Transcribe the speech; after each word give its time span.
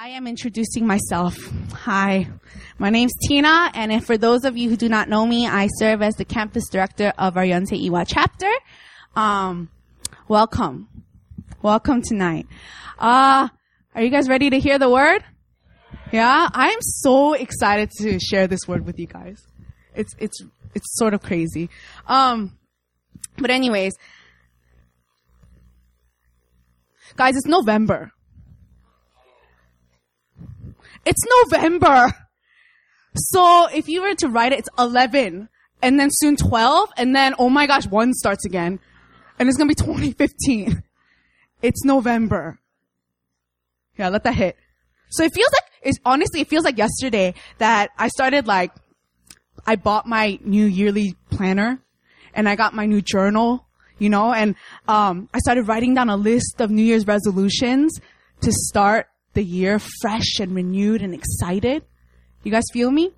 I 0.00 0.10
am 0.10 0.28
introducing 0.28 0.86
myself. 0.86 1.36
Hi, 1.72 2.28
my 2.78 2.88
name's 2.88 3.14
Tina, 3.26 3.68
and 3.74 4.06
for 4.06 4.16
those 4.16 4.44
of 4.44 4.56
you 4.56 4.70
who 4.70 4.76
do 4.76 4.88
not 4.88 5.08
know 5.08 5.26
me, 5.26 5.44
I 5.48 5.66
serve 5.76 6.02
as 6.02 6.14
the 6.14 6.24
campus 6.24 6.68
director 6.68 7.12
of 7.18 7.36
our 7.36 7.42
Yonsei 7.42 7.84
Iwa 7.84 8.04
chapter. 8.06 8.48
Um, 9.16 9.70
welcome, 10.28 10.86
welcome 11.62 12.02
tonight. 12.02 12.46
Uh, 12.96 13.48
are 13.92 14.00
you 14.00 14.08
guys 14.10 14.28
ready 14.28 14.50
to 14.50 14.60
hear 14.60 14.78
the 14.78 14.88
word? 14.88 15.24
Yeah, 16.12 16.48
I 16.52 16.68
am 16.68 16.80
so 16.80 17.32
excited 17.32 17.90
to 17.98 18.20
share 18.20 18.46
this 18.46 18.68
word 18.68 18.86
with 18.86 19.00
you 19.00 19.08
guys. 19.08 19.42
It's 19.96 20.14
it's 20.20 20.40
it's 20.76 20.96
sort 20.96 21.12
of 21.12 21.22
crazy. 21.22 21.70
Um, 22.06 22.56
but 23.36 23.50
anyways, 23.50 23.94
guys, 27.16 27.36
it's 27.36 27.46
November. 27.46 28.12
It's 31.08 31.24
November. 31.50 32.12
So 33.16 33.66
if 33.74 33.88
you 33.88 34.02
were 34.02 34.14
to 34.16 34.28
write 34.28 34.52
it, 34.52 34.58
it's 34.58 34.68
11 34.78 35.48
and 35.80 35.98
then 35.98 36.10
soon 36.12 36.36
12 36.36 36.90
and 36.98 37.16
then, 37.16 37.34
oh 37.38 37.48
my 37.48 37.66
gosh, 37.66 37.86
one 37.86 38.12
starts 38.12 38.44
again 38.44 38.78
and 39.38 39.48
it's 39.48 39.56
going 39.56 39.70
to 39.70 39.74
be 39.74 39.86
2015. 39.86 40.82
It's 41.62 41.82
November. 41.82 42.58
Yeah, 43.96 44.10
let 44.10 44.22
that 44.24 44.34
hit. 44.34 44.56
So 45.08 45.24
it 45.24 45.32
feels 45.34 45.50
like, 45.50 45.64
it's 45.80 45.98
honestly, 46.04 46.42
it 46.42 46.48
feels 46.48 46.64
like 46.64 46.76
yesterday 46.76 47.32
that 47.56 47.88
I 47.98 48.08
started 48.08 48.46
like, 48.46 48.70
I 49.66 49.76
bought 49.76 50.06
my 50.06 50.38
new 50.44 50.66
yearly 50.66 51.16
planner 51.30 51.80
and 52.34 52.50
I 52.50 52.54
got 52.54 52.74
my 52.74 52.84
new 52.84 53.00
journal, 53.00 53.66
you 53.98 54.10
know, 54.10 54.34
and, 54.34 54.56
um, 54.86 55.30
I 55.32 55.38
started 55.38 55.68
writing 55.68 55.94
down 55.94 56.10
a 56.10 56.18
list 56.18 56.60
of 56.60 56.70
New 56.70 56.84
Year's 56.84 57.06
resolutions 57.06 57.98
to 58.42 58.52
start 58.52 59.08
the 59.34 59.42
year 59.42 59.78
fresh 59.78 60.40
and 60.40 60.54
renewed 60.54 61.02
and 61.02 61.14
excited. 61.14 61.84
You 62.42 62.50
guys 62.52 62.64
feel 62.72 62.90
me? 62.90 63.12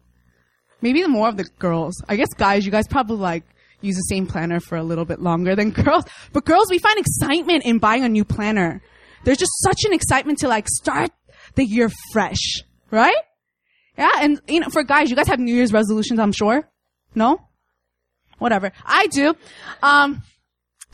Maybe 0.83 1.03
the 1.03 1.09
more 1.09 1.29
of 1.29 1.37
the 1.37 1.45
girls. 1.59 1.95
I 2.09 2.17
guess 2.17 2.33
guys, 2.37 2.65
you 2.65 2.73
guys 2.73 2.89
probably 2.89 3.17
like 3.19 3.45
use 3.81 3.97
the 3.97 4.03
same 4.03 4.27
planner 4.27 4.61
for 4.61 4.77
a 4.77 4.83
little 4.83 5.05
bit 5.05 5.21
longer 5.21 5.55
than 5.55 5.71
girls. 5.85 6.05
But 6.33 6.45
girls, 6.45 6.71
we 6.71 6.79
find 6.79 6.99
excitement 6.99 7.65
in 7.65 7.79
buying 7.79 8.05
a 8.05 8.09
new 8.09 8.25
planner. 8.25 8.83
There's 9.25 9.39
just 9.39 9.53
such 9.63 9.85
an 9.85 9.93
excitement 9.93 10.39
to 10.39 10.49
like 10.49 10.69
start 10.69 11.11
the 11.55 11.65
year 11.65 11.91
fresh, 12.13 12.61
right? 12.91 13.17
Yeah, 13.99 14.11
and 14.21 14.41
you 14.49 14.61
know, 14.61 14.69
for 14.69 14.83
guys, 14.83 15.11
you 15.11 15.17
guys 15.17 15.29
have 15.29 15.39
New 15.39 15.55
Year's 15.55 15.73
resolutions, 15.73 16.19
I'm 16.19 16.33
sure. 16.33 16.69
No? 17.15 17.41
Whatever. 18.39 18.73
I 18.85 19.09
do. 19.09 19.35
Um, 19.83 20.23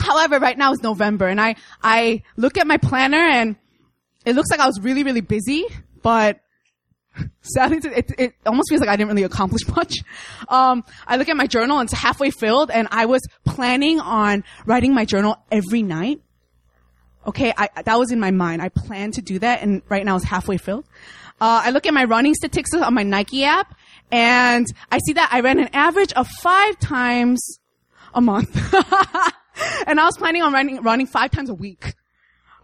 however, 0.01 0.39
right 0.39 0.59
now 0.59 0.73
is 0.73 0.83
November 0.83 1.29
and 1.29 1.41
I, 1.41 1.55
I 1.83 2.23
look 2.37 2.59
at 2.59 2.67
my 2.67 2.79
planner 2.79 3.19
and 3.19 3.57
it 4.27 4.35
looks 4.35 4.51
like 4.51 4.61
I 4.61 4.67
was 4.67 4.81
really, 4.81 5.05
really 5.05 5.21
busy, 5.21 5.65
but 6.03 6.41
sadly, 7.41 7.79
it, 7.85 8.13
it 8.19 8.35
almost 8.45 8.69
feels 8.69 8.81
like 8.81 8.91
I 8.91 8.97
didn't 8.97 9.09
really 9.09 9.23
accomplish 9.23 9.67
much. 9.77 9.99
Um, 10.49 10.85
I 11.07 11.17
look 11.17 11.29
at 11.29 11.37
my 11.37 11.47
journal 11.47 11.79
and 11.79 11.89
it's 11.89 11.99
halfway 11.99 12.31
filled 12.31 12.71
and 12.71 12.89
I 12.91 13.07
was 13.07 13.23
planning 13.45 14.01
on 14.01 14.43
writing 14.67 14.93
my 14.95 15.05
journal 15.05 15.37
every 15.51 15.83
night. 15.83 16.21
Okay, 17.25 17.55
I, 17.57 17.69
that 17.85 17.99
was 17.99 18.11
in 18.11 18.21
my 18.21 18.33
mind. 18.33 18.63
I 18.63 18.69
planned 18.69 19.15
to 19.15 19.23
do 19.23 19.39
that 19.39 19.63
and 19.63 19.83
right 19.89 20.05
now 20.05 20.17
it's 20.17 20.25
halfway 20.25 20.59
filled. 20.59 20.87
Uh, 21.41 21.63
I 21.65 21.71
look 21.71 21.87
at 21.87 21.95
my 21.95 22.05
running 22.05 22.35
statistics 22.35 22.75
on 22.75 22.95
my 22.95 23.05
Nike 23.05 23.45
app 23.45 23.77
and 24.11 24.67
I 24.91 24.99
see 24.99 25.13
that 25.13 25.31
I 25.33 25.41
ran 25.41 25.61
an 25.61 25.71
average 25.73 26.13
of 26.15 26.27
five 26.43 26.79
times 26.81 27.61
a 28.13 28.21
month. 28.21 28.57
and 29.87 30.01
I 30.01 30.05
was 30.05 30.17
planning 30.17 30.43
on 30.43 30.53
running, 30.53 30.83
running 30.83 31.07
five 31.07 31.31
times 31.31 31.49
a 31.49 31.55
week. 31.55 31.95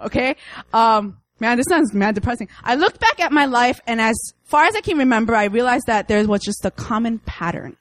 Okay? 0.00 0.34
Um, 0.72 1.18
Man, 1.42 1.56
this 1.56 1.66
sounds 1.68 1.92
mad 1.92 2.14
depressing. 2.14 2.48
I 2.62 2.76
looked 2.76 3.00
back 3.00 3.18
at 3.18 3.32
my 3.32 3.46
life 3.46 3.80
and 3.84 4.00
as 4.00 4.14
far 4.44 4.62
as 4.62 4.76
I 4.76 4.80
can 4.80 4.98
remember, 4.98 5.34
I 5.34 5.46
realized 5.46 5.88
that 5.88 6.06
there 6.06 6.24
was 6.24 6.40
just 6.40 6.64
a 6.64 6.70
common 6.70 7.18
pattern. 7.18 7.76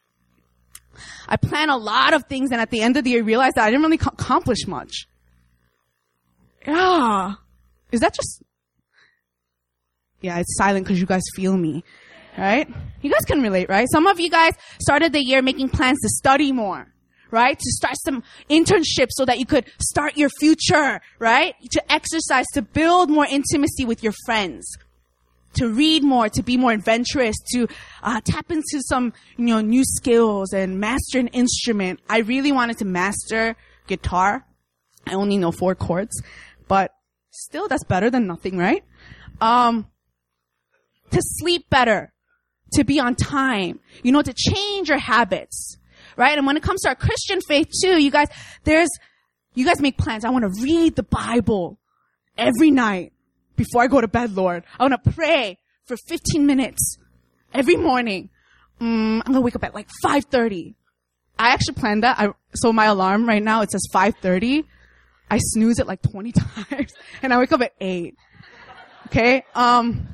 I 1.30 1.38
planned 1.38 1.70
a 1.70 1.78
lot 1.78 2.16
of 2.16 2.24
things 2.24 2.52
and 2.52 2.60
at 2.60 2.72
the 2.72 2.82
end 2.82 2.98
of 2.98 3.04
the 3.04 3.12
year 3.12 3.22
realized 3.22 3.58
that 3.58 3.66
I 3.66 3.70
didn't 3.70 3.84
really 3.84 3.98
accomplish 3.98 4.66
much. 4.66 5.06
Yeah. 6.66 7.36
Is 7.92 8.00
that 8.00 8.16
just, 8.16 8.42
yeah, 10.22 10.40
it's 10.40 10.58
silent 10.58 10.88
because 10.88 11.00
you 11.00 11.06
guys 11.06 11.22
feel 11.36 11.56
me, 11.56 11.84
right? 12.40 12.68
You 13.04 13.12
guys 13.12 13.26
can 13.26 13.44
relate, 13.44 13.70
right? 13.70 13.88
Some 13.92 14.08
of 14.08 14.20
you 14.20 14.32
guys 14.32 14.56
started 14.80 15.14
the 15.14 15.24
year 15.24 15.44
making 15.44 15.70
plans 15.70 16.00
to 16.02 16.10
study 16.10 16.52
more 16.52 16.92
right? 17.32 17.58
To 17.58 17.72
start 17.72 17.96
some 18.04 18.24
internships 18.50 19.12
so 19.12 19.26
that 19.26 19.40
you 19.40 19.46
could 19.46 19.66
start 19.82 20.18
your 20.18 20.30
future, 20.30 21.02
right? 21.20 21.56
To 21.72 21.92
exercise, 21.92 22.46
to 22.54 22.62
build 22.62 23.10
more 23.10 23.26
intimacy 23.26 23.86
with 23.86 24.04
your 24.04 24.14
friends, 24.26 24.78
to 25.54 25.68
read 25.70 26.04
more, 26.04 26.30
to 26.30 26.44
be 26.44 26.58
more 26.58 26.72
adventurous, 26.72 27.36
to 27.54 27.68
uh, 28.04 28.22
tap 28.24 28.52
into 28.52 28.82
some, 28.88 29.14
you 29.38 29.46
know, 29.46 29.62
new 29.62 29.84
skills 29.84 30.54
and 30.54 30.80
master 30.80 31.20
an 31.20 31.28
instrument. 31.30 32.00
I 32.10 32.20
really 32.20 32.52
wanted 32.52 32.78
to 32.80 32.86
master 32.86 33.56
guitar. 33.88 34.46
I 35.08 35.16
only 35.16 35.38
know 35.38 35.52
four 35.52 35.76
chords, 35.76 36.22
but 36.68 36.94
still 37.32 37.68
that's 37.68 37.84
better 37.84 38.10
than 38.10 38.28
nothing, 38.28 38.58
right? 38.58 38.84
Um, 39.40 39.88
to 41.12 41.20
sleep 41.22 41.70
better, 41.70 42.14
to 42.74 42.84
be 42.84 43.00
on 43.00 43.16
time, 43.16 43.80
you 44.04 44.12
know, 44.12 44.22
to 44.22 44.34
change 44.34 44.90
your 44.90 45.00
habits, 45.00 45.78
right? 46.18 46.38
And 46.38 46.46
when 46.46 46.58
it 46.58 46.64
comes 46.64 46.82
to 46.82 46.90
our 46.90 46.96
Christian 46.96 47.42
faith 47.42 47.68
too, 47.84 48.02
you 48.02 48.12
guys, 48.12 48.28
there's, 48.64 48.90
you 49.54 49.66
guys 49.66 49.80
make 49.82 49.98
plans. 49.98 50.26
I 50.26 50.30
want 50.30 50.44
to 50.44 50.62
read 50.62 50.96
the 50.96 51.04
Bible 51.04 51.78
every 52.38 52.72
night 52.72 53.14
before 53.56 53.84
I 53.84 53.88
go 53.88 54.02
to 54.02 54.08
bed, 54.08 54.36
Lord. 54.36 54.64
I 54.80 54.84
want 54.84 55.04
to 55.04 55.12
pray 55.12 55.58
for 55.86 55.98
15 56.08 56.46
minutes 56.46 56.98
every 57.54 57.76
morning. 57.76 58.30
Mm, 58.80 59.22
I'm 59.26 59.34
gonna 59.34 59.42
wake 59.42 59.56
up 59.56 59.64
at 59.64 59.76
like 59.76 59.90
5:30. 60.04 60.74
I 61.38 61.50
actually 61.50 61.76
planned 61.76 62.04
that. 62.04 62.20
I, 62.20 62.30
so 62.56 62.74
my 62.74 62.86
alarm 62.86 63.28
right 63.28 63.44
now 63.44 63.62
it 63.62 63.72
says 63.72 63.88
5:30. 63.94 64.66
I 65.30 65.38
snooze 65.38 65.80
it 65.80 65.88
like 65.88 66.02
20 66.02 66.32
times, 66.70 66.94
and 67.22 67.34
I 67.34 67.38
wake 67.38 67.52
up 67.52 67.62
at 67.62 67.74
8. 67.80 68.16
Okay. 69.08 69.44
Um, 69.56 70.08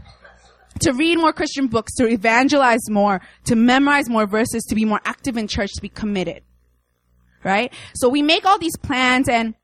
to 0.82 0.94
read 0.94 1.18
more 1.18 1.34
Christian 1.34 1.68
books, 1.68 1.94
to 1.96 2.08
evangelize 2.08 2.90
more, 2.90 3.22
to 3.46 3.56
memorize 3.56 4.10
more 4.10 4.26
verses, 4.26 4.64
to 4.66 4.76
be 4.76 4.86
more 4.86 5.02
active 5.06 5.38
in 5.38 5.48
church, 5.48 5.72
to 5.76 5.82
be 5.82 5.90
committed. 5.90 6.44
Right? 7.44 7.74
So 7.94 8.10
we 8.10 8.22
make 8.22 8.46
all 8.46 8.58
these 8.58 8.76
plans 8.78 9.30
and 9.30 9.56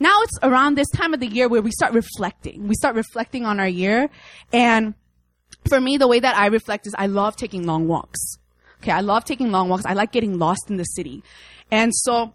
now 0.00 0.14
it's 0.22 0.38
around 0.42 0.74
this 0.74 0.90
time 0.90 1.14
of 1.14 1.20
the 1.20 1.28
year 1.28 1.48
where 1.48 1.62
we 1.62 1.70
start 1.70 1.92
reflecting. 1.92 2.66
We 2.66 2.74
start 2.74 2.96
reflecting 2.96 3.44
on 3.44 3.60
our 3.60 3.68
year. 3.68 4.10
And 4.52 4.94
for 5.68 5.80
me, 5.80 5.96
the 5.96 6.08
way 6.08 6.18
that 6.18 6.36
I 6.36 6.46
reflect 6.46 6.86
is 6.86 6.94
I 6.98 7.06
love 7.06 7.36
taking 7.36 7.64
long 7.64 7.86
walks. 7.86 8.18
Okay, 8.80 8.90
I 8.90 9.00
love 9.00 9.24
taking 9.24 9.52
long 9.52 9.68
walks. 9.68 9.86
I 9.86 9.92
like 9.92 10.10
getting 10.10 10.38
lost 10.38 10.70
in 10.70 10.76
the 10.76 10.84
city. 10.84 11.22
And 11.70 11.94
so, 11.94 12.34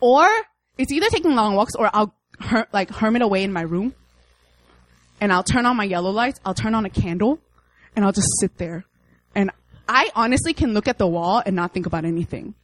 or 0.00 0.28
it's 0.76 0.92
either 0.92 1.08
taking 1.08 1.34
long 1.34 1.54
walks 1.54 1.74
or 1.74 1.88
I'll 1.94 2.14
her, 2.40 2.66
like 2.72 2.90
hermit 2.90 3.22
away 3.22 3.42
in 3.42 3.52
my 3.52 3.62
room 3.62 3.94
and 5.20 5.32
I'll 5.32 5.42
turn 5.42 5.66
on 5.66 5.76
my 5.76 5.84
yellow 5.84 6.10
lights, 6.10 6.40
I'll 6.44 6.54
turn 6.54 6.74
on 6.74 6.84
a 6.84 6.90
candle, 6.90 7.38
and 7.94 8.04
I'll 8.04 8.12
just 8.12 8.28
sit 8.40 8.56
there. 8.58 8.84
And 9.34 9.50
I 9.88 10.10
honestly 10.14 10.54
can 10.54 10.72
look 10.72 10.88
at 10.88 10.98
the 10.98 11.06
wall 11.06 11.42
and 11.44 11.54
not 11.54 11.72
think 11.72 11.86
about 11.86 12.04
anything. 12.04 12.54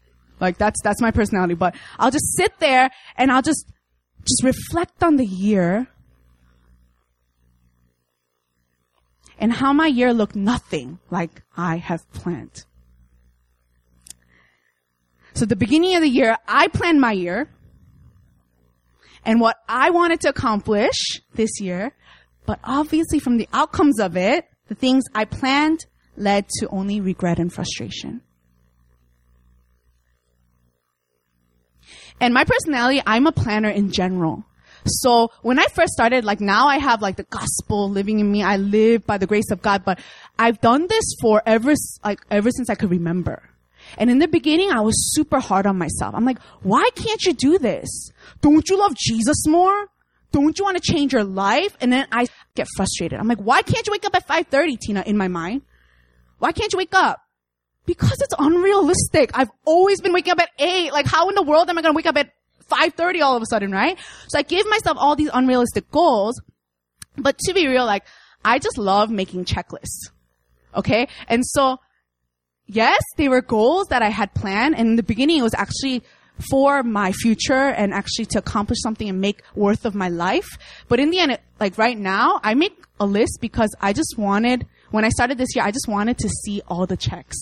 Like 0.40 0.58
that's, 0.58 0.80
that's 0.82 1.00
my 1.00 1.10
personality, 1.10 1.54
but 1.54 1.74
I'll 1.98 2.10
just 2.10 2.36
sit 2.36 2.58
there 2.58 2.90
and 3.16 3.30
I'll 3.32 3.42
just, 3.42 3.66
just 4.20 4.42
reflect 4.42 5.02
on 5.02 5.16
the 5.16 5.24
year 5.24 5.86
and 9.38 9.52
how 9.52 9.72
my 9.72 9.86
year 9.86 10.12
looked 10.12 10.36
nothing 10.36 10.98
like 11.10 11.42
I 11.56 11.76
have 11.76 12.10
planned. 12.12 12.64
So 15.34 15.44
the 15.44 15.56
beginning 15.56 15.94
of 15.94 16.02
the 16.02 16.08
year, 16.08 16.36
I 16.48 16.68
planned 16.68 17.00
my 17.00 17.12
year 17.12 17.50
and 19.24 19.40
what 19.40 19.56
I 19.68 19.90
wanted 19.90 20.20
to 20.20 20.28
accomplish 20.28 21.20
this 21.34 21.60
year, 21.60 21.92
but 22.46 22.58
obviously 22.64 23.18
from 23.18 23.36
the 23.36 23.48
outcomes 23.52 24.00
of 24.00 24.16
it, 24.16 24.46
the 24.68 24.74
things 24.74 25.04
I 25.14 25.24
planned 25.24 25.86
led 26.16 26.48
to 26.60 26.68
only 26.68 27.00
regret 27.00 27.38
and 27.38 27.52
frustration. 27.52 28.22
And 32.20 32.32
my 32.32 32.44
personality, 32.44 33.02
I'm 33.06 33.26
a 33.26 33.32
planner 33.32 33.68
in 33.68 33.92
general. 33.92 34.44
So 34.86 35.30
when 35.42 35.58
I 35.58 35.66
first 35.66 35.92
started, 35.92 36.24
like 36.24 36.40
now 36.40 36.68
I 36.68 36.78
have 36.78 37.02
like 37.02 37.16
the 37.16 37.24
gospel 37.24 37.90
living 37.90 38.20
in 38.20 38.30
me. 38.30 38.42
I 38.42 38.56
live 38.56 39.06
by 39.06 39.18
the 39.18 39.26
grace 39.26 39.50
of 39.50 39.60
God, 39.60 39.84
but 39.84 40.00
I've 40.38 40.60
done 40.60 40.86
this 40.86 41.04
for 41.20 41.42
ever, 41.44 41.74
like 42.04 42.20
ever 42.30 42.50
since 42.50 42.70
I 42.70 42.74
could 42.76 42.90
remember. 42.90 43.42
And 43.98 44.10
in 44.10 44.18
the 44.18 44.28
beginning, 44.28 44.70
I 44.70 44.80
was 44.80 45.14
super 45.14 45.40
hard 45.40 45.66
on 45.66 45.78
myself. 45.78 46.14
I'm 46.14 46.24
like, 46.24 46.40
why 46.62 46.88
can't 46.94 47.22
you 47.24 47.32
do 47.34 47.58
this? 47.58 48.10
Don't 48.40 48.68
you 48.68 48.78
love 48.78 48.94
Jesus 48.96 49.46
more? 49.46 49.86
Don't 50.42 50.58
you 50.58 50.64
want 50.64 50.76
to 50.76 50.92
change 50.92 51.12
your 51.12 51.24
life? 51.24 51.76
And 51.80 51.92
then 51.92 52.06
I 52.12 52.26
get 52.54 52.68
frustrated. 52.76 53.18
I'm 53.18 53.26
like, 53.26 53.38
why 53.38 53.62
can't 53.62 53.86
you 53.86 53.90
wake 53.90 54.04
up 54.04 54.14
at 54.14 54.28
5.30, 54.28 54.78
Tina, 54.78 55.02
in 55.06 55.16
my 55.16 55.28
mind? 55.28 55.62
Why 56.38 56.52
can't 56.52 56.72
you 56.72 56.76
wake 56.76 56.94
up? 56.94 57.20
Because 57.86 58.20
it's 58.20 58.34
unrealistic. 58.38 59.30
I've 59.32 59.50
always 59.64 60.00
been 60.00 60.12
waking 60.12 60.32
up 60.32 60.40
at 60.40 60.50
8. 60.58 60.92
Like, 60.92 61.06
how 61.06 61.28
in 61.28 61.34
the 61.34 61.42
world 61.42 61.70
am 61.70 61.78
I 61.78 61.82
going 61.82 61.94
to 61.94 61.96
wake 61.96 62.06
up 62.06 62.16
at 62.16 62.32
5.30 62.70 63.22
all 63.22 63.36
of 63.36 63.42
a 63.42 63.46
sudden, 63.46 63.72
right? 63.72 63.98
So 64.28 64.38
I 64.38 64.42
give 64.42 64.66
myself 64.68 64.98
all 65.00 65.16
these 65.16 65.30
unrealistic 65.32 65.90
goals. 65.90 66.40
But 67.16 67.38
to 67.38 67.54
be 67.54 67.66
real, 67.66 67.86
like, 67.86 68.04
I 68.44 68.58
just 68.58 68.76
love 68.76 69.10
making 69.10 69.46
checklists. 69.46 70.10
Okay? 70.74 71.08
And 71.28 71.46
so, 71.46 71.78
yes, 72.66 73.00
they 73.16 73.28
were 73.28 73.40
goals 73.40 73.86
that 73.88 74.02
I 74.02 74.10
had 74.10 74.34
planned. 74.34 74.76
And 74.76 74.88
in 74.90 74.96
the 74.96 75.02
beginning, 75.02 75.38
it 75.38 75.42
was 75.42 75.54
actually 75.54 76.02
for 76.50 76.82
my 76.82 77.12
future 77.12 77.54
and 77.54 77.94
actually 77.94 78.26
to 78.26 78.38
accomplish 78.38 78.78
something 78.82 79.08
and 79.08 79.20
make 79.20 79.42
worth 79.54 79.84
of 79.84 79.94
my 79.94 80.08
life. 80.08 80.58
But 80.88 81.00
in 81.00 81.10
the 81.10 81.18
end, 81.18 81.38
like 81.60 81.78
right 81.78 81.98
now, 81.98 82.40
I 82.42 82.54
make 82.54 82.76
a 83.00 83.06
list 83.06 83.38
because 83.40 83.74
I 83.80 83.92
just 83.92 84.16
wanted, 84.18 84.66
when 84.90 85.04
I 85.04 85.08
started 85.10 85.38
this 85.38 85.54
year, 85.54 85.64
I 85.64 85.70
just 85.70 85.88
wanted 85.88 86.18
to 86.18 86.28
see 86.28 86.62
all 86.68 86.86
the 86.86 86.96
checks. 86.96 87.36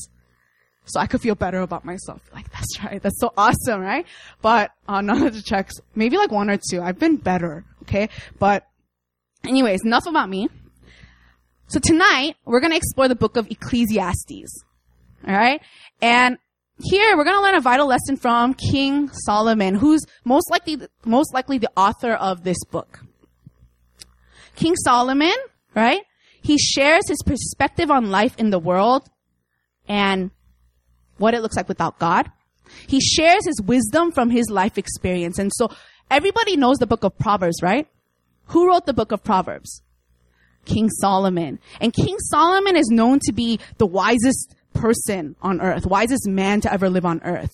So 0.87 1.01
I 1.01 1.07
could 1.07 1.23
feel 1.23 1.35
better 1.35 1.61
about 1.61 1.85
myself. 1.85 2.21
Like, 2.33 2.51
that's 2.53 2.79
right. 2.85 3.03
That's 3.03 3.19
so 3.19 3.33
awesome, 3.37 3.81
right? 3.81 4.07
But 4.43 4.71
uh, 4.89 5.01
none 5.01 5.27
of 5.27 5.35
the 5.35 5.43
checks, 5.43 5.75
maybe 5.95 6.17
like 6.17 6.31
one 6.31 6.51
or 6.51 6.59
two. 6.71 6.81
I've 6.81 6.99
been 6.99 7.17
better. 7.17 7.65
Okay. 7.83 8.09
But 8.39 8.67
anyways, 9.45 9.85
enough 9.85 10.07
about 10.07 10.29
me. 10.29 10.49
So 11.67 11.81
tonight, 11.81 12.37
we're 12.45 12.61
going 12.61 12.73
to 12.73 12.77
explore 12.77 13.09
the 13.09 13.15
book 13.15 13.37
of 13.37 13.51
Ecclesiastes. 13.51 14.65
All 15.27 15.35
right. 15.35 15.63
And 16.03 16.39
here 16.83 17.17
we're 17.17 17.25
going 17.25 17.37
to 17.37 17.43
learn 17.43 17.55
a 17.55 17.61
vital 17.61 17.87
lesson 17.87 18.17
from 18.17 18.55
King 18.55 19.09
Solomon, 19.11 19.75
who's 19.77 20.01
most 20.25 20.51
likely, 20.51 20.79
most 21.05 21.33
likely 21.33 21.59
the 21.59 21.71
author 21.77 22.13
of 22.13 22.43
this 22.45 22.59
book. 22.71 23.01
King 24.57 24.75
Solomon, 24.77 25.35
right? 25.75 26.03
He 26.43 26.59
shares 26.59 27.09
his 27.09 27.19
perspective 27.25 27.91
on 27.91 28.11
life 28.11 28.37
in 28.39 28.51
the 28.51 28.59
world 28.59 29.09
and 29.89 30.31
what 31.19 31.35
it 31.35 31.43
looks 31.43 31.57
like 31.57 31.69
without 31.69 31.99
God. 31.99 32.31
He 32.87 33.01
shares 33.01 33.47
his 33.47 33.61
wisdom 33.63 34.13
from 34.13 34.31
his 34.31 34.51
life 34.51 34.77
experience. 34.77 35.39
And 35.39 35.53
so 35.55 35.71
everybody 36.11 36.57
knows 36.57 36.79
the 36.79 36.87
book 36.87 37.05
of 37.05 37.17
Proverbs, 37.19 37.63
right? 37.63 37.87
Who 38.49 38.69
wrote 38.69 38.87
the 38.87 38.93
book 38.93 39.13
of 39.13 39.23
Proverbs? 39.23 39.83
King 40.65 40.91
Solomon. 40.91 41.59
And 41.81 41.93
King 41.93 42.19
Solomon 42.19 42.77
is 42.77 42.89
known 42.89 43.21
to 43.25 43.33
be 43.33 43.61
the 43.79 43.87
wisest 43.87 44.55
person 44.75 45.37
on 45.41 45.61
earth, 45.61 45.87
wisest 45.87 46.29
man 46.29 46.61
to 46.63 46.73
ever 46.73 46.91
live 46.91 47.05
on 47.05 47.21
earth. 47.25 47.53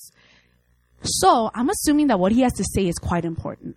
So 1.03 1.51
I'm 1.55 1.69
assuming 1.71 2.09
that 2.09 2.19
what 2.19 2.33
he 2.33 2.41
has 2.43 2.53
to 2.55 2.65
say 2.75 2.87
is 2.87 2.97
quite 2.97 3.25
important. 3.25 3.77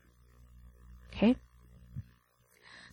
Okay? 1.14 1.36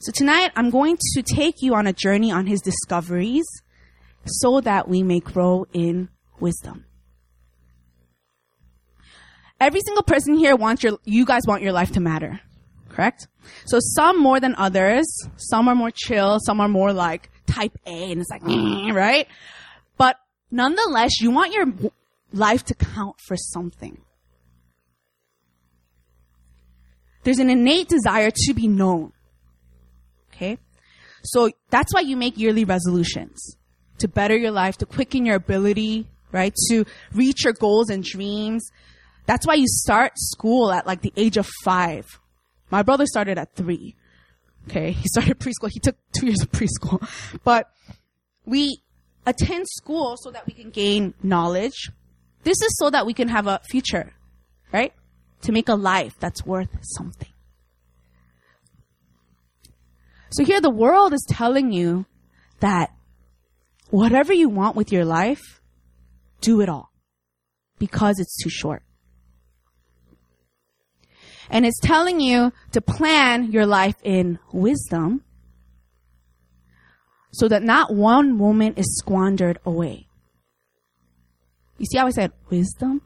So 0.00 0.12
tonight 0.12 0.52
I'm 0.56 0.70
going 0.70 0.99
to 1.14 1.23
take 1.23 1.62
you 1.62 1.75
on 1.75 1.87
a 1.87 1.93
journey 1.93 2.31
on 2.31 2.47
his 2.47 2.61
discoveries 2.61 3.47
so 4.25 4.61
that 4.61 4.88
we 4.88 5.02
may 5.02 5.20
grow 5.20 5.67
in 5.73 6.08
wisdom. 6.38 6.85
Every 9.61 9.81
single 9.85 10.02
person 10.02 10.35
here 10.35 10.56
wants 10.56 10.82
your, 10.82 10.99
you 11.05 11.26
guys 11.26 11.43
want 11.47 11.62
your 11.62 11.73
life 11.73 11.93
to 11.93 12.00
matter. 12.00 12.41
Correct? 12.88 13.29
So 13.67 13.79
some 13.79 14.19
more 14.19 14.41
than 14.41 14.55
others. 14.56 15.06
Some 15.37 15.69
are 15.69 15.75
more 15.75 15.91
chill. 15.91 16.38
Some 16.41 16.61
are 16.61 16.69
more 16.69 16.93
like 16.93 17.31
type 17.47 17.76
A 17.87 18.12
and 18.12 18.20
it's 18.20 18.31
like, 18.31 18.43
right? 18.94 19.26
Nonetheless, 20.50 21.20
you 21.20 21.31
want 21.31 21.52
your 21.52 21.67
life 22.32 22.64
to 22.64 22.75
count 22.75 23.17
for 23.26 23.37
something. 23.37 24.00
There's 27.23 27.38
an 27.38 27.50
innate 27.50 27.88
desire 27.88 28.31
to 28.35 28.55
be 28.55 28.67
known. 28.67 29.12
Okay? 30.32 30.58
So 31.23 31.50
that's 31.69 31.93
why 31.93 32.00
you 32.00 32.17
make 32.17 32.38
yearly 32.38 32.64
resolutions. 32.64 33.56
To 33.99 34.08
better 34.08 34.37
your 34.37 34.50
life, 34.52 34.79
to 34.79 34.87
quicken 34.87 35.26
your 35.26 35.37
ability, 35.37 36.08
right? 36.32 36.55
To 36.70 36.87
reach 37.12 37.44
your 37.44 37.52
goals 37.52 37.91
and 37.91 38.02
dreams. 38.02 38.67
That's 39.26 39.47
why 39.47 39.55
you 39.55 39.67
start 39.69 40.12
school 40.17 40.73
at 40.73 40.87
like 40.87 41.02
the 41.02 41.12
age 41.17 41.37
of 41.37 41.47
five. 41.62 42.06
My 42.70 42.82
brother 42.82 43.05
started 43.06 43.37
at 43.37 43.55
three. 43.55 43.97
Okay. 44.69 44.93
He 45.00 45.08
started 45.08 45.38
preschool. 45.38 45.70
He 45.70 45.81
took 45.81 45.97
two 46.12 46.26
years 46.26 46.41
of 46.43 46.50
preschool. 46.50 47.06
But 47.44 47.70
we 48.47 48.82
attend 49.27 49.69
school 49.69 50.17
so 50.17 50.31
that 50.31 50.47
we 50.47 50.53
can 50.53 50.71
gain 50.71 51.15
knowledge. 51.23 51.91
This 52.43 52.61
is 52.63 52.77
so 52.79 52.91
that 52.91 53.07
we 53.07 53.15
can 53.15 53.29
have 53.29 53.47
a 53.47 53.61
future, 53.69 54.13
right? 54.73 54.93
To 55.43 55.53
make 55.53 55.69
a 55.69 55.75
life 55.75 56.15
that's 56.19 56.45
worth 56.45 56.71
something. 56.83 57.29
So 60.31 60.45
here 60.45 60.61
the 60.61 60.71
world 60.71 61.13
is 61.13 61.27
telling 61.29 61.73
you 61.73 62.07
that 62.61 62.91
whatever 63.91 64.33
you 64.33 64.49
want 64.49 64.77
with 64.77 64.93
your 64.93 65.05
life, 65.05 65.61
do 66.41 66.61
it 66.61 66.69
all 66.69 66.93
because 67.79 68.21
it's 68.21 68.37
too 68.43 68.51
short. 68.51 68.83
And 71.51 71.67
it's 71.67 71.81
telling 71.81 72.21
you 72.21 72.53
to 72.73 72.81
plan 72.81 73.51
your 73.51 73.67
life 73.67 73.97
in 74.05 74.39
wisdom 74.53 75.25
so 77.32 77.49
that 77.49 77.62
not 77.62 77.94
one 77.94 78.37
moment 78.37 78.79
is 78.79 78.99
squandered 78.99 79.59
away. 79.65 80.06
You 81.79 81.87
see 81.87 81.99
how 81.99 82.06
I 82.06 82.11
said 82.11 82.32
wisdom? 82.50 83.03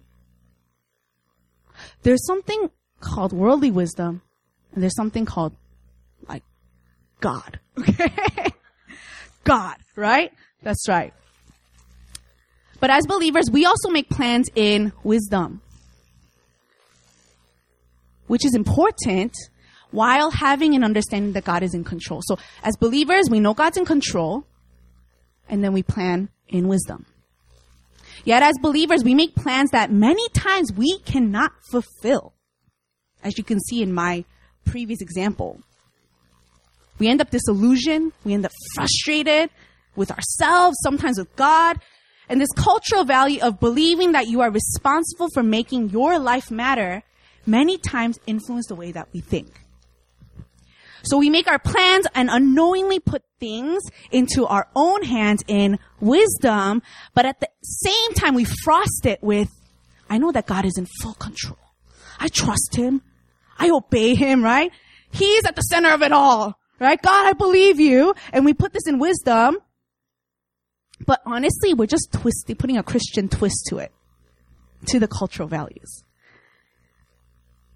There's 2.03 2.25
something 2.27 2.71
called 3.01 3.33
worldly 3.33 3.71
wisdom 3.71 4.23
and 4.73 4.83
there's 4.83 4.97
something 4.97 5.25
called 5.25 5.55
like 6.29 6.43
God. 7.21 7.61
Okay? 7.89 8.51
God, 9.45 9.77
right? 9.95 10.33
That's 10.63 10.89
right. 10.89 11.13
But 12.81 12.91
as 12.91 13.07
believers, 13.07 13.51
we 13.51 13.67
also 13.67 13.91
make 13.91 14.09
plans 14.09 14.49
in 14.55 14.93
wisdom, 15.03 15.61
which 18.27 18.45
is 18.45 18.55
important 18.55 19.35
while 19.95 20.33
having 20.33 20.75
an 20.75 20.83
understanding 20.83 21.33
that 21.33 21.45
God 21.45 21.63
is 21.63 21.73
in 21.73 21.85
control. 21.85 22.21
So 22.25 22.37
as 22.65 22.77
believers, 22.77 23.31
we 23.31 23.39
know 23.39 23.55
God's 23.55 23.77
in 23.77 23.85
control, 23.85 24.45
and 25.49 25.63
then 25.63 25.73
we 25.73 25.85
plan 25.85 26.31
in 26.49 26.67
wisdom. 26.67 27.07
Yet 28.25 28.43
as 28.43 28.57
believers, 28.61 29.05
we 29.05 29.15
make 29.15 29.37
plans 29.37 29.71
that 29.71 29.93
many 29.93 30.29
times 30.31 30.73
we 30.73 30.99
cannot 31.05 31.53
fulfill. 31.71 32.33
As 33.23 33.39
you 33.39 33.45
can 33.45 33.61
see 33.61 33.83
in 33.83 33.93
my 33.93 34.25
previous 34.65 35.01
example. 35.01 35.61
We 36.99 37.09
end 37.09 37.21
up 37.21 37.31
disillusioned, 37.31 38.13
we 38.25 38.35
end 38.35 38.45
up 38.45 38.53
frustrated 38.75 39.51
with 39.95 40.11
ourselves, 40.11 40.77
sometimes 40.83 41.19
with 41.19 41.35
God, 41.37 41.81
and 42.29 42.41
this 42.41 42.51
cultural 42.57 43.05
value 43.05 43.41
of 43.43 43.61
believing 43.61 44.13
that 44.13 44.27
you 44.27 44.41
are 44.41 44.51
responsible 44.51 45.29
for 45.33 45.43
making 45.43 45.91
your 45.91 46.19
life 46.19 46.51
matter 46.51 47.03
many 47.47 47.79
times 47.79 48.19
influence 48.27 48.67
the 48.67 48.75
way 48.75 48.91
that 48.91 49.09
we 49.13 49.21
think. 49.21 49.64
So 51.05 51.19
we 51.19 51.31
make 51.31 51.47
our 51.47 51.59
plans 51.59 52.07
and 52.15 52.31
unknowingly 52.31 52.99
put 52.99 53.23
things 53.39 53.83
into 54.11 54.47
our 54.47 54.69
own 54.75 55.03
hands 55.03 55.43
in 55.47 55.79
wisdom, 56.01 56.83
but 57.15 57.27
at 57.27 57.41
the 57.41 57.49
same 57.63 58.15
time 58.15 58.35
we 58.35 58.45
frost 58.45 59.05
it 59.05 59.23
with, 59.23 59.51
I 60.09 60.19
know 60.19 60.33
that 60.33 60.47
God 60.47 60.65
is 60.65 60.79
in 60.79 60.87
full 61.03 61.15
control. 61.15 61.59
I 62.19 62.29
trust 62.29 62.75
Him. 62.77 63.03
I 63.59 63.71
obey 63.71 64.15
Him, 64.15 64.43
right? 64.43 64.71
He's 65.11 65.45
at 65.45 65.57
the 65.57 65.63
center 65.63 65.91
of 65.93 66.03
it 66.03 66.13
all, 66.13 66.59
right? 66.81 67.01
God, 67.01 67.27
I 67.27 67.33
believe 67.33 67.79
you. 67.79 68.15
And 68.33 68.45
we 68.45 68.55
put 68.55 68.73
this 68.73 68.87
in 68.87 68.99
wisdom, 68.99 69.59
but 71.07 71.21
honestly, 71.27 71.75
we're 71.75 71.87
just 71.87 72.13
twisting, 72.13 72.57
putting 72.57 72.79
a 72.79 72.83
Christian 72.83 73.29
twist 73.29 73.67
to 73.69 73.79
it, 73.79 73.93
to 74.87 74.99
the 74.99 75.09
cultural 75.09 75.49
values. 75.49 76.03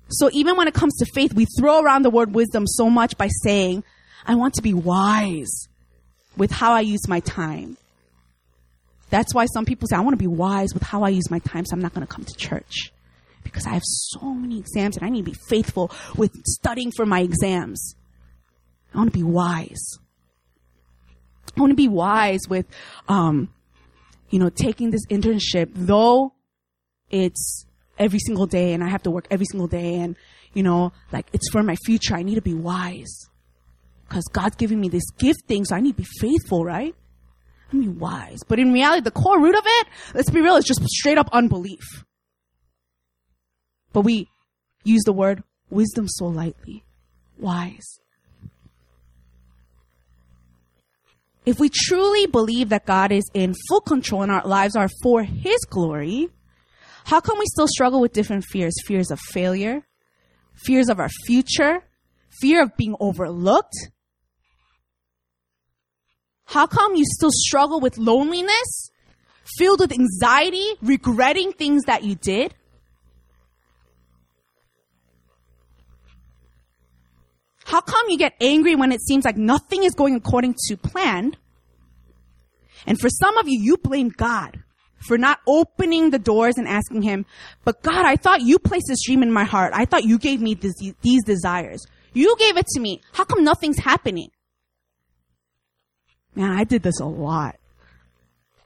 So 0.08 0.30
even 0.32 0.56
when 0.56 0.68
it 0.68 0.74
comes 0.74 0.96
to 0.96 1.06
faith, 1.12 1.34
we 1.34 1.46
throw 1.58 1.80
around 1.80 2.02
the 2.02 2.10
word 2.10 2.34
wisdom 2.34 2.66
so 2.66 2.88
much 2.88 3.16
by 3.18 3.28
saying, 3.42 3.84
I 4.26 4.34
want 4.34 4.54
to 4.54 4.62
be 4.62 4.74
wise 4.74 5.68
with 6.36 6.50
how 6.50 6.72
I 6.72 6.80
use 6.80 7.06
my 7.08 7.20
time. 7.20 7.76
That's 9.10 9.34
why 9.34 9.46
some 9.46 9.64
people 9.64 9.88
say, 9.88 9.96
I 9.96 10.00
want 10.00 10.14
to 10.14 10.18
be 10.18 10.26
wise 10.26 10.74
with 10.74 10.82
how 10.82 11.02
I 11.02 11.08
use 11.10 11.30
my 11.30 11.38
time, 11.40 11.64
so 11.64 11.74
I'm 11.74 11.80
not 11.80 11.94
going 11.94 12.06
to 12.06 12.12
come 12.12 12.24
to 12.24 12.34
church. 12.34 12.92
Because 13.42 13.66
I 13.66 13.70
have 13.70 13.82
so 13.84 14.34
many 14.34 14.58
exams 14.58 14.96
and 14.96 15.06
I 15.06 15.08
need 15.08 15.24
to 15.24 15.30
be 15.30 15.38
faithful 15.48 15.90
with 16.16 16.34
studying 16.44 16.90
for 16.90 17.06
my 17.06 17.20
exams. 17.20 17.94
I 18.94 18.98
want 18.98 19.12
to 19.12 19.18
be 19.18 19.22
wise. 19.22 19.98
I 21.56 21.60
want 21.60 21.70
to 21.70 21.76
be 21.76 21.88
wise 21.88 22.40
with, 22.48 22.66
um, 23.08 23.48
you 24.30 24.38
know, 24.38 24.50
taking 24.50 24.90
this 24.90 25.06
internship, 25.06 25.70
though 25.74 26.32
it's 27.10 27.64
every 27.98 28.18
single 28.18 28.46
day 28.46 28.72
and 28.72 28.82
I 28.82 28.88
have 28.88 29.02
to 29.04 29.10
work 29.10 29.26
every 29.30 29.46
single 29.46 29.68
day 29.68 29.96
and, 29.96 30.16
you 30.54 30.62
know, 30.62 30.92
like 31.12 31.26
it's 31.32 31.50
for 31.50 31.62
my 31.62 31.76
future. 31.84 32.14
I 32.14 32.22
need 32.22 32.36
to 32.36 32.42
be 32.42 32.54
wise. 32.54 33.28
Cause 34.08 34.24
God's 34.32 34.56
giving 34.56 34.80
me 34.80 34.88
this 34.88 35.10
gift 35.18 35.44
thing, 35.46 35.64
so 35.64 35.76
I 35.76 35.80
need 35.80 35.96
to 35.96 36.02
be 36.02 36.08
faithful, 36.18 36.64
right? 36.64 36.94
I 37.72 37.76
be 37.76 37.88
wise. 37.88 38.38
But 38.48 38.58
in 38.58 38.72
reality, 38.72 39.02
the 39.02 39.10
core 39.10 39.40
root 39.40 39.54
of 39.54 39.64
it, 39.66 39.86
let's 40.14 40.30
be 40.30 40.40
real, 40.40 40.56
is 40.56 40.64
just 40.64 40.82
straight 40.84 41.18
up 41.18 41.28
unbelief. 41.32 42.04
But 43.92 44.02
we 44.02 44.28
use 44.84 45.02
the 45.04 45.12
word 45.12 45.42
wisdom 45.70 46.08
so 46.08 46.26
lightly. 46.26 46.84
Wise. 47.38 48.00
If 51.44 51.58
we 51.58 51.70
truly 51.72 52.26
believe 52.26 52.70
that 52.70 52.84
God 52.84 53.12
is 53.12 53.24
in 53.32 53.54
full 53.68 53.80
control 53.80 54.22
and 54.22 54.32
our 54.32 54.46
lives 54.46 54.76
are 54.76 54.88
for 55.02 55.22
His 55.22 55.58
glory, 55.68 56.28
how 57.08 57.20
come 57.20 57.38
we 57.38 57.46
still 57.46 57.66
struggle 57.66 58.02
with 58.02 58.12
different 58.12 58.44
fears? 58.44 58.74
Fears 58.86 59.10
of 59.10 59.18
failure, 59.18 59.82
fears 60.54 60.90
of 60.90 61.00
our 61.00 61.08
future, 61.24 61.82
fear 62.38 62.62
of 62.62 62.76
being 62.76 62.94
overlooked, 63.00 63.74
How 66.44 66.66
come 66.66 66.96
you 66.96 67.04
still 67.06 67.30
struggle 67.32 67.80
with 67.80 67.96
loneliness, 67.96 68.90
filled 69.58 69.80
with 69.80 69.92
anxiety, 69.92 70.66
regretting 70.82 71.52
things 71.52 71.84
that 71.84 72.04
you 72.04 72.14
did? 72.14 72.54
How 77.64 77.80
come 77.80 78.06
you 78.10 78.18
get 78.18 78.34
angry 78.38 78.74
when 78.76 78.92
it 78.92 79.00
seems 79.00 79.24
like 79.24 79.38
nothing 79.38 79.84
is 79.84 79.94
going 79.94 80.14
according 80.14 80.56
to 80.68 80.76
plan? 80.76 81.34
And 82.86 83.00
for 83.00 83.08
some 83.08 83.38
of 83.38 83.48
you, 83.48 83.58
you 83.60 83.78
blame 83.78 84.10
God 84.10 84.62
for 84.98 85.18
not 85.18 85.40
opening 85.46 86.10
the 86.10 86.18
doors 86.18 86.56
and 86.58 86.66
asking 86.66 87.02
him, 87.02 87.24
but 87.64 87.82
God, 87.82 88.04
I 88.04 88.16
thought 88.16 88.42
you 88.42 88.58
placed 88.58 88.86
this 88.88 89.04
dream 89.04 89.22
in 89.22 89.32
my 89.32 89.44
heart. 89.44 89.72
I 89.74 89.84
thought 89.84 90.04
you 90.04 90.18
gave 90.18 90.40
me 90.40 90.54
this, 90.54 90.74
these 91.02 91.24
desires. 91.24 91.86
You 92.12 92.34
gave 92.38 92.56
it 92.56 92.66
to 92.74 92.80
me. 92.80 93.00
How 93.12 93.24
come 93.24 93.44
nothing's 93.44 93.78
happening? 93.78 94.30
Man, 96.34 96.50
I 96.50 96.64
did 96.64 96.82
this 96.82 97.00
a 97.00 97.06
lot. 97.06 97.56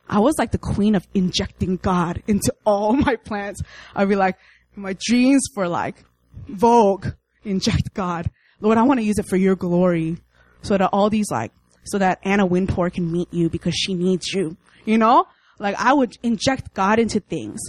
I 0.09 0.19
was 0.19 0.35
like 0.39 0.53
the 0.53 0.59
queen 0.59 0.95
of 0.95 1.07
injecting 1.15 1.77
God 1.77 2.23
into 2.27 2.53
all 2.65 2.93
my 2.97 3.17
plans. 3.17 3.63
I'd 3.95 4.09
be 4.09 4.17
like, 4.17 4.37
my 4.75 4.97
dreams 5.07 5.43
for 5.55 5.69
like 5.69 6.05
Vogue, 6.49 7.09
inject 7.45 7.95
God. 7.95 8.31
Lord, 8.61 8.79
I 8.79 8.83
want 8.83 9.01
to 9.01 9.05
use 9.05 9.19
it 9.19 9.27
for 9.29 9.37
your 9.37 9.57
glory. 9.57 10.19
So 10.63 10.79
that 10.79 10.91
all 10.93 11.11
these 11.11 11.31
like, 11.31 11.51
so 11.85 11.99
that 11.99 12.21
Anna 12.23 12.47
Wintour 12.47 12.91
can 12.91 13.11
meet 13.11 13.33
you 13.33 13.49
because 13.49 13.75
she 13.75 13.95
needs 13.95 14.33
you. 14.33 14.57
You 14.85 14.99
know? 14.99 15.27
Like 15.63 15.77
I 15.79 15.93
would 15.93 16.19
inject 16.23 16.75
God 16.75 16.99
into 16.99 17.21
things. 17.21 17.61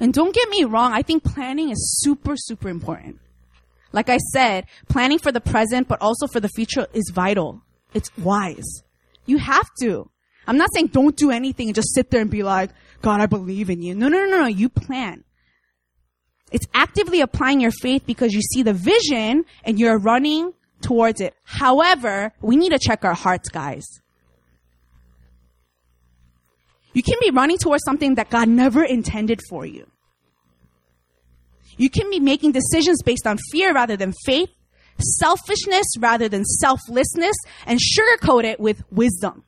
And 0.00 0.12
don't 0.12 0.34
get 0.34 0.48
me 0.48 0.64
wrong, 0.64 0.92
I 0.92 1.02
think 1.02 1.22
planning 1.22 1.70
is 1.70 2.00
super, 2.02 2.34
super 2.36 2.68
important. 2.68 3.20
Like 3.92 4.10
I 4.10 4.18
said, 4.18 4.66
planning 4.88 5.20
for 5.20 5.30
the 5.30 5.40
present, 5.40 5.86
but 5.86 6.02
also 6.02 6.26
for 6.26 6.40
the 6.40 6.48
future 6.48 6.88
is 6.92 7.12
vital. 7.14 7.62
It's 7.94 8.10
wise. 8.18 8.82
You 9.24 9.38
have 9.38 9.68
to. 9.80 10.10
I'm 10.48 10.56
not 10.56 10.68
saying 10.74 10.88
don't 10.88 11.16
do 11.16 11.30
anything 11.30 11.68
and 11.68 11.74
just 11.76 11.94
sit 11.94 12.10
there 12.10 12.20
and 12.20 12.30
be 12.30 12.42
like, 12.42 12.70
God, 13.02 13.20
I 13.20 13.26
believe 13.26 13.70
in 13.70 13.80
you. 13.80 13.94
No, 13.94 14.08
no, 14.08 14.24
no, 14.24 14.40
no. 14.40 14.46
You 14.46 14.68
plan. 14.68 15.22
It's 16.50 16.66
actively 16.74 17.20
applying 17.20 17.60
your 17.60 17.70
faith 17.70 18.02
because 18.04 18.32
you 18.32 18.40
see 18.40 18.62
the 18.62 18.72
vision 18.72 19.44
and 19.62 19.78
you're 19.78 19.98
running 19.98 20.52
towards 20.80 21.20
it. 21.20 21.34
However, 21.44 22.32
we 22.40 22.56
need 22.56 22.70
to 22.70 22.78
check 22.78 23.04
our 23.04 23.14
hearts, 23.14 23.48
guys. 23.48 23.84
You 26.94 27.02
can 27.02 27.18
be 27.20 27.30
running 27.30 27.58
towards 27.58 27.82
something 27.84 28.14
that 28.14 28.30
God 28.30 28.48
never 28.48 28.82
intended 28.82 29.40
for 29.48 29.66
you. 29.66 29.90
You 31.76 31.90
can 31.90 32.08
be 32.08 32.20
making 32.20 32.52
decisions 32.52 33.02
based 33.02 33.26
on 33.26 33.36
fear 33.50 33.74
rather 33.74 33.96
than 33.96 34.14
faith, 34.24 34.50
selfishness 35.18 35.86
rather 35.98 36.28
than 36.28 36.44
selflessness, 36.44 37.34
and 37.66 37.80
sugarcoat 37.80 38.44
it 38.44 38.60
with 38.60 38.82
wisdom. 38.92 39.44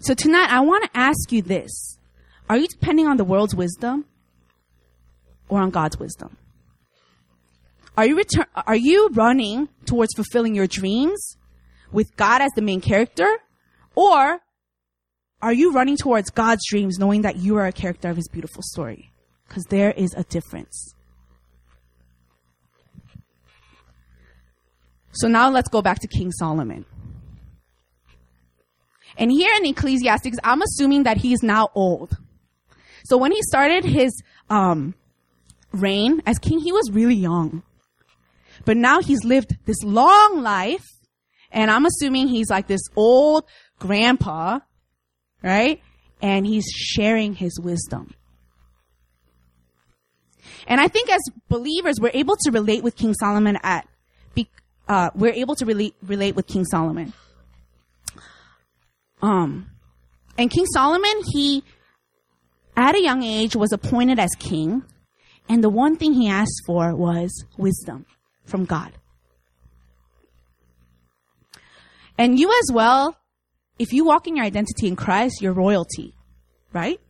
So 0.00 0.12
tonight, 0.14 0.50
I 0.50 0.60
want 0.60 0.84
to 0.84 0.90
ask 0.94 1.32
you 1.32 1.42
this. 1.42 1.98
Are 2.48 2.58
you 2.58 2.68
depending 2.68 3.06
on 3.06 3.16
the 3.16 3.24
world's 3.24 3.54
wisdom 3.54 4.04
or 5.48 5.60
on 5.60 5.70
God's 5.70 5.98
wisdom? 5.98 6.36
Are 7.96 8.06
you 8.06 8.22
are 8.54 8.76
you 8.76 9.08
running 9.12 9.68
towards 9.86 10.14
fulfilling 10.14 10.54
your 10.54 10.68
dreams 10.68 11.37
with 11.92 12.16
God 12.16 12.40
as 12.42 12.52
the 12.54 12.62
main 12.62 12.80
character? 12.80 13.38
Or 13.94 14.40
are 15.40 15.52
you 15.52 15.72
running 15.72 15.96
towards 15.96 16.30
God's 16.30 16.62
dreams 16.68 16.98
knowing 16.98 17.22
that 17.22 17.36
you 17.36 17.56
are 17.56 17.66
a 17.66 17.72
character 17.72 18.08
of 18.10 18.16
his 18.16 18.28
beautiful 18.28 18.62
story? 18.62 19.12
Because 19.46 19.64
there 19.64 19.92
is 19.92 20.14
a 20.14 20.24
difference. 20.24 20.94
So 25.12 25.26
now 25.26 25.50
let's 25.50 25.68
go 25.68 25.82
back 25.82 26.00
to 26.00 26.08
King 26.08 26.30
Solomon. 26.32 26.84
And 29.16 29.32
here 29.32 29.52
in 29.56 29.66
Ecclesiastes, 29.66 30.38
I'm 30.44 30.62
assuming 30.62 31.02
that 31.04 31.16
he's 31.16 31.42
now 31.42 31.70
old. 31.74 32.16
So 33.04 33.16
when 33.16 33.32
he 33.32 33.42
started 33.42 33.84
his 33.84 34.12
um, 34.48 34.94
reign 35.72 36.22
as 36.26 36.38
king, 36.38 36.60
he 36.60 36.72
was 36.72 36.90
really 36.92 37.14
young. 37.16 37.62
But 38.64 38.76
now 38.76 39.00
he's 39.00 39.24
lived 39.24 39.56
this 39.64 39.82
long 39.82 40.42
life 40.42 40.84
and 41.50 41.70
I'm 41.70 41.86
assuming 41.86 42.28
he's 42.28 42.50
like 42.50 42.66
this 42.66 42.82
old 42.96 43.44
grandpa, 43.78 44.60
right? 45.42 45.80
And 46.20 46.46
he's 46.46 46.66
sharing 46.66 47.34
his 47.34 47.58
wisdom. 47.60 48.14
And 50.66 50.80
I 50.80 50.88
think 50.88 51.10
as 51.10 51.20
believers, 51.48 51.96
we're 52.00 52.10
able 52.12 52.36
to 52.44 52.50
relate 52.50 52.82
with 52.82 52.96
King 52.96 53.14
Solomon 53.14 53.58
at, 53.62 53.88
uh, 54.88 55.10
we're 55.14 55.32
able 55.32 55.54
to 55.56 55.66
relate, 55.66 55.94
relate 56.02 56.34
with 56.34 56.46
King 56.46 56.64
Solomon. 56.64 57.12
Um, 59.22 59.70
and 60.36 60.50
King 60.50 60.66
Solomon, 60.66 61.22
he, 61.32 61.64
at 62.76 62.94
a 62.94 63.02
young 63.02 63.22
age, 63.22 63.56
was 63.56 63.72
appointed 63.72 64.18
as 64.18 64.30
king. 64.38 64.84
And 65.48 65.64
the 65.64 65.70
one 65.70 65.96
thing 65.96 66.12
he 66.12 66.28
asked 66.28 66.62
for 66.66 66.94
was 66.94 67.44
wisdom 67.56 68.06
from 68.44 68.64
God. 68.64 68.92
And 72.18 72.38
you 72.38 72.50
as 72.50 72.72
well, 72.72 73.16
if 73.78 73.92
you 73.92 74.04
walk 74.04 74.26
in 74.26 74.36
your 74.36 74.44
identity 74.44 74.88
in 74.88 74.96
Christ, 74.96 75.40
you're 75.40 75.52
royalty, 75.52 76.14
right? 76.72 77.00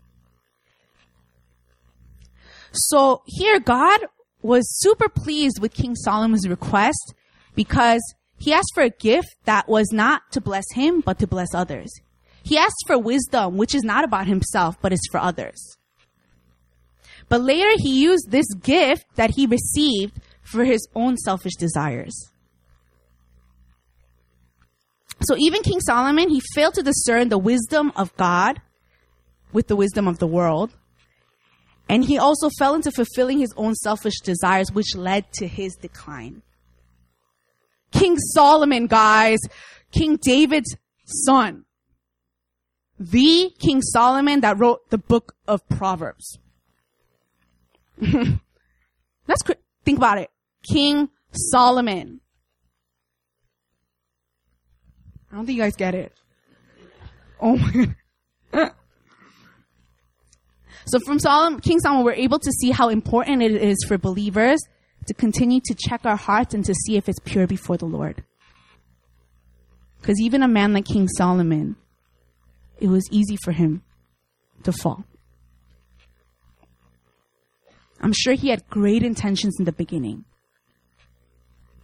So 2.73 3.23
here 3.27 3.59
God 3.59 4.01
was 4.43 4.69
super 4.79 5.09
pleased 5.09 5.61
with 5.61 5.73
King 5.73 5.97
Solomon's 5.97 6.47
request 6.47 7.15
because 7.55 8.03
he 8.37 8.53
asked 8.53 8.73
for 8.75 8.83
a 8.83 8.91
gift 8.91 9.35
that 9.47 9.69
was 9.69 9.91
not 9.93 10.31
to 10.33 10.41
bless 10.41 10.65
him, 10.75 11.01
but 11.01 11.19
to 11.19 11.27
bless 11.27 11.55
others. 11.55 11.91
He 12.43 12.57
asked 12.57 12.85
for 12.87 12.99
wisdom, 12.99 13.57
which 13.57 13.75
is 13.75 13.83
not 13.83 14.05
about 14.05 14.27
himself, 14.27 14.77
but 14.81 14.93
is 14.93 15.09
for 15.11 15.19
others. 15.19 15.77
But 17.29 17.41
later 17.41 17.71
he 17.77 18.01
used 18.01 18.31
this 18.31 18.47
gift 18.63 19.05
that 19.17 19.33
he 19.37 19.47
received 19.47 20.21
for 20.43 20.65
his 20.65 20.87
own 20.95 21.17
selfish 21.17 21.57
desires. 21.57 22.31
So 25.23 25.37
even 25.37 25.63
King 25.63 25.81
Solomon, 25.81 26.29
he 26.29 26.41
failed 26.55 26.75
to 26.75 26.83
discern 26.83 27.29
the 27.29 27.39
wisdom 27.39 27.93
of 27.97 28.17
God 28.17 28.61
with 29.53 29.67
the 29.67 29.77
wisdom 29.77 30.07
of 30.07 30.19
the 30.19 30.27
world. 30.27 30.73
And 31.89 32.05
he 32.05 32.19
also 32.19 32.51
fell 32.59 32.75
into 32.75 32.91
fulfilling 32.91 33.39
his 33.39 33.53
own 33.57 33.75
selfish 33.75 34.21
desires, 34.21 34.71
which 34.71 34.95
led 34.95 35.33
to 35.35 35.49
his 35.49 35.75
decline. 35.75 36.43
King 37.91 38.19
Solomon, 38.19 38.87
guys, 38.87 39.39
King 39.91 40.17
David's 40.17 40.77
son. 41.05 41.65
The 43.01 43.53
King 43.59 43.81
Solomon 43.81 44.41
that 44.41 44.59
wrote 44.59 44.91
the 44.91 44.99
book 44.99 45.35
of 45.47 45.67
Proverbs. 45.69 46.39
Let's 48.01 49.43
think 49.85 49.99
about 49.99 50.19
it. 50.19 50.31
King 50.63 51.09
Solomon. 51.33 52.21
I 55.31 55.37
don't 55.37 55.47
think 55.47 55.57
you 55.57 55.63
guys 55.63 55.77
get 55.77 55.95
it. 55.95 56.13
Oh 57.41 57.57
my 57.57 57.73
god. 57.73 57.95
so 60.87 60.99
from 61.07 61.19
Solomon, 61.19 61.61
King 61.61 61.81
Solomon, 61.81 62.05
we're 62.05 62.13
able 62.13 62.39
to 62.39 62.51
see 62.51 62.71
how 62.71 62.89
important 62.89 63.43
it 63.43 63.53
is 63.53 63.85
for 63.87 63.99
believers 63.99 64.61
to 65.07 65.15
continue 65.15 65.61
to 65.65 65.75
check 65.75 66.05
our 66.05 66.17
hearts 66.17 66.55
and 66.55 66.65
to 66.65 66.75
see 66.75 66.97
if 66.97 67.09
it's 67.09 67.19
pure 67.21 67.47
before 67.47 67.77
the 67.77 67.87
Lord. 67.87 68.25
Because 70.01 70.21
even 70.21 70.43
a 70.43 70.49
man 70.49 70.73
like 70.73 70.87
King 70.87 71.09
Solomon, 71.09 71.77
it 72.81 72.89
was 72.89 73.09
easy 73.11 73.37
for 73.43 73.53
him 73.53 73.83
to 74.63 74.73
fall. 74.73 75.05
I'm 78.01 78.13
sure 78.13 78.35
he 78.35 78.49
had 78.51 78.69
great 78.71 79.03
intentions 79.03 79.57
in 79.59 79.65
the 79.65 79.73
beginning. 79.73 80.25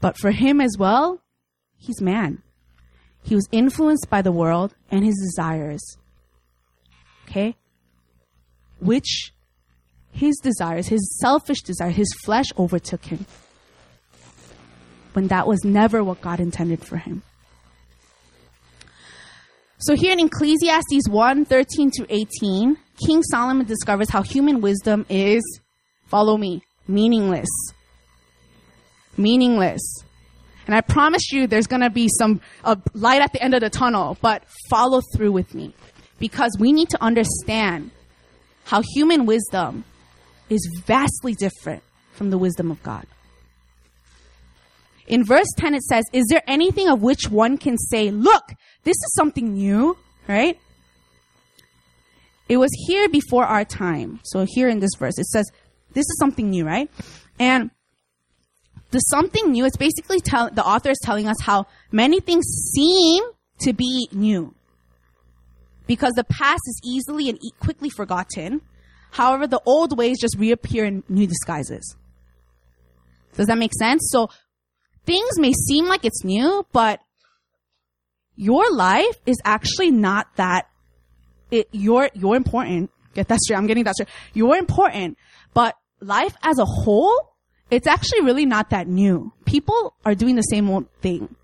But 0.00 0.16
for 0.16 0.30
him 0.30 0.60
as 0.60 0.76
well, 0.78 1.20
he's 1.76 2.00
man. 2.00 2.43
He 3.24 3.34
was 3.34 3.48
influenced 3.50 4.08
by 4.10 4.22
the 4.22 4.30
world 4.30 4.74
and 4.90 5.04
his 5.04 5.16
desires. 5.16 5.96
Okay? 7.26 7.56
Which 8.80 9.32
his 10.12 10.36
desires, 10.42 10.88
his 10.88 11.18
selfish 11.20 11.62
desire, 11.62 11.90
his 11.90 12.12
flesh 12.24 12.46
overtook 12.58 13.06
him. 13.06 13.24
When 15.14 15.28
that 15.28 15.46
was 15.46 15.64
never 15.64 16.04
what 16.04 16.20
God 16.20 16.38
intended 16.38 16.84
for 16.84 16.98
him. 16.98 17.22
So 19.78 19.96
here 19.96 20.12
in 20.12 20.20
Ecclesiastes 20.20 21.08
1, 21.08 21.44
13 21.46 21.90
to 21.92 22.06
18, 22.08 22.76
King 23.06 23.22
Solomon 23.22 23.66
discovers 23.66 24.10
how 24.10 24.22
human 24.22 24.60
wisdom 24.60 25.06
is, 25.08 25.42
follow 26.06 26.36
me, 26.36 26.62
meaningless. 26.86 27.48
Meaningless. 29.16 29.82
And 30.66 30.74
I 30.74 30.80
promise 30.80 31.30
you 31.32 31.46
there's 31.46 31.66
going 31.66 31.82
to 31.82 31.90
be 31.90 32.08
some 32.08 32.40
uh, 32.64 32.76
light 32.94 33.20
at 33.20 33.32
the 33.32 33.42
end 33.42 33.54
of 33.54 33.60
the 33.60 33.70
tunnel, 33.70 34.16
but 34.20 34.44
follow 34.70 35.00
through 35.14 35.32
with 35.32 35.54
me. 35.54 35.74
Because 36.18 36.56
we 36.58 36.72
need 36.72 36.88
to 36.90 37.02
understand 37.02 37.90
how 38.64 38.82
human 38.94 39.26
wisdom 39.26 39.84
is 40.48 40.66
vastly 40.86 41.34
different 41.34 41.82
from 42.12 42.30
the 42.30 42.38
wisdom 42.38 42.70
of 42.70 42.82
God. 42.82 43.06
In 45.06 45.24
verse 45.24 45.48
10 45.58 45.74
it 45.74 45.82
says, 45.82 46.04
is 46.12 46.24
there 46.30 46.42
anything 46.46 46.88
of 46.88 47.02
which 47.02 47.30
one 47.30 47.58
can 47.58 47.76
say, 47.76 48.10
look, 48.10 48.44
this 48.84 48.96
is 48.96 49.14
something 49.14 49.52
new, 49.52 49.98
right? 50.26 50.58
It 52.48 52.56
was 52.56 52.70
here 52.86 53.08
before 53.08 53.44
our 53.44 53.64
time. 53.64 54.20
So 54.24 54.46
here 54.48 54.68
in 54.68 54.80
this 54.80 54.94
verse, 54.98 55.18
it 55.18 55.26
says, 55.26 55.50
this 55.92 56.04
is 56.04 56.16
something 56.18 56.50
new, 56.50 56.64
right? 56.64 56.90
And 57.38 57.70
the 58.94 59.00
something 59.00 59.50
new 59.50 59.64
is 59.64 59.76
basically 59.76 60.20
tell, 60.20 60.48
the 60.50 60.64
author 60.64 60.90
is 60.90 61.00
telling 61.02 61.26
us 61.26 61.36
how 61.42 61.66
many 61.90 62.20
things 62.20 62.44
seem 62.72 63.24
to 63.58 63.72
be 63.72 64.08
new. 64.12 64.54
Because 65.88 66.12
the 66.12 66.22
past 66.22 66.62
is 66.68 66.80
easily 66.84 67.28
and 67.28 67.38
quickly 67.58 67.90
forgotten. 67.90 68.62
However, 69.10 69.48
the 69.48 69.60
old 69.66 69.98
ways 69.98 70.20
just 70.20 70.38
reappear 70.38 70.84
in 70.84 71.02
new 71.08 71.26
disguises. 71.26 71.96
Does 73.36 73.48
that 73.48 73.58
make 73.58 73.72
sense? 73.76 74.08
So 74.12 74.30
things 75.04 75.40
may 75.40 75.52
seem 75.52 75.86
like 75.86 76.04
it's 76.04 76.22
new, 76.22 76.64
but 76.72 77.00
your 78.36 78.70
life 78.72 79.18
is 79.26 79.36
actually 79.44 79.90
not 79.90 80.28
that 80.36 80.68
it, 81.50 81.68
you're, 81.72 82.10
you're 82.14 82.36
important. 82.36 82.92
Get 83.14 83.26
that 83.26 83.40
straight. 83.40 83.56
I'm 83.56 83.66
getting 83.66 83.84
that 83.84 83.94
straight. 83.94 84.08
You're 84.34 84.56
important, 84.56 85.18
but 85.52 85.76
life 86.00 86.36
as 86.44 86.60
a 86.60 86.64
whole, 86.64 87.33
it's 87.74 87.86
actually 87.86 88.22
really 88.22 88.46
not 88.46 88.70
that 88.70 88.86
new. 88.86 89.32
People 89.44 89.94
are 90.04 90.14
doing 90.14 90.36
the 90.36 90.42
same 90.42 90.70
old 90.70 90.88
thing 91.00 91.34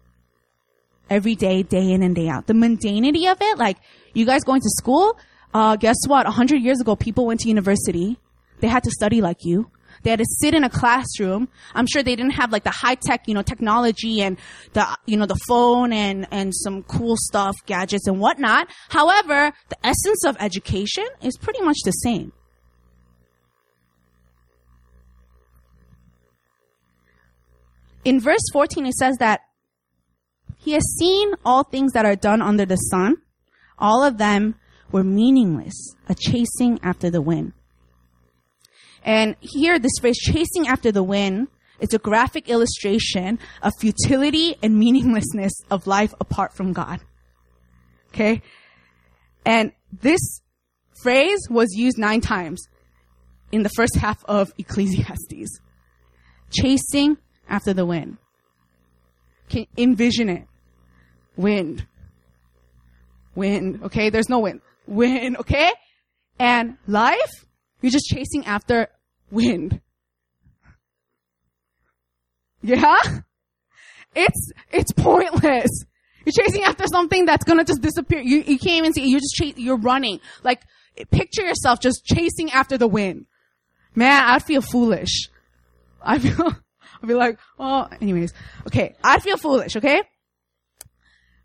every 1.09 1.35
day, 1.35 1.63
day 1.63 1.91
in 1.91 2.03
and 2.03 2.15
day 2.15 2.29
out. 2.29 2.47
The 2.47 2.53
mundanity 2.53 3.31
of 3.31 3.39
it, 3.41 3.59
like 3.59 3.79
you 4.15 4.25
guys 4.25 4.45
going 4.45 4.61
to 4.61 4.71
school, 4.79 5.19
uh, 5.53 5.75
guess 5.77 5.97
what? 6.07 6.27
A 6.27 6.31
hundred 6.31 6.63
years 6.63 6.81
ago, 6.81 6.95
people 6.95 7.27
went 7.27 7.41
to 7.41 7.49
university. 7.49 8.19
They 8.61 8.69
had 8.69 8.85
to 8.85 8.91
study 8.91 9.21
like 9.21 9.45
you. 9.45 9.71
They 10.03 10.11
had 10.11 10.21
to 10.21 10.25
sit 10.41 10.55
in 10.55 10.63
a 10.63 10.71
classroom. 10.71 11.49
I'm 11.75 11.87
sure 11.87 12.03
they 12.03 12.15
didn't 12.15 12.35
have 12.35 12.53
like 12.53 12.63
the 12.63 12.71
high 12.71 12.95
tech, 12.95 13.27
you 13.27 13.35
know, 13.35 13.43
technology 13.43 14.23
and 14.23 14.39
the, 14.73 14.87
you 15.07 15.17
know, 15.17 15.27
the 15.27 15.39
phone 15.49 15.93
and, 15.93 16.29
and 16.31 16.55
some 16.55 16.85
cool 16.85 17.17
stuff, 17.19 17.57
gadgets 17.67 18.07
and 18.07 18.21
whatnot. 18.21 18.69
However, 18.89 19.53
the 19.69 19.87
essence 19.87 20.25
of 20.25 20.37
education 20.39 21.07
is 21.23 21.37
pretty 21.37 21.61
much 21.61 21.79
the 21.85 21.91
same. 21.91 22.33
In 28.05 28.21
verse 28.21 28.43
14, 28.53 28.87
it 28.87 28.95
says 28.95 29.17
that 29.19 29.41
he 30.59 30.73
has 30.73 30.85
seen 30.99 31.33
all 31.45 31.65
things 31.65 31.93
that 31.93 32.05
are 32.05 32.17
done 32.17 32.43
under 32.43 32.67
the 32.67 32.77
sun. 32.77 33.17
All 33.79 34.05
of 34.05 34.19
them 34.19 34.57
were 34.93 35.05
meaningless, 35.05 35.95
a 36.09 36.15
chasing 36.15 36.79
after 36.83 37.11
the 37.11 37.23
wind. 37.23 37.53
And 39.05 39.37
here, 39.41 39.79
this 39.79 39.93
phrase, 40.01 40.19
chasing 40.19 40.67
after 40.67 40.93
the 40.93 41.03
wind, 41.03 41.49
is 41.79 41.95
a 41.95 41.99
graphic 41.99 42.49
illustration 42.49 43.39
of 43.63 43.73
futility 43.81 44.57
and 44.63 44.79
meaninglessness 44.79 45.53
of 45.71 45.87
life 45.87 46.13
apart 46.21 46.53
from 46.53 46.73
God. 46.73 47.01
Okay? 48.09 48.43
And 49.47 49.73
this 49.91 50.43
phrase 51.03 51.41
was 51.49 51.75
used 51.75 51.99
nine 51.99 52.21
times 52.21 52.69
in 53.51 53.63
the 53.63 53.71
first 53.71 53.97
half 53.97 54.23
of 54.27 54.53
Ecclesiastes. 54.59 55.61
Chasing 56.51 57.17
after 57.51 57.75
the 57.75 57.85
wind. 57.85 58.17
Can 59.51 59.67
envision 59.77 60.29
it. 60.29 60.47
Wind. 61.37 61.87
Wind, 63.35 63.81
okay? 63.85 64.11
There's 64.11 64.29
no 64.29 64.39
wind. 64.39 64.61
Wind, 64.87 65.37
okay? 65.39 65.73
And 66.39 66.79
life, 66.87 67.45
you're 67.83 67.91
just 67.91 68.07
chasing 68.07 68.47
after 68.47 68.89
wind. 69.31 69.81
Yeah? 72.63 72.97
It's, 74.15 74.53
it's 74.71 74.93
pointless. 74.93 75.71
You're 76.25 76.47
chasing 76.47 76.63
after 76.63 76.87
something 76.87 77.27
that's 77.27 77.45
gonna 77.45 77.65
just 77.65 77.81
disappear. 77.81 78.21
You, 78.21 78.39
you 78.39 78.59
can't 78.59 78.79
even 78.79 78.93
see 78.93 79.03
it. 79.03 79.09
You're 79.09 79.21
just 79.21 79.35
chasing, 79.35 79.63
you're 79.63 79.79
running. 79.79 80.21
Like, 80.43 80.63
picture 81.11 81.43
yourself 81.43 81.81
just 81.81 82.05
chasing 82.05 82.51
after 82.53 82.77
the 82.77 82.89
wind. 82.89 83.27
Man, 83.95 84.23
I'd 84.23 84.45
feel 84.45 84.63
foolish. 84.63 85.29
I 86.03 86.19
feel, 86.19 86.57
I'd 87.03 87.09
be 87.09 87.15
like, 87.15 87.39
oh, 87.59 87.89
anyways. 88.01 88.33
Okay, 88.67 88.95
I'd 89.03 89.23
feel 89.23 89.37
foolish, 89.37 89.77
okay? 89.77 90.03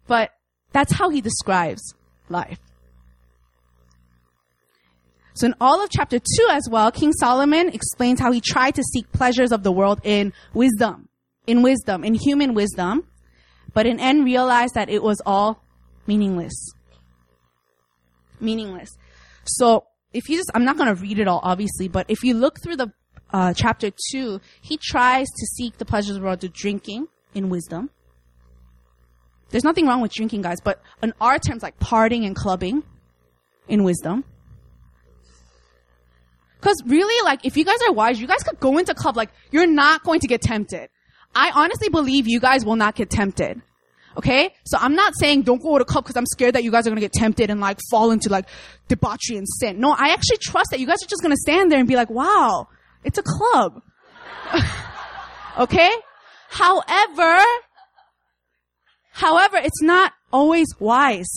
But 0.08 0.32
that's 0.74 0.94
how 0.94 1.10
he 1.10 1.22
describes 1.22 1.94
life. 2.30 2.60
So 5.34 5.48
in 5.48 5.56
all 5.60 5.84
of 5.84 5.90
chapter 5.90 6.18
2 6.18 6.26
as 6.50 6.70
well, 6.70 6.92
King 6.92 7.12
Solomon 7.12 7.70
explains 7.70 8.20
how 8.20 8.32
he 8.32 8.40
tried 8.40 8.76
to 8.76 8.84
seek 8.84 9.12
pleasures 9.12 9.52
of 9.52 9.64
the 9.64 9.72
world 9.72 10.00
in 10.04 10.32
wisdom, 10.54 11.10
in 11.46 11.62
wisdom, 11.62 12.04
in 12.04 12.14
human 12.14 12.54
wisdom, 12.54 13.04
but 13.74 13.86
in 13.86 14.00
end 14.00 14.24
realized 14.24 14.76
that 14.76 14.90
it 14.90 15.04
was 15.04 15.22
all 15.26 15.62
meaningless. 16.08 16.72
Meaningless. 18.40 18.98
So 19.44 19.86
if 20.14 20.30
you 20.30 20.38
just, 20.38 20.52
I'm 20.56 20.64
not 20.64 20.78
going 20.78 20.96
to 20.96 21.02
read 21.02 21.20
it 21.20 21.28
all, 21.28 21.42
obviously, 21.44 21.90
but 21.90 22.06
if 22.10 22.24
you 22.24 22.34
look 22.34 22.62
through 22.62 22.78
the 22.78 22.94
uh, 23.36 23.54
chapter 23.54 23.92
2, 24.14 24.40
he 24.62 24.78
tries 24.78 25.28
to 25.28 25.46
seek 25.46 25.78
the 25.78 25.84
pleasures 25.84 26.16
of 26.16 26.22
the 26.22 26.26
world 26.26 26.40
through 26.40 26.52
drinking 26.54 27.10
in 27.34 27.50
wisdom. 27.50 27.90
There's 29.50 29.66
nothing 29.66 29.88
wrong 29.88 30.00
with 30.00 30.14
drinking, 30.14 30.42
guys, 30.42 30.62
but 30.64 30.82
in 31.04 31.14
our 31.20 31.38
terms, 31.38 31.62
like 31.62 31.78
partying 31.78 32.26
and 32.26 32.34
clubbing 32.34 32.84
in 33.68 33.84
wisdom. 33.84 34.24
Cause 36.62 36.82
really, 36.86 37.26
like, 37.26 37.46
if 37.46 37.58
you 37.58 37.66
guys 37.66 37.78
are 37.86 37.92
wise, 37.92 38.22
you 38.22 38.26
guys 38.26 38.42
could 38.42 38.62
go 38.62 38.78
into 38.78 38.94
club, 38.94 39.18
like, 39.18 39.32
you're 39.52 39.68
not 39.68 40.04
going 40.04 40.22
to 40.22 40.28
get 40.28 40.42
tempted. 40.42 40.88
I 41.36 41.52
honestly 41.54 41.90
believe 41.90 42.30
you 42.30 42.40
guys 42.40 42.64
will 42.64 42.78
not 42.78 42.96
get 42.96 43.10
tempted. 43.10 43.62
Okay? 44.16 44.54
So 44.64 44.78
I'm 44.80 44.96
not 44.96 45.14
saying 45.20 45.42
don't 45.42 45.62
go 45.62 45.78
to 45.78 45.84
a 45.84 45.86
club 45.86 46.06
because 46.06 46.16
I'm 46.16 46.26
scared 46.26 46.56
that 46.56 46.64
you 46.64 46.72
guys 46.72 46.88
are 46.88 46.90
gonna 46.90 47.02
get 47.02 47.12
tempted 47.12 47.50
and 47.50 47.60
like 47.60 47.80
fall 47.92 48.12
into 48.12 48.30
like 48.30 48.46
debauchery 48.88 49.36
and 49.36 49.46
sin. 49.60 49.82
No, 49.82 49.92
I 49.92 50.14
actually 50.14 50.38
trust 50.38 50.72
that 50.72 50.80
you 50.80 50.88
guys 50.88 51.04
are 51.04 51.08
just 51.08 51.22
gonna 51.22 51.36
stand 51.36 51.70
there 51.70 51.80
and 51.80 51.88
be 51.88 51.98
like, 51.98 52.10
wow, 52.10 52.70
it's 53.06 53.18
a 53.18 53.24
club. 53.24 53.82
okay? 55.60 55.92
However, 56.50 57.40
however, 59.12 59.58
it's 59.58 59.82
not 59.82 60.12
always 60.34 60.68
wise. 60.80 61.30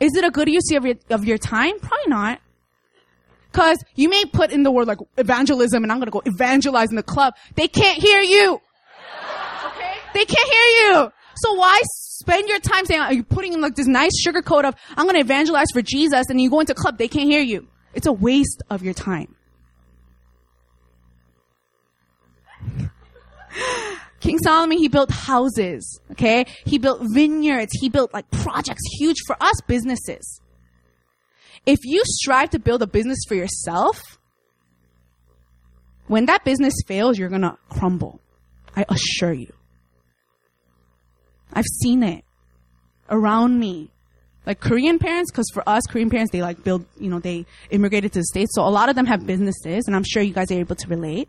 Is 0.00 0.16
it 0.16 0.24
a 0.24 0.30
good 0.30 0.48
use 0.48 0.70
of 0.72 0.84
your, 0.84 0.96
of 1.10 1.24
your 1.24 1.38
time? 1.38 1.78
Probably 1.78 2.08
not. 2.08 2.40
Cause 3.52 3.78
you 3.94 4.10
may 4.10 4.24
put 4.26 4.50
in 4.50 4.64
the 4.64 4.70
word 4.70 4.86
like 4.86 4.98
evangelism 5.16 5.82
and 5.82 5.90
I'm 5.90 5.98
gonna 5.98 6.10
go 6.10 6.22
evangelize 6.26 6.90
in 6.90 6.96
the 6.96 7.02
club. 7.02 7.34
They 7.54 7.68
can't 7.68 7.98
hear 7.98 8.20
you. 8.20 8.60
Okay? 9.64 9.94
They 10.12 10.24
can't 10.24 10.50
hear 10.50 10.90
you. 10.90 11.12
So 11.36 11.54
why 11.54 11.80
spend 11.84 12.48
your 12.48 12.60
time 12.60 12.84
saying, 12.84 13.00
oh, 13.00 13.04
are 13.04 13.12
you 13.14 13.24
putting 13.24 13.54
in 13.54 13.60
like 13.62 13.74
this 13.74 13.86
nice 13.86 14.18
sugar 14.20 14.42
coat 14.42 14.66
of, 14.66 14.74
I'm 14.96 15.06
gonna 15.06 15.20
evangelize 15.20 15.68
for 15.72 15.80
Jesus 15.80 16.26
and 16.28 16.40
you 16.40 16.50
go 16.50 16.60
into 16.60 16.74
club, 16.74 16.98
they 16.98 17.08
can't 17.08 17.30
hear 17.30 17.40
you. 17.40 17.66
It's 17.94 18.06
a 18.06 18.12
waste 18.12 18.62
of 18.68 18.82
your 18.82 18.94
time. 18.94 19.35
King 24.20 24.38
Solomon, 24.38 24.78
he 24.78 24.88
built 24.88 25.10
houses, 25.10 26.00
okay? 26.12 26.46
He 26.64 26.78
built 26.78 27.02
vineyards. 27.02 27.72
He 27.80 27.88
built 27.88 28.12
like 28.14 28.30
projects 28.30 28.82
huge 28.98 29.18
for 29.26 29.36
us 29.40 29.60
businesses. 29.66 30.40
If 31.66 31.80
you 31.84 32.02
strive 32.04 32.50
to 32.50 32.58
build 32.58 32.82
a 32.82 32.86
business 32.86 33.18
for 33.28 33.34
yourself, 33.34 34.18
when 36.06 36.26
that 36.26 36.44
business 36.44 36.74
fails, 36.86 37.18
you're 37.18 37.28
gonna 37.28 37.58
crumble. 37.68 38.20
I 38.74 38.84
assure 38.88 39.32
you. 39.32 39.52
I've 41.52 41.64
seen 41.82 42.02
it 42.02 42.24
around 43.10 43.58
me. 43.58 43.90
Like 44.46 44.60
Korean 44.60 44.98
parents, 44.98 45.32
because 45.32 45.50
for 45.52 45.68
us, 45.68 45.82
Korean 45.88 46.08
parents, 46.08 46.30
they 46.30 46.40
like 46.40 46.62
build, 46.62 46.84
you 47.00 47.10
know, 47.10 47.18
they 47.18 47.46
immigrated 47.70 48.12
to 48.12 48.20
the 48.20 48.24
States. 48.24 48.54
So 48.54 48.62
a 48.62 48.70
lot 48.70 48.88
of 48.88 48.94
them 48.94 49.06
have 49.06 49.26
businesses, 49.26 49.84
and 49.86 49.96
I'm 49.96 50.04
sure 50.04 50.22
you 50.22 50.32
guys 50.32 50.52
are 50.52 50.58
able 50.58 50.76
to 50.76 50.88
relate. 50.88 51.28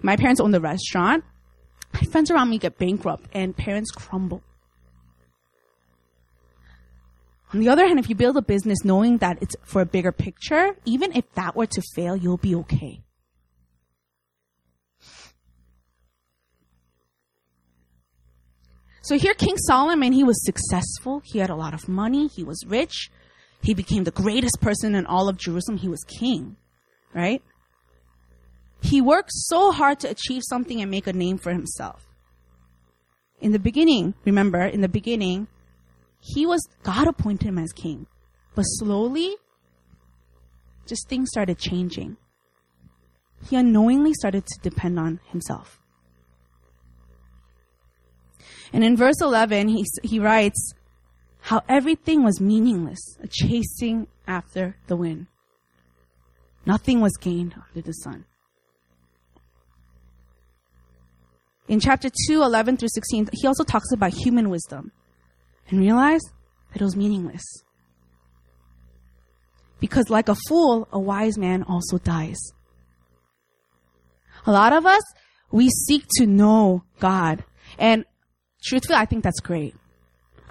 My 0.00 0.16
parents 0.16 0.40
own 0.40 0.50
the 0.50 0.60
restaurant. 0.60 1.24
My 1.92 2.00
friends 2.00 2.30
around 2.30 2.50
me 2.50 2.58
get 2.58 2.78
bankrupt, 2.78 3.26
and 3.32 3.56
parents 3.56 3.90
crumble. 3.90 4.42
On 7.52 7.60
the 7.60 7.68
other 7.68 7.86
hand, 7.86 7.98
if 7.98 8.08
you 8.08 8.14
build 8.14 8.36
a 8.36 8.42
business 8.42 8.78
knowing 8.82 9.18
that 9.18 9.38
it's 9.42 9.54
for 9.62 9.82
a 9.82 9.86
bigger 9.86 10.10
picture, 10.10 10.74
even 10.86 11.14
if 11.14 11.30
that 11.34 11.54
were 11.54 11.66
to 11.66 11.82
fail, 11.94 12.16
you'll 12.16 12.38
be 12.38 12.54
okay. 12.54 13.02
So 19.02 19.18
here, 19.18 19.34
King 19.34 19.56
Solomon, 19.58 20.12
he 20.12 20.24
was 20.24 20.42
successful. 20.44 21.20
He 21.24 21.40
had 21.40 21.50
a 21.50 21.56
lot 21.56 21.74
of 21.74 21.88
money. 21.88 22.28
He 22.28 22.44
was 22.44 22.64
rich. 22.66 23.10
He 23.60 23.74
became 23.74 24.04
the 24.04 24.12
greatest 24.12 24.60
person 24.60 24.94
in 24.94 25.06
all 25.06 25.28
of 25.28 25.36
Jerusalem. 25.36 25.78
He 25.78 25.88
was 25.88 26.04
king, 26.04 26.56
right? 27.12 27.42
He 28.82 29.00
worked 29.00 29.30
so 29.32 29.72
hard 29.72 30.00
to 30.00 30.10
achieve 30.10 30.42
something 30.48 30.80
and 30.80 30.90
make 30.90 31.06
a 31.06 31.12
name 31.12 31.38
for 31.38 31.52
himself. 31.52 32.06
In 33.40 33.52
the 33.52 33.58
beginning, 33.58 34.14
remember, 34.24 34.62
in 34.62 34.80
the 34.80 34.88
beginning, 34.88 35.48
he 36.20 36.46
was, 36.46 36.66
God 36.82 37.08
appointed 37.08 37.46
him 37.46 37.58
as 37.58 37.72
king. 37.72 38.06
But 38.54 38.62
slowly, 38.62 39.36
just 40.86 41.08
things 41.08 41.30
started 41.30 41.58
changing. 41.58 42.16
He 43.48 43.56
unknowingly 43.56 44.14
started 44.14 44.46
to 44.46 44.60
depend 44.60 44.98
on 44.98 45.20
himself. 45.26 45.80
And 48.72 48.84
in 48.84 48.96
verse 48.96 49.20
11, 49.20 49.68
he, 49.68 49.84
he 50.02 50.18
writes, 50.18 50.74
how 51.42 51.62
everything 51.68 52.22
was 52.22 52.40
meaningless, 52.40 53.18
a 53.20 53.26
chasing 53.26 54.06
after 54.28 54.76
the 54.86 54.96
wind. 54.96 55.26
Nothing 56.64 57.00
was 57.00 57.16
gained 57.20 57.54
under 57.68 57.82
the 57.84 57.92
sun. 57.92 58.24
In 61.72 61.80
chapter 61.80 62.10
2, 62.28 62.42
11 62.42 62.76
through 62.76 62.90
16, 62.92 63.30
he 63.32 63.46
also 63.46 63.64
talks 63.64 63.90
about 63.92 64.12
human 64.12 64.50
wisdom 64.50 64.92
and 65.70 65.80
realize 65.80 66.20
that 66.70 66.82
it 66.82 66.84
was 66.84 66.94
meaningless. 66.94 67.42
Because 69.80 70.10
like 70.10 70.28
a 70.28 70.34
fool, 70.34 70.86
a 70.92 71.00
wise 71.00 71.38
man 71.38 71.62
also 71.62 71.96
dies. 71.96 72.36
A 74.44 74.52
lot 74.52 74.74
of 74.74 74.84
us, 74.84 75.00
we 75.50 75.70
seek 75.70 76.04
to 76.16 76.26
know 76.26 76.84
God. 77.00 77.42
And 77.78 78.04
truthfully, 78.62 78.98
I 78.98 79.06
think 79.06 79.24
that's 79.24 79.40
great. 79.40 79.74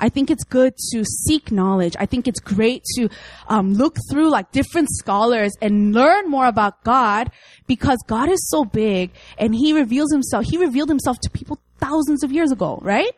I 0.02 0.10
think 0.10 0.32
it's 0.32 0.44
good 0.44 0.76
to 0.92 1.06
seek 1.06 1.52
knowledge. 1.52 1.96
I 2.00 2.08
think 2.08 2.28
it's 2.28 2.40
great 2.40 2.84
to 2.96 3.08
um, 3.48 3.76
look 3.76 3.98
through 4.10 4.32
like 4.32 4.52
different 4.52 4.90
scholars 4.90 5.52
and 5.62 5.94
learn 5.94 6.28
more 6.28 6.48
about 6.48 6.84
God 6.84 7.32
because 7.68 8.00
God 8.08 8.28
is 8.28 8.50
so 8.50 8.66
big 8.66 9.12
and 9.38 9.54
He 9.54 9.74
reveals 9.74 10.12
Himself. 10.12 10.46
He 10.46 10.58
revealed 10.58 10.90
Himself 10.90 11.20
to 11.22 11.30
people 11.30 11.60
thousands 11.78 12.24
of 12.24 12.32
years 12.32 12.52
ago, 12.52 12.80
right? 12.82 13.12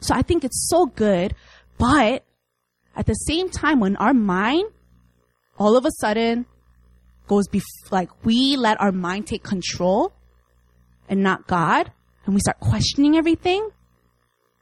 So 0.00 0.14
I 0.14 0.20
think 0.20 0.44
it's 0.44 0.68
so 0.68 0.86
good, 0.86 1.34
but 1.78 2.24
at 2.94 3.06
the 3.06 3.14
same 3.14 3.48
time, 3.48 3.80
when 3.80 3.96
our 3.96 4.14
mind 4.14 4.70
all 5.58 5.76
of 5.76 5.86
a 5.86 5.90
sudden 6.00 6.44
goes 7.28 7.48
bef- 7.48 7.90
like 7.90 8.10
we 8.24 8.56
let 8.56 8.78
our 8.80 8.92
mind 8.92 9.26
take 9.26 9.42
control 9.42 10.12
and 11.08 11.22
not 11.22 11.46
God, 11.46 11.90
and 12.26 12.34
we 12.34 12.40
start 12.40 12.60
questioning 12.60 13.16
everything, 13.16 13.70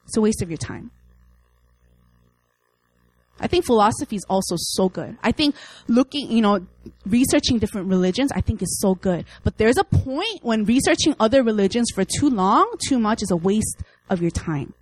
it's 0.07 0.17
a 0.17 0.21
waste 0.21 0.41
of 0.41 0.51
your 0.51 0.57
time. 0.57 0.91
I 3.41 3.47
think 3.47 3.65
philosophy 3.65 4.17
is 4.17 4.25
also 4.29 4.57
so 4.57 4.89
good. 4.89 5.17
I 5.23 5.33
think 5.33 5.55
looking, 5.87 6.31
you 6.31 6.43
know, 6.43 6.67
researching 7.07 7.59
different 7.59 7.89
religions, 7.89 8.33
I 8.33 8.41
think 8.41 8.63
is 8.63 8.79
so 8.81 8.95
good. 8.95 9.25
But 9.45 9.59
there's 9.59 9.77
a 9.77 9.85
point 9.85 10.41
when 10.43 10.65
researching 10.65 11.15
other 11.21 11.43
religions 11.43 11.91
for 11.95 12.05
too 12.05 12.31
long, 12.31 12.73
too 12.89 12.99
much 12.99 13.23
is 13.23 13.31
a 13.31 13.37
waste 13.37 13.83
of 14.11 14.21
your 14.21 14.31
time. 14.31 14.75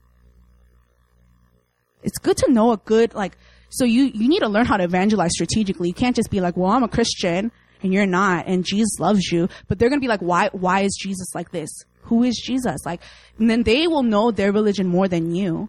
It's 2.03 2.19
good 2.19 2.37
to 2.39 2.53
know 2.53 2.73
a 2.73 2.77
good, 2.77 3.15
like, 3.15 3.37
so 3.69 3.85
you, 3.85 4.05
you 4.05 4.29
need 4.29 4.41
to 4.41 4.49
learn 4.49 4.65
how 4.65 4.77
to 4.77 4.85
evangelize 4.85 5.33
strategically. 5.33 5.89
You 5.89 5.95
can't 5.95 6.17
just 6.17 6.31
be 6.31 6.41
like, 6.41 6.57
well, 6.57 6.71
I'm 6.71 6.85
a 6.85 6.89
Christian 6.89 7.51
and 7.83 7.93
you're 7.93 8.07
not 8.07 8.47
and 8.47 8.65
Jesus 8.65 8.99
loves 8.99 9.31
you. 9.33 9.49
But 9.69 9.79
they're 9.79 9.89
going 9.89 10.01
to 10.01 10.05
be 10.05 10.09
like, 10.09 10.21
why, 10.21 10.49
why 10.53 10.81
is 10.81 10.97
Jesus 11.01 11.35
like 11.35 11.51
this? 11.51 11.69
Who 12.03 12.23
is 12.23 12.37
Jesus? 12.37 12.87
Like, 12.87 13.03
and 13.39 13.51
then 13.51 13.65
they 13.65 13.89
will 13.89 14.05
know 14.05 14.31
their 14.31 14.53
religion 14.53 14.87
more 14.87 15.09
than 15.09 15.35
you, 15.35 15.69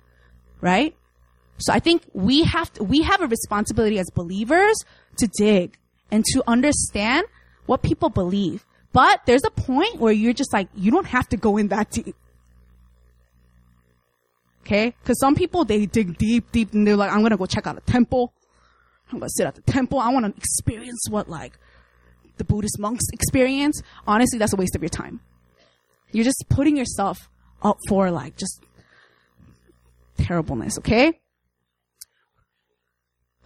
right? 0.62 0.96
So 1.58 1.74
I 1.74 1.80
think 1.80 2.04
we 2.14 2.44
have 2.44 2.72
to, 2.74 2.84
we 2.84 3.02
have 3.02 3.22
a 3.22 3.28
responsibility 3.28 4.00
as 4.00 4.10
believers 4.14 4.78
to 5.18 5.28
dig 5.38 5.78
and 6.12 6.24
to 6.34 6.44
understand 6.48 7.26
what 7.66 7.82
people 7.82 8.10
believe. 8.10 8.66
But 8.94 9.22
there's 9.26 9.44
a 9.46 9.52
point 9.52 9.98
where 9.98 10.14
you're 10.14 10.34
just 10.34 10.54
like, 10.54 10.70
you 10.76 10.92
don't 10.92 11.08
have 11.08 11.28
to 11.30 11.38
go 11.38 11.58
in 11.58 11.68
that 11.70 11.92
deep. 11.92 12.16
Okay? 14.66 14.94
Cause 15.06 15.20
some 15.20 15.36
people, 15.36 15.66
they 15.66 15.86
dig 15.86 16.18
deep, 16.18 16.52
deep 16.52 16.74
and 16.74 16.86
they're 16.86 16.96
like, 16.96 17.12
I'm 17.12 17.22
gonna 17.22 17.38
go 17.38 17.46
check 17.46 17.68
out 17.68 17.78
a 17.78 17.82
temple. 17.82 18.34
I'm 19.12 19.20
gonna 19.20 19.30
sit 19.30 19.48
at 19.48 19.56
the 19.56 19.62
temple. 19.62 20.00
I 20.00 20.10
want 20.10 20.26
to 20.26 20.34
experience 20.38 21.00
what 21.10 21.30
like 21.30 21.58
the 22.38 22.44
Buddhist 22.44 22.78
monks 22.80 23.06
experience. 23.14 23.82
Honestly, 24.06 24.38
that's 24.38 24.54
a 24.54 24.58
waste 24.58 24.76
of 24.76 24.82
your 24.82 24.90
time. 24.90 25.22
You're 26.12 26.26
just 26.26 26.46
putting 26.50 26.78
yourself 26.78 27.30
up 27.62 27.78
for 27.88 28.12
like 28.12 28.38
just 28.38 28.62
terribleness, 30.18 30.78
okay? 30.80 31.20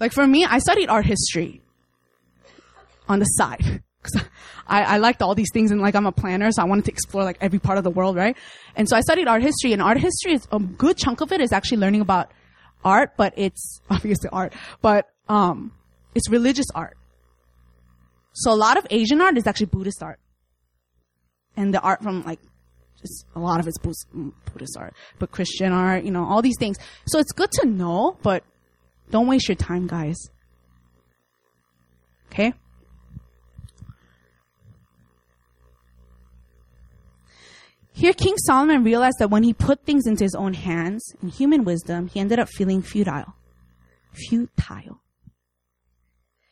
Like 0.02 0.14
for 0.14 0.26
me, 0.26 0.44
I 0.44 0.58
studied 0.58 0.90
art 0.90 1.06
history 1.06 1.62
on 3.08 3.20
the 3.20 3.26
side. 3.26 3.84
Cause 4.02 4.24
I, 4.68 4.82
I 4.96 4.98
liked 4.98 5.22
all 5.22 5.36
these 5.36 5.52
things 5.54 5.70
and 5.70 5.80
like 5.80 5.94
I'm 5.94 6.08
a 6.08 6.12
planner, 6.12 6.52
so 6.52 6.64
I 6.64 6.66
wanted 6.66 6.86
to 6.86 6.92
explore 6.92 7.24
like 7.24 7.38
every 7.40 7.60
part 7.60 7.78
of 7.78 7.84
the 7.84 7.92
world, 7.92 8.16
right? 8.16 8.36
And 8.76 8.90
so 8.90 8.98
I 8.98 9.02
studied 9.02 9.28
art 9.28 9.44
history 9.44 9.74
and 9.74 9.82
art 9.82 10.00
history 10.00 10.34
is 10.34 10.48
a 10.52 10.58
good 10.58 10.98
chunk 10.98 11.22
of 11.22 11.32
it 11.32 11.40
is 11.40 11.54
actually 11.54 11.78
learning 11.78 12.02
about 12.02 12.32
art, 12.84 13.12
but 13.16 13.36
it's 13.38 13.80
obviously 13.92 14.28
art, 14.34 14.54
but, 14.82 15.08
um, 15.30 15.72
it's 16.16 16.28
religious 16.32 16.66
art. 16.74 16.98
So 18.34 18.52
a 18.52 18.56
lot 18.56 18.78
of 18.78 18.88
Asian 18.90 19.22
art 19.22 19.38
is 19.38 19.46
actually 19.46 19.68
Buddhist 19.68 20.02
art. 20.02 20.20
And 21.56 21.72
the 21.72 21.80
art 21.80 22.02
from 22.02 22.24
like, 22.24 22.40
just 23.00 23.26
a 23.36 23.40
lot 23.40 23.60
of 23.60 23.68
it's 23.68 23.78
Buddhist 23.78 24.78
art, 24.78 24.96
but 25.20 25.30
Christian 25.30 25.72
art, 25.72 26.04
you 26.04 26.12
know, 26.12 26.26
all 26.26 26.42
these 26.42 26.58
things. 26.58 26.78
So 27.06 27.20
it's 27.20 27.32
good 27.32 27.52
to 27.52 27.68
know, 27.68 28.18
but 28.24 28.44
don't 29.12 29.28
waste 29.28 29.48
your 29.48 29.56
time, 29.56 29.88
guys. 29.88 30.18
Okay? 32.32 32.54
Here, 37.94 38.14
King 38.14 38.36
Solomon 38.38 38.84
realized 38.84 39.18
that 39.20 39.30
when 39.30 39.44
he 39.44 39.54
put 39.54 39.86
things 39.86 40.08
into 40.08 40.24
his 40.24 40.34
own 40.34 40.54
hands 40.54 41.04
in 41.22 41.28
human 41.28 41.64
wisdom, 41.64 42.08
he 42.08 42.20
ended 42.20 42.40
up 42.40 42.50
feeling 42.50 42.82
futile. 42.82 43.36
Futile. 44.14 45.02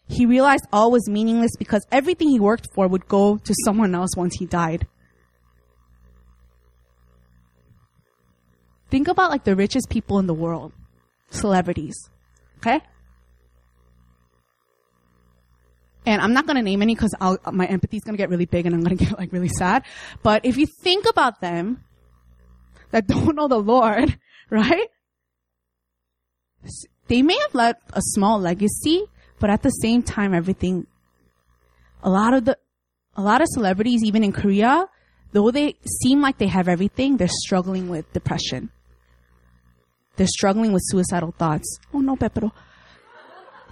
He 0.08 0.26
realized 0.26 0.66
all 0.74 0.92
was 0.92 1.08
meaningless 1.08 1.52
because 1.58 1.86
everything 1.92 2.30
he 2.30 2.40
worked 2.40 2.68
for 2.74 2.88
would 2.88 3.08
go 3.08 3.38
to 3.38 3.54
someone 3.66 3.96
else 3.96 4.12
once 4.18 4.36
he 4.38 4.46
died. 4.46 4.88
Think 8.90 9.08
about 9.08 9.30
like 9.30 9.44
the 9.44 9.56
richest 9.56 9.90
people 9.90 10.20
in 10.20 10.28
the 10.28 10.34
world. 10.34 10.74
Celebrities. 11.30 12.10
Okay? 12.60 12.82
And 16.06 16.22
I'm 16.22 16.34
not 16.34 16.46
going 16.46 16.56
to 16.56 16.64
name 16.64 16.82
any 16.82 16.96
because 16.96 17.14
my 17.52 17.66
empathy 17.66 17.98
is 17.98 18.04
going 18.04 18.16
to 18.16 18.18
get 18.18 18.30
really 18.30 18.46
big 18.46 18.66
and 18.66 18.74
I'm 18.74 18.84
going 18.84 18.98
to 18.98 19.06
get 19.06 19.18
like 19.18 19.32
really 19.32 19.50
sad. 19.50 19.84
But 20.24 20.46
if 20.46 20.58
you 20.58 20.66
think 20.66 21.06
about 21.10 21.42
them 21.42 21.84
that 22.92 23.08
don't 23.14 23.36
know 23.36 23.48
the 23.48 23.60
Lord, 23.60 24.18
right? 24.50 24.88
They 27.08 27.22
may 27.22 27.38
have 27.40 27.56
left 27.56 27.82
a 27.94 28.02
small 28.02 28.40
legacy, 28.40 29.06
but 29.40 29.50
at 29.50 29.62
the 29.62 29.70
same 29.70 30.04
time, 30.04 30.34
everything, 30.34 30.88
a 32.04 32.10
lot 32.10 32.34
of 32.34 32.46
the, 32.46 32.58
a 33.16 33.22
lot 33.22 33.42
of 33.42 33.48
celebrities, 33.50 34.04
even 34.04 34.24
in 34.24 34.32
Korea, 34.32 34.88
though 35.32 35.52
they 35.52 35.76
seem 36.02 36.22
like 36.22 36.38
they 36.38 36.48
have 36.48 36.68
everything, 36.68 37.18
they're 37.18 37.28
struggling 37.28 37.90
with 37.90 38.12
depression. 38.14 38.70
They're 40.20 40.28
struggling 40.28 40.74
with 40.74 40.82
suicidal 40.84 41.32
thoughts. 41.32 41.80
Oh 41.94 42.02
no, 42.02 42.18
Pepero. 42.18 42.52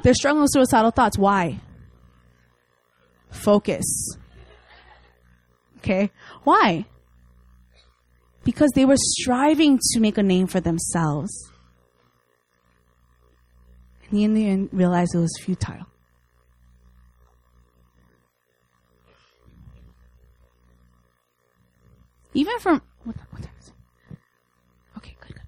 They're 0.01 0.13
struggling 0.13 0.43
with 0.43 0.51
suicidal 0.53 0.91
thoughts. 0.91 1.17
Why? 1.17 1.59
Focus. 3.29 4.15
Okay? 5.79 6.09
Why? 6.45 6.85
Because 8.45 8.71
they 8.75 8.85
were 8.85 8.95
striving 8.95 9.77
to 9.91 9.99
make 9.99 10.17
a 10.17 10.23
name 10.23 10.47
for 10.47 10.61
themselves. 10.61 11.51
And 14.09 14.17
in 14.17 14.33
the 14.33 14.47
end 14.47 14.69
realized 14.71 15.15
it 15.15 15.19
was 15.19 15.37
futile. 15.41 15.85
Even 22.33 22.57
from 22.59 22.81
what, 23.03 23.17
what 23.31 23.43
time 23.43 23.51
is 23.59 23.67
it? 23.67 24.17
Okay, 24.95 25.17
good, 25.19 25.33
good. 25.33 25.43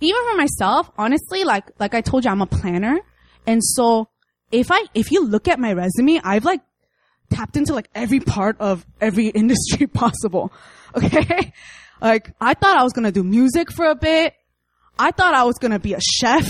Even 0.00 0.20
for 0.30 0.36
myself, 0.36 0.90
honestly, 0.98 1.44
like 1.44 1.70
like 1.78 1.94
I 1.94 2.00
told 2.00 2.24
you, 2.24 2.30
I'm 2.30 2.42
a 2.42 2.46
planner. 2.46 2.98
And 3.46 3.62
so 3.62 4.08
if 4.50 4.70
I, 4.70 4.84
if 4.94 5.10
you 5.10 5.24
look 5.26 5.48
at 5.48 5.58
my 5.58 5.72
resume, 5.72 6.20
I've 6.22 6.44
like 6.44 6.60
tapped 7.30 7.56
into 7.56 7.74
like 7.74 7.88
every 7.94 8.20
part 8.20 8.56
of 8.60 8.86
every 9.00 9.28
industry 9.42 9.86
possible. 9.86 10.52
Okay. 10.96 11.52
Like 12.00 12.30
I 12.40 12.54
thought 12.54 12.76
I 12.76 12.84
was 12.84 12.92
going 12.92 13.04
to 13.04 13.10
do 13.10 13.24
music 13.24 13.72
for 13.72 13.86
a 13.86 13.96
bit. 13.96 14.32
I 14.96 15.10
thought 15.10 15.34
I 15.34 15.42
was 15.42 15.56
going 15.58 15.72
to 15.72 15.80
be 15.80 15.94
a 15.94 16.00
chef. 16.00 16.48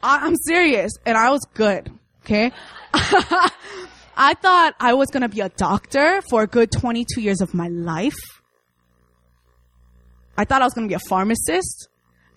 I, 0.00 0.24
am 0.24 0.36
serious. 0.36 0.92
And 1.04 1.18
I 1.18 1.32
was 1.32 1.40
good. 1.52 1.90
Okay. 2.24 2.52
I 2.94 4.34
thought 4.40 4.76
I 4.78 4.94
was 4.94 5.08
going 5.08 5.22
to 5.22 5.28
be 5.28 5.40
a 5.40 5.48
doctor 5.48 6.20
for 6.30 6.42
a 6.42 6.46
good 6.46 6.70
22 6.70 7.20
years 7.20 7.40
of 7.40 7.54
my 7.54 7.66
life. 7.66 8.14
I 10.36 10.44
thought 10.44 10.62
I 10.62 10.64
was 10.64 10.74
going 10.74 10.86
to 10.86 10.92
be 10.92 10.94
a 10.94 11.08
pharmacist 11.08 11.88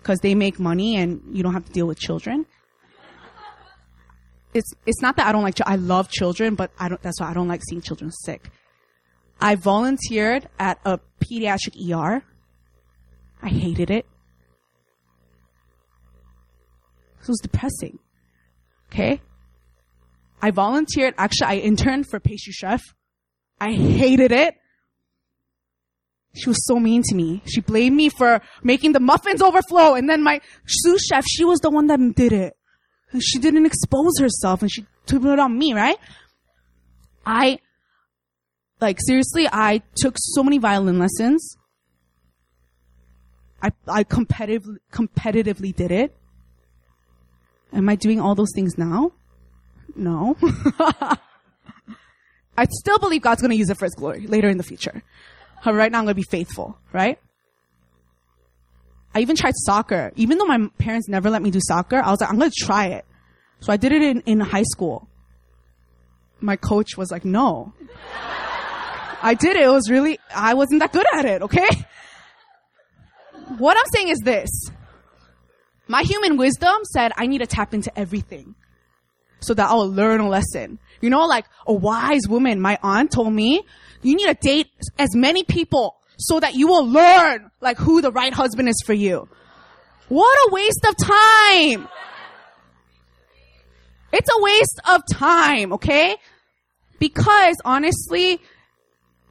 because 0.02 0.18
they 0.20 0.34
make 0.34 0.58
money 0.58 0.96
and 0.96 1.22
you 1.32 1.42
don't 1.42 1.54
have 1.54 1.64
to 1.64 1.72
deal 1.72 1.86
with 1.86 1.98
children 1.98 2.46
it's 4.54 4.72
it's 4.86 5.00
not 5.00 5.16
that 5.16 5.26
I 5.26 5.32
don't 5.32 5.42
like 5.42 5.56
I 5.64 5.76
love 5.76 6.10
children, 6.10 6.54
but 6.54 6.70
I 6.78 6.88
don't. 6.88 7.00
That's 7.02 7.20
why 7.20 7.30
I 7.30 7.34
don't 7.34 7.48
like 7.48 7.62
seeing 7.68 7.80
children 7.80 8.10
sick. 8.10 8.50
I 9.40 9.54
volunteered 9.54 10.48
at 10.58 10.78
a 10.84 11.00
pediatric 11.20 11.74
ER. 11.90 12.22
I 13.42 13.48
hated 13.48 13.90
it. 13.90 14.06
It 17.20 17.28
was 17.28 17.40
depressing. 17.40 17.98
Okay. 18.90 19.20
I 20.40 20.50
volunteered. 20.50 21.14
Actually, 21.18 21.46
I 21.46 21.54
interned 21.56 22.08
for 22.08 22.20
pastry 22.20 22.52
chef. 22.52 22.82
I 23.60 23.72
hated 23.72 24.32
it. 24.32 24.56
She 26.34 26.48
was 26.48 26.64
so 26.66 26.76
mean 26.76 27.02
to 27.08 27.14
me. 27.14 27.42
She 27.46 27.60
blamed 27.60 27.96
me 27.96 28.08
for 28.08 28.40
making 28.62 28.92
the 28.92 29.00
muffins 29.00 29.42
overflow. 29.42 29.94
And 29.94 30.08
then 30.08 30.22
my 30.22 30.40
sous 30.66 31.04
chef, 31.04 31.24
she 31.26 31.44
was 31.44 31.60
the 31.60 31.70
one 31.70 31.88
that 31.88 31.98
did 32.14 32.32
it. 32.32 32.56
And 33.10 33.22
she 33.22 33.38
didn't 33.38 33.66
expose 33.66 34.18
herself 34.18 34.62
and 34.62 34.72
she 34.72 34.86
took 35.04 35.24
it 35.24 35.38
on 35.38 35.58
me, 35.58 35.74
right? 35.74 35.98
I, 37.26 37.58
like 38.80 38.98
seriously, 39.04 39.46
I 39.52 39.82
took 39.96 40.14
so 40.18 40.42
many 40.42 40.58
violin 40.58 40.98
lessons. 40.98 41.56
I, 43.62 43.72
I 43.86 44.04
competitively, 44.04 44.78
competitively 44.90 45.74
did 45.74 45.92
it. 45.92 46.16
Am 47.72 47.88
I 47.88 47.94
doing 47.94 48.20
all 48.20 48.34
those 48.34 48.52
things 48.54 48.76
now? 48.76 49.12
No. 49.94 50.36
I 52.56 52.66
still 52.70 52.98
believe 52.98 53.22
God's 53.22 53.40
going 53.40 53.50
to 53.50 53.56
use 53.56 53.70
it 53.70 53.78
for 53.78 53.84
His 53.84 53.94
glory 53.94 54.26
later 54.26 54.48
in 54.48 54.56
the 54.56 54.64
future. 54.64 55.02
Right 55.64 55.92
now 55.92 55.98
I'm 55.98 56.04
going 56.04 56.14
to 56.14 56.14
be 56.14 56.22
faithful, 56.22 56.78
right? 56.92 57.18
I 59.14 59.20
even 59.20 59.36
tried 59.36 59.54
soccer. 59.56 60.12
Even 60.16 60.38
though 60.38 60.46
my 60.46 60.68
parents 60.78 61.08
never 61.08 61.30
let 61.30 61.42
me 61.42 61.50
do 61.50 61.60
soccer, 61.60 62.00
I 62.00 62.10
was 62.10 62.20
like, 62.20 62.30
I'm 62.30 62.38
going 62.38 62.50
to 62.50 62.64
try 62.64 62.86
it. 62.86 63.04
So 63.60 63.72
I 63.72 63.76
did 63.76 63.92
it 63.92 64.02
in, 64.02 64.20
in 64.22 64.40
high 64.40 64.64
school. 64.64 65.08
My 66.40 66.56
coach 66.56 66.96
was 66.96 67.10
like, 67.12 67.24
no. 67.24 67.72
I 69.22 69.34
did 69.38 69.56
it. 69.56 69.62
It 69.62 69.68
was 69.68 69.88
really, 69.88 70.18
I 70.34 70.54
wasn't 70.54 70.80
that 70.80 70.92
good 70.92 71.06
at 71.12 71.24
it, 71.24 71.42
okay? 71.42 71.68
What 73.58 73.76
I'm 73.76 73.90
saying 73.92 74.08
is 74.08 74.18
this. 74.24 74.50
My 75.86 76.02
human 76.02 76.36
wisdom 76.36 76.78
said 76.84 77.12
I 77.16 77.26
need 77.26 77.38
to 77.38 77.46
tap 77.46 77.74
into 77.74 77.96
everything 77.96 78.54
so 79.40 79.54
that 79.54 79.68
I'll 79.68 79.88
learn 79.88 80.20
a 80.20 80.28
lesson. 80.28 80.78
You 81.00 81.10
know, 81.10 81.26
like 81.26 81.44
a 81.66 81.72
wise 81.72 82.22
woman, 82.28 82.60
my 82.60 82.78
aunt 82.82 83.10
told 83.12 83.32
me, 83.32 83.62
you 84.02 84.16
need 84.16 84.26
to 84.26 84.34
date 84.34 84.68
as 84.98 85.14
many 85.14 85.44
people 85.44 85.96
so 86.18 86.40
that 86.40 86.54
you 86.54 86.66
will 86.66 86.86
learn 86.86 87.50
like 87.60 87.78
who 87.78 88.00
the 88.00 88.12
right 88.12 88.32
husband 88.32 88.68
is 88.68 88.80
for 88.84 88.92
you. 88.92 89.28
What 90.08 90.36
a 90.48 90.52
waste 90.52 90.84
of 90.88 90.96
time. 90.96 91.88
It's 94.12 94.28
a 94.28 94.42
waste 94.42 94.80
of 94.90 95.02
time, 95.10 95.72
okay? 95.72 96.16
Because 96.98 97.56
honestly, 97.64 98.40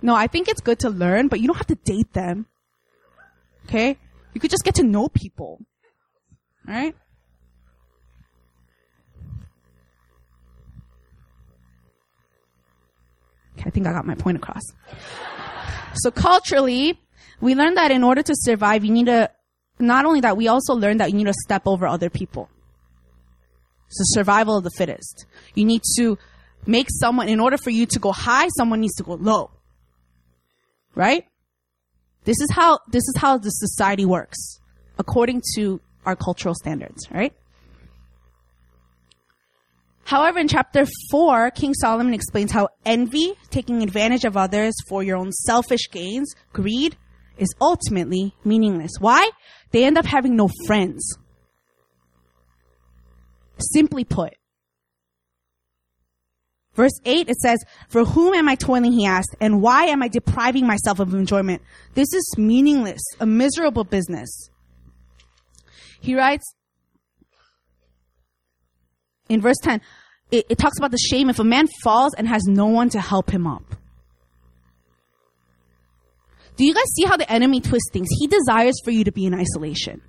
no, 0.02 0.16
I 0.16 0.28
think 0.28 0.48
it's 0.48 0.62
good 0.62 0.80
to 0.80 0.90
learn, 0.90 1.28
but 1.28 1.40
you 1.40 1.48
don't 1.48 1.58
have 1.58 1.68
to 1.68 1.76
date 1.76 2.12
them. 2.14 2.48
Okay? 3.66 3.98
You 4.34 4.42
could 4.42 4.50
just 4.50 4.64
get 4.64 4.76
to 4.76 4.84
know 4.84 5.08
people. 5.08 5.60
Alright? 6.68 6.96
I 13.66 13.70
think 13.70 13.88
I 13.88 13.92
got 13.92 14.06
my 14.06 14.16
point 14.16 14.38
across. 14.38 14.64
So 15.96 16.12
culturally, 16.12 17.00
we 17.42 17.56
learned 17.56 17.78
that 17.78 17.92
in 17.92 18.04
order 18.04 18.22
to 18.24 18.34
survive, 18.36 18.86
you 18.86 18.92
need 18.92 19.08
to, 19.08 19.30
not 19.80 20.06
only 20.06 20.22
that, 20.22 20.38
we 20.38 20.48
also 20.48 20.74
learned 20.74 21.00
that 21.00 21.12
you 21.12 21.18
need 21.18 21.28
to 21.28 21.34
step 21.34 21.64
over 21.66 21.88
other 21.88 22.10
people. 22.10 22.50
It's 23.88 23.98
the 23.98 24.04
survival 24.20 24.58
of 24.58 24.64
the 24.64 24.72
fittest. 24.78 25.26
You 25.54 25.66
need 25.66 25.82
to 25.98 26.18
make 26.66 26.88
someone, 26.90 27.28
in 27.28 27.40
order 27.40 27.58
for 27.58 27.72
you 27.72 27.86
to 27.88 28.00
go 28.00 28.12
high, 28.12 28.48
someone 28.56 28.80
needs 28.80 28.96
to 28.96 29.04
go 29.04 29.16
low. 29.16 29.52
Right? 30.96 31.26
This 32.24 32.40
is 32.40 32.52
how, 32.52 32.80
this 32.90 33.04
is 33.04 33.16
how 33.18 33.38
the 33.38 33.50
society 33.50 34.06
works, 34.06 34.60
according 34.98 35.42
to 35.56 35.82
our 36.06 36.16
cultural 36.16 36.56
standards, 36.56 37.10
right? 37.12 37.34
However, 40.04 40.40
in 40.40 40.48
chapter 40.48 40.86
4, 41.10 41.52
King 41.52 41.74
Solomon 41.74 42.14
explains 42.14 42.52
how 42.52 42.70
envy, 42.86 43.34
taking 43.50 43.82
advantage 43.84 44.26
of 44.26 44.36
others 44.36 44.74
for 44.88 45.04
your 45.04 45.18
own 45.18 45.32
selfish 45.32 45.90
gains, 45.92 46.34
greed, 46.54 46.98
is 47.38 47.50
ultimately 47.62 48.36
meaningless. 48.44 48.92
Why? 49.00 49.30
They 49.72 49.86
end 49.86 49.98
up 49.98 50.06
having 50.06 50.36
no 50.36 50.50
friends. 50.68 51.18
Simply 53.58 54.04
put, 54.04 54.34
Verse 56.74 57.00
8, 57.04 57.30
it 57.30 57.36
says, 57.38 57.60
For 57.90 58.06
whom 58.06 58.34
am 58.34 58.48
I 58.48 58.56
toiling, 58.56 58.94
he 58.94 59.06
asked, 59.06 59.36
and 59.42 59.62
why 59.62 59.86
am 59.86 60.02
I 60.02 60.08
depriving 60.08 60.66
myself 60.66 61.00
of 61.00 61.14
enjoyment? 61.14 61.62
This 61.96 62.14
is 62.14 62.24
meaningless, 62.38 63.02
a 63.20 63.26
miserable 63.26 63.84
business. 63.84 64.50
He 66.00 66.16
writes, 66.16 66.46
in 69.32 69.42
verse 69.42 69.58
10, 69.64 69.82
it, 70.32 70.46
it 70.50 70.58
talks 70.58 70.78
about 70.78 70.92
the 70.92 70.98
shame 70.98 71.30
if 71.30 71.40
a 71.40 71.44
man 71.44 71.68
falls 71.84 72.14
and 72.14 72.28
has 72.28 72.44
no 72.46 72.68
one 72.68 72.90
to 72.90 73.00
help 73.00 73.32
him 73.32 73.48
up. 73.48 73.64
Do 76.58 76.66
you 76.66 76.74
guys 76.74 76.84
see 76.96 77.06
how 77.06 77.18
the 77.18 77.32
enemy 77.32 77.62
twists 77.62 77.90
things? 77.92 78.10
He 78.20 78.28
desires 78.28 78.76
for 78.84 78.92
you 78.92 79.06
to 79.06 79.12
be 79.12 79.26
in 79.26 79.34
isolation. 79.34 80.02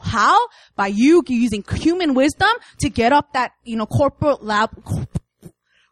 How? 0.00 0.46
By 0.76 0.86
you 0.86 1.22
using 1.26 1.64
human 1.70 2.14
wisdom 2.14 2.50
to 2.78 2.88
get 2.88 3.12
up 3.12 3.32
that, 3.32 3.52
you 3.64 3.76
know, 3.76 3.86
corporate 3.86 4.42
lab, 4.42 4.70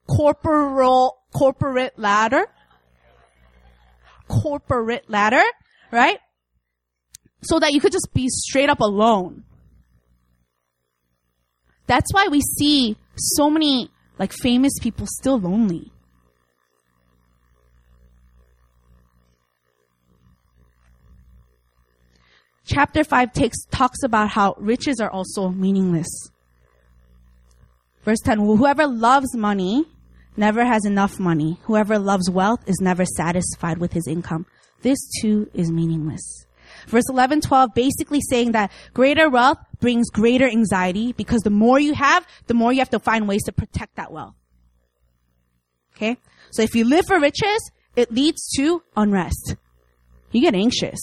corporal, 0.07 1.19
corporate 1.35 1.99
ladder. 1.99 2.47
Corporate 4.29 5.11
ladder, 5.11 5.45
right? 5.91 6.19
So 7.43 7.59
that 7.59 7.73
you 7.73 7.81
could 7.81 7.93
just 7.93 8.09
be 8.15 8.29
straight 8.29 8.71
up 8.71 8.81
alone. 8.81 9.45
That's 11.87 12.13
why 12.13 12.29
we 12.31 12.41
see 12.41 12.97
so 13.17 13.51
many 13.51 13.91
like 14.19 14.33
famous 14.33 14.73
people 14.81 15.07
still 15.07 15.39
lonely. 15.39 15.91
Chapter 22.67 23.05
5 23.05 23.33
takes, 23.33 23.65
talks 23.67 24.03
about 24.03 24.31
how 24.31 24.55
riches 24.59 24.99
are 24.99 25.11
also 25.11 25.51
meaningless. 25.51 26.09
Verse 28.05 28.21
10, 28.25 28.39
whoever 28.39 28.87
loves 28.87 29.37
money 29.37 29.85
never 30.37 30.65
has 30.65 30.87
enough 30.87 31.21
money. 31.21 31.59
Whoever 31.65 31.99
loves 31.99 32.31
wealth 32.31 32.67
is 32.67 32.79
never 32.81 33.05
satisfied 33.05 33.79
with 33.79 33.93
his 33.93 34.07
income. 34.09 34.47
This 34.81 34.99
too 35.21 35.51
is 35.53 35.71
meaningless. 35.71 36.47
Verse 36.87 37.05
11, 37.09 37.41
12, 37.43 37.75
basically 37.75 38.21
saying 38.21 38.53
that 38.53 38.71
greater 38.93 39.29
wealth 39.29 39.59
brings 39.81 40.11
greater 40.11 40.47
anxiety 40.47 41.13
because 41.13 41.43
the 41.43 41.51
more 41.51 41.79
you 41.79 41.95
have, 41.95 42.27
the 42.47 42.55
more 42.55 42.73
you 42.73 42.79
have 42.81 42.91
to 42.91 42.99
find 42.99 43.29
ways 43.29 43.43
to 43.45 43.53
protect 43.53 43.97
that 43.97 44.13
wealth. 44.13 44.35
Okay? 45.97 46.17
So 46.51 46.63
if 46.63 46.75
you 46.75 46.85
live 46.85 47.07
for 47.07 47.19
riches, 47.19 47.71
it 47.97 48.13
leads 48.13 48.49
to 48.57 48.83
unrest. 48.97 49.57
You 50.33 50.41
get 50.41 50.55
anxious. 50.55 51.01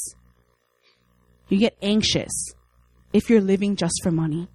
You 1.48 1.58
get 1.58 1.78
anxious 1.82 2.32
if 3.14 3.30
you're 3.30 3.42
living 3.42 3.76
just 3.76 3.96
for 4.04 4.12
money. 4.12 4.48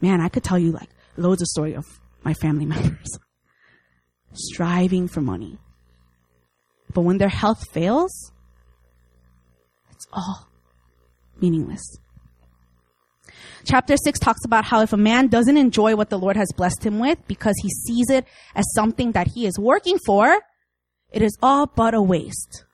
Man, 0.00 0.20
I 0.20 0.28
could 0.28 0.44
tell 0.44 0.58
you 0.58 0.72
like 0.72 0.88
loads 1.16 1.42
of 1.42 1.48
story 1.48 1.74
of 1.74 1.86
my 2.24 2.34
family 2.34 2.64
members 2.74 3.18
striving 4.32 5.08
for 5.08 5.20
money. 5.20 5.58
But 6.92 7.02
when 7.02 7.18
their 7.18 7.28
health 7.28 7.62
fails, 7.72 8.32
all 10.12 10.48
meaningless. 11.40 11.98
Chapter 13.64 13.96
6 13.96 14.18
talks 14.18 14.44
about 14.44 14.64
how 14.64 14.80
if 14.82 14.92
a 14.92 14.96
man 14.96 15.28
doesn't 15.28 15.56
enjoy 15.56 15.94
what 15.94 16.10
the 16.10 16.18
Lord 16.18 16.36
has 16.36 16.48
blessed 16.56 16.84
him 16.84 16.98
with 16.98 17.18
because 17.26 17.54
he 17.62 17.68
sees 17.68 18.10
it 18.10 18.24
as 18.54 18.64
something 18.74 19.12
that 19.12 19.28
he 19.28 19.46
is 19.46 19.58
working 19.58 19.98
for, 20.06 20.40
it 21.12 21.22
is 21.22 21.36
all 21.42 21.66
but 21.66 21.94
a 21.94 22.00
waste. 22.00 22.64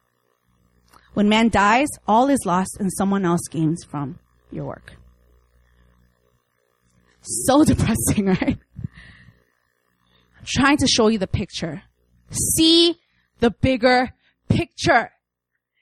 When 1.14 1.28
man 1.28 1.48
dies, 1.48 1.88
all 2.06 2.28
is 2.28 2.40
lost 2.44 2.76
and 2.78 2.92
someone 2.92 3.24
else 3.24 3.40
gains 3.50 3.84
from 3.84 4.18
your 4.50 4.66
work. 4.66 4.94
So 7.22 7.64
depressing, 7.64 8.26
right? 8.26 8.58
I'm 10.38 10.44
trying 10.44 10.76
to 10.78 10.86
show 10.86 11.08
you 11.08 11.18
the 11.18 11.26
picture. 11.26 11.82
See 12.30 12.96
the 13.40 13.50
bigger 13.50 14.12
picture. 14.48 15.10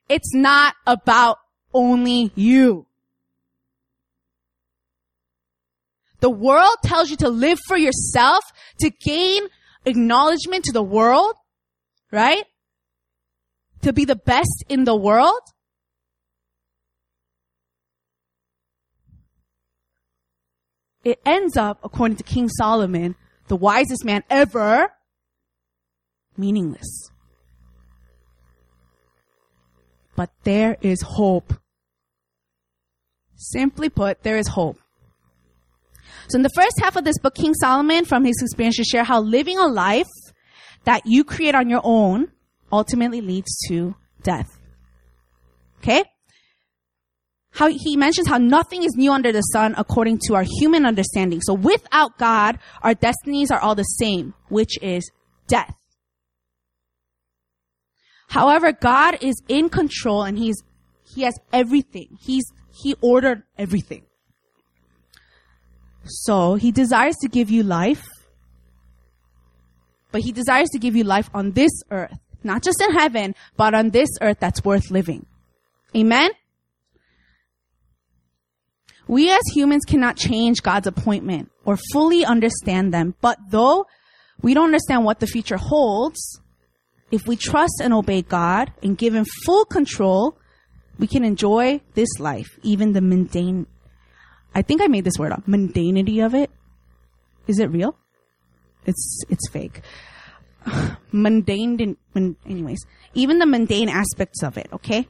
It's 0.09 0.35
not 0.35 0.75
about 0.87 1.39
only 1.75 2.33
you. 2.35 2.87
The 6.21 6.31
world 6.31 6.77
tells 6.83 7.11
you 7.11 7.17
to 7.19 7.29
live 7.29 7.59
for 7.67 7.77
yourself, 7.77 8.45
to 8.81 8.91
gain 8.91 9.43
acknowledgement 9.85 10.65
to 10.65 10.73
the 10.73 10.83
world, 10.83 11.35
right? 12.11 12.45
To 13.83 13.93
be 13.93 14.07
the 14.07 14.17
best 14.17 14.65
in 14.71 14.85
the 14.85 14.97
world. 14.97 15.43
It 21.05 21.21
ends 21.27 21.59
up, 21.59 21.81
according 21.85 22.17
to 22.17 22.23
King 22.23 22.49
Solomon, 22.49 23.15
the 23.49 23.57
wisest 23.57 24.07
man 24.07 24.23
ever, 24.31 24.91
meaningless. 26.39 27.11
But 30.17 30.31
there 30.45 30.79
is 30.81 31.03
hope. 31.03 31.53
Simply 33.37 33.89
put, 33.89 34.23
there 34.23 34.37
is 34.37 34.49
hope. 34.49 34.79
So 36.29 36.37
in 36.37 36.43
the 36.43 36.51
first 36.55 36.81
half 36.81 36.97
of 36.97 37.05
this 37.05 37.19
book, 37.19 37.35
King 37.35 37.55
Solomon, 37.55 38.05
from 38.05 38.25
his 38.25 38.37
experience, 38.41 38.77
to 38.77 38.85
share 38.85 39.05
how 39.05 39.21
living 39.21 39.59
a 39.59 39.67
life 39.67 40.09
that 40.85 41.03
you 41.05 41.25
create 41.25 41.55
on 41.55 41.69
your 41.69 41.83
own 41.85 42.29
ultimately 42.73 43.21
leads 43.21 43.57
to 43.69 43.95
death. 44.23 44.59
Okay? 45.79 46.05
How 47.51 47.69
he 47.69 47.97
mentions 47.97 48.27
how 48.27 48.39
nothing 48.39 48.83
is 48.83 48.93
new 48.97 49.13
under 49.13 49.31
the 49.31 49.43
sun 49.43 49.75
according 49.77 50.19
to 50.27 50.35
our 50.35 50.45
human 50.59 50.87
understanding. 50.87 51.41
So 51.41 51.55
without 51.55 52.19
God, 52.19 52.59
our 52.83 52.95
destinies 52.95 53.51
are 53.51 53.61
all 53.61 53.75
the 53.75 53.85
same, 53.85 54.35
which 54.49 54.79
is 54.83 55.11
death. 55.47 55.77
However, 58.29 58.73
God 58.73 59.19
is 59.21 59.37
in 59.47 59.69
control 59.69 60.25
and 60.25 60.37
he's, 60.37 60.57
he 61.15 61.23
has 61.23 61.39
everything. 61.53 62.19
He's, 62.21 62.45
he 62.83 62.95
ordered 63.01 63.43
everything. 63.57 64.05
So 66.05 66.55
he 66.55 66.73
desires 66.73 67.17
to 67.23 67.29
give 67.29 67.51
you 67.51 67.63
life, 67.63 68.07
but 70.13 70.23
he 70.23 70.33
desires 70.33 70.69
to 70.71 70.79
give 70.79 70.95
you 70.95 71.05
life 71.05 71.31
on 71.33 71.53
this 71.53 71.71
earth, 71.91 72.19
not 72.43 72.63
just 72.63 72.81
in 72.83 72.93
heaven, 72.93 73.35
but 73.57 73.75
on 73.75 73.91
this 73.91 74.11
earth 74.21 74.39
that's 74.41 74.65
worth 74.65 74.91
living. 74.91 75.27
Amen? 75.97 76.31
We 79.07 79.31
as 79.31 79.43
humans 79.55 79.85
cannot 79.87 80.17
change 80.17 80.63
God's 80.63 80.87
appointment 80.87 81.51
or 81.65 81.79
fully 81.93 82.25
understand 82.25 82.93
them, 82.93 83.15
but 83.21 83.39
though 83.51 83.87
we 84.43 84.55
don't 84.55 84.67
understand 84.67 85.05
what 85.05 85.21
the 85.21 85.27
future 85.27 85.59
holds, 85.59 86.41
if 87.11 87.27
we 87.27 87.37
trust 87.37 87.81
and 87.83 87.93
obey 87.95 88.23
God 88.23 88.73
and 88.83 88.99
give 88.99 89.15
Him 89.15 89.27
full 89.45 89.65
control, 89.65 90.37
we 90.99 91.07
can 91.07 91.25
enjoy 91.25 91.81
this 91.95 92.09
life, 92.19 92.59
even 92.63 92.93
the 92.93 93.01
mundane. 93.01 93.67
I 94.55 94.63
think 94.63 94.81
I 94.81 94.87
made 94.87 95.05
this 95.05 95.19
word 95.19 95.33
up. 95.33 95.47
Mundanity 95.47 96.25
of 96.25 96.35
it. 96.35 96.51
Is 97.47 97.59
it 97.59 97.71
real? 97.71 97.97
It's 98.87 99.23
it's 99.29 99.49
fake. 99.51 99.81
mundane. 101.13 101.97
anyways, 102.47 102.85
even 103.15 103.39
the 103.39 103.47
mundane 103.47 103.89
aspects 103.89 104.43
of 104.43 104.57
it. 104.57 104.69
Okay. 104.73 105.09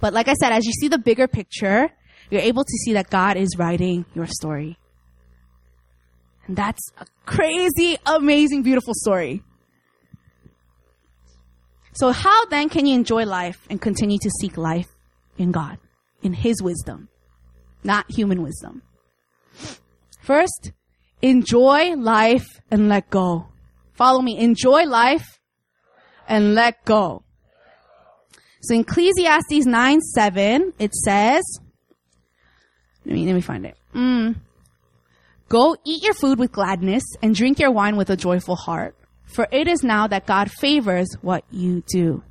But 0.00 0.12
like 0.12 0.28
I 0.28 0.34
said, 0.34 0.52
as 0.52 0.64
you 0.66 0.72
see 0.72 0.88
the 0.88 0.98
bigger 0.98 1.28
picture, 1.28 1.88
you're 2.30 2.42
able 2.42 2.64
to 2.64 2.76
see 2.84 2.94
that 2.94 3.10
God 3.10 3.36
is 3.36 3.56
writing 3.58 4.04
your 4.14 4.26
story. 4.26 4.78
And 6.46 6.56
that's 6.56 6.82
a 6.98 7.06
crazy, 7.24 7.96
amazing, 8.04 8.62
beautiful 8.62 8.92
story. 8.94 9.42
So 11.94 12.10
how 12.10 12.44
then 12.46 12.68
can 12.68 12.86
you 12.86 12.94
enjoy 12.94 13.24
life 13.24 13.66
and 13.70 13.80
continue 13.80 14.18
to 14.18 14.30
seek 14.40 14.56
life 14.56 14.88
in 15.38 15.52
God, 15.52 15.78
in 16.22 16.32
His 16.32 16.60
wisdom, 16.60 17.08
not 17.84 18.10
human 18.10 18.42
wisdom? 18.42 18.82
First, 20.20 20.72
enjoy 21.22 21.94
life 21.94 22.46
and 22.70 22.88
let 22.88 23.10
go. 23.10 23.46
Follow 23.92 24.20
me. 24.20 24.38
Enjoy 24.38 24.84
life 24.84 25.38
and 26.28 26.54
let 26.54 26.84
go. 26.84 27.22
So 28.62 28.74
in 28.74 28.80
Ecclesiastes 28.80 29.66
9 29.66 30.00
7, 30.00 30.72
it 30.80 30.94
says, 30.94 31.42
let 33.04 33.14
me, 33.14 33.24
let 33.26 33.34
me 33.34 33.40
find 33.40 33.66
it. 33.66 33.76
Mm. 33.94 34.36
Go 35.48 35.76
eat 35.84 36.02
your 36.02 36.14
food 36.14 36.40
with 36.40 36.50
gladness 36.50 37.04
and 37.22 37.34
drink 37.34 37.60
your 37.60 37.70
wine 37.70 37.96
with 37.96 38.10
a 38.10 38.16
joyful 38.16 38.56
heart 38.56 38.96
for 39.34 39.48
it 39.50 39.68
is 39.68 39.82
now 39.82 40.06
that 40.06 40.26
God 40.26 40.50
favors 40.50 41.08
what 41.20 41.44
you 41.50 41.82
do. 41.86 42.22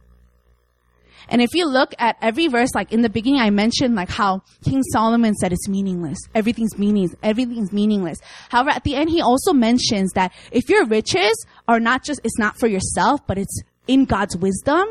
And 1.30 1.42
if 1.42 1.54
you 1.54 1.66
look 1.66 1.94
at 2.00 2.18
every 2.22 2.48
verse, 2.48 2.70
like 2.76 2.92
in 2.92 3.02
the 3.02 3.10
beginning, 3.10 3.40
I 3.40 3.50
mentioned 3.50 3.96
like 3.96 4.10
how 4.10 4.42
King 4.64 4.84
Solomon 4.92 5.34
said 5.36 5.54
it's 5.54 5.70
meaningless. 5.70 6.20
Everything's 6.36 6.78
meaningless. 6.78 7.16
Everything's 7.24 7.72
meaningless. 7.72 8.20
However, 8.50 8.72
at 8.72 8.84
the 8.84 8.96
end, 8.96 9.10
he 9.10 9.22
also 9.22 9.54
mentions 9.54 10.12
that 10.14 10.34
if 10.52 10.70
your 10.70 10.86
riches 10.86 11.46
are 11.68 11.80
not 11.80 12.04
just, 12.04 12.20
it's 12.24 12.38
not 12.38 12.58
for 12.58 12.68
yourself, 12.68 13.26
but 13.26 13.38
it's 13.38 13.62
in 13.88 14.06
God's 14.06 14.36
wisdom, 14.36 14.88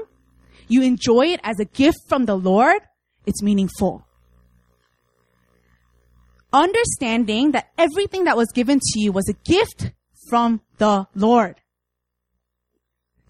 you 0.68 0.82
enjoy 0.82 1.26
it 1.26 1.40
as 1.42 1.60
a 1.60 1.64
gift 1.64 1.98
from 2.08 2.26
the 2.26 2.36
Lord, 2.36 2.80
it's 3.26 3.42
meaningful. 3.42 4.06
Understanding 6.52 7.52
that 7.52 7.70
everything 7.78 8.24
that 8.24 8.36
was 8.36 8.52
given 8.52 8.78
to 8.78 9.00
you 9.00 9.12
was 9.12 9.28
a 9.28 9.50
gift 9.50 9.92
from 10.28 10.60
the 10.78 11.06
Lord. 11.14 11.61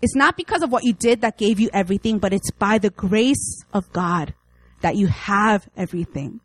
It's 0.02 0.16
not 0.16 0.36
because 0.36 0.62
of 0.62 0.72
what 0.72 0.82
you 0.82 0.92
did 0.92 1.20
that 1.20 1.38
gave 1.38 1.60
you 1.60 1.70
everything, 1.72 2.18
but 2.18 2.32
it's 2.32 2.50
by 2.50 2.78
the 2.78 2.90
grace 2.90 3.64
of 3.72 3.90
God 3.92 4.34
that 4.80 4.96
you 4.96 5.06
have 5.06 5.68
everything. 5.76 6.40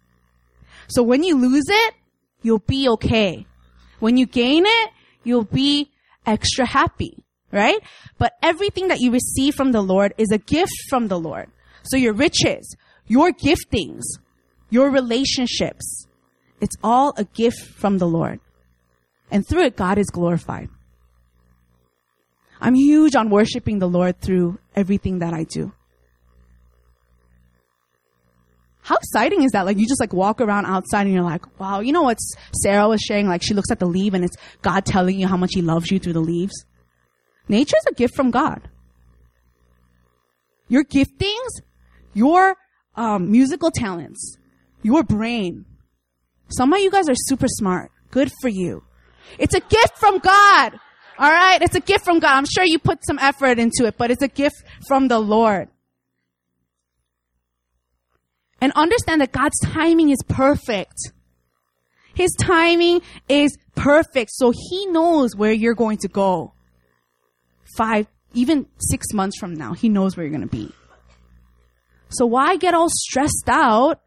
So 0.87 1.01
when 1.01 1.23
you 1.23 1.35
lose 1.37 1.65
it, 1.67 1.93
you'll 2.43 2.59
be 2.59 2.87
okay. 2.87 3.47
When 3.99 4.15
you 4.15 4.27
gain 4.27 4.63
it, 4.65 4.91
you'll 5.23 5.43
be 5.43 5.89
extra 6.25 6.67
happy, 6.67 7.23
right? 7.51 7.79
But 8.19 8.33
everything 8.43 8.89
that 8.89 8.99
you 8.99 9.11
receive 9.11 9.55
from 9.55 9.71
the 9.71 9.81
Lord 9.81 10.13
is 10.19 10.31
a 10.31 10.37
gift 10.37 10.75
from 10.87 11.07
the 11.07 11.19
Lord. 11.19 11.49
So 11.81 11.97
your 11.97 12.13
riches, 12.13 12.75
your 13.07 13.31
giftings, 13.31 14.03
your 14.69 14.91
relationships, 14.91 16.07
it's 16.61 16.75
all 16.83 17.13
a 17.17 17.23
gift 17.23 17.59
from 17.79 17.97
the 17.97 18.07
Lord. 18.07 18.39
And 19.31 19.47
through 19.47 19.63
it, 19.63 19.75
God 19.75 19.97
is 19.97 20.07
glorified. 20.11 20.69
I'm 22.59 22.75
huge 22.75 23.15
on 23.15 23.29
worshiping 23.29 23.79
the 23.79 23.87
Lord 23.87 24.19
through 24.19 24.59
everything 24.75 25.19
that 25.19 25.33
I 25.33 25.43
do. 25.43 25.71
How 28.81 28.95
exciting 28.95 29.43
is 29.43 29.51
that? 29.51 29.65
Like 29.65 29.77
you 29.77 29.85
just 29.85 29.99
like 29.99 30.13
walk 30.13 30.39
around 30.39 30.65
outside 30.65 31.01
and 31.07 31.13
you're 31.13 31.21
like, 31.21 31.59
wow, 31.59 31.81
you 31.81 31.91
know 31.91 32.03
what 32.03 32.19
Sarah 32.61 32.87
was 32.87 33.01
sharing? 33.01 33.27
Like 33.27 33.43
she 33.43 33.53
looks 33.53 33.69
at 33.69 33.79
the 33.79 33.85
leaf 33.85 34.13
and 34.13 34.23
it's 34.23 34.37
God 34.61 34.85
telling 34.85 35.19
you 35.19 35.27
how 35.27 35.35
much 35.35 35.51
he 35.53 35.61
loves 35.61 35.91
you 35.91 35.99
through 35.99 36.13
the 36.13 36.21
leaves. 36.21 36.65
Nature 37.49 37.75
is 37.77 37.85
a 37.91 37.93
gift 37.93 38.15
from 38.15 38.31
God. 38.31 38.69
Your 40.69 40.85
giftings, 40.85 41.61
your 42.13 42.55
um, 42.95 43.29
musical 43.29 43.71
talents, 43.71 44.37
your 44.83 45.03
brain. 45.03 45.65
Some 46.49 46.71
of 46.71 46.79
you 46.79 46.89
guys 46.89 47.09
are 47.09 47.15
super 47.15 47.47
smart. 47.49 47.91
Good 48.09 48.31
for 48.41 48.47
you. 48.47 48.83
It's 49.37 49.53
a 49.53 49.59
gift 49.59 49.97
from 49.97 50.19
God. 50.19 50.79
All 51.17 51.31
right? 51.31 51.61
It's 51.61 51.75
a 51.75 51.79
gift 51.79 52.05
from 52.05 52.19
God. 52.19 52.35
I'm 52.35 52.45
sure 52.45 52.63
you 52.63 52.79
put 52.79 53.05
some 53.05 53.19
effort 53.19 53.59
into 53.59 53.85
it, 53.85 53.97
but 53.97 54.11
it's 54.11 54.21
a 54.21 54.27
gift 54.27 54.63
from 54.87 55.07
the 55.07 55.19
Lord. 55.19 55.69
And 58.61 58.71
understand 58.75 59.21
that 59.21 59.31
God's 59.31 59.59
timing 59.59 60.09
is 60.09 60.19
perfect. 60.27 60.97
His 62.13 62.31
timing 62.39 63.01
is 63.29 63.55
perfect. 63.75 64.31
So 64.33 64.51
He 64.51 64.87
knows 64.87 65.35
where 65.35 65.51
you're 65.51 65.75
going 65.75 65.99
to 65.99 66.07
go. 66.07 66.53
Five, 67.77 68.07
even 68.33 68.65
six 68.79 69.13
months 69.13 69.37
from 69.39 69.53
now, 69.53 69.73
He 69.73 69.89
knows 69.89 70.17
where 70.17 70.25
you're 70.25 70.35
going 70.35 70.47
to 70.47 70.55
be. 70.55 70.71
So 72.09 72.25
why 72.25 72.55
get 72.57 72.73
all 72.73 72.89
stressed 72.89 73.47
out 73.47 74.01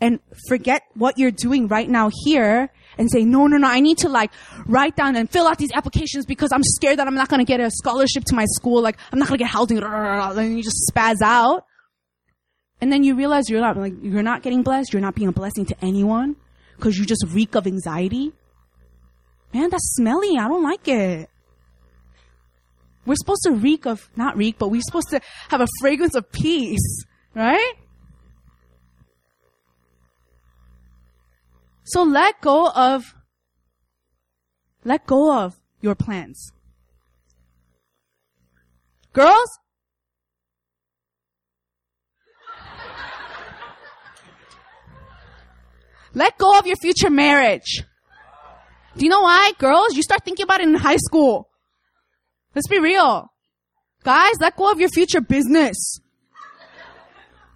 and 0.00 0.20
forget 0.48 0.82
what 0.94 1.18
you're 1.18 1.30
doing 1.30 1.66
right 1.66 1.88
now 1.88 2.10
here 2.24 2.70
and 2.98 3.10
say, 3.10 3.24
no, 3.24 3.46
no, 3.46 3.56
no, 3.56 3.68
I 3.68 3.80
need 3.80 3.98
to 3.98 4.08
like 4.08 4.30
write 4.66 4.96
down 4.96 5.16
and 5.16 5.30
fill 5.30 5.46
out 5.46 5.56
these 5.56 5.70
applications 5.72 6.26
because 6.26 6.50
I'm 6.52 6.62
scared 6.64 6.98
that 6.98 7.06
I'm 7.06 7.14
not 7.14 7.28
going 7.28 7.38
to 7.38 7.44
get 7.44 7.60
a 7.60 7.70
scholarship 7.70 8.24
to 8.24 8.34
my 8.34 8.44
school. 8.46 8.82
Like, 8.82 8.98
I'm 9.12 9.18
not 9.18 9.28
going 9.28 9.38
to 9.38 9.44
get 9.44 9.50
housing. 9.50 9.78
And 9.82 10.56
you 10.56 10.62
just 10.62 10.92
spaz 10.92 11.22
out. 11.22 11.64
And 12.80 12.92
then 12.92 13.02
you 13.02 13.14
realize 13.14 13.48
you're 13.48 13.60
not, 13.60 13.76
like, 13.76 13.94
you're 14.02 14.22
not 14.22 14.42
getting 14.42 14.62
blessed. 14.62 14.92
You're 14.92 15.02
not 15.02 15.14
being 15.14 15.28
a 15.28 15.32
blessing 15.32 15.66
to 15.66 15.76
anyone 15.82 16.36
because 16.76 16.96
you 16.96 17.06
just 17.06 17.24
reek 17.28 17.54
of 17.54 17.66
anxiety. 17.66 18.32
Man, 19.52 19.70
that's 19.70 19.94
smelly. 19.96 20.36
I 20.38 20.46
don't 20.46 20.62
like 20.62 20.86
it. 20.86 21.30
We're 23.06 23.16
supposed 23.16 23.42
to 23.44 23.52
reek 23.52 23.86
of, 23.86 24.08
not 24.16 24.36
reek, 24.36 24.56
but 24.58 24.68
we're 24.68 24.82
supposed 24.82 25.08
to 25.10 25.20
have 25.48 25.60
a 25.60 25.66
fragrance 25.80 26.14
of 26.14 26.30
peace, 26.30 27.04
right? 27.34 27.72
So 31.88 32.02
let 32.02 32.42
go 32.42 32.68
of, 32.68 33.14
let 34.84 35.06
go 35.06 35.34
of 35.34 35.58
your 35.80 35.94
plans. 35.94 36.52
Girls? 39.14 39.58
let 46.12 46.36
go 46.36 46.58
of 46.58 46.66
your 46.66 46.76
future 46.76 47.08
marriage. 47.08 47.82
Do 48.98 49.06
you 49.06 49.10
know 49.10 49.22
why? 49.22 49.52
Girls, 49.58 49.96
you 49.96 50.02
start 50.02 50.24
thinking 50.26 50.44
about 50.44 50.60
it 50.60 50.68
in 50.68 50.74
high 50.74 50.98
school. 50.98 51.48
Let's 52.54 52.68
be 52.68 52.80
real. 52.80 53.32
Guys, 54.04 54.34
let 54.40 54.56
go 54.56 54.70
of 54.70 54.78
your 54.78 54.90
future 54.90 55.22
business. 55.22 56.00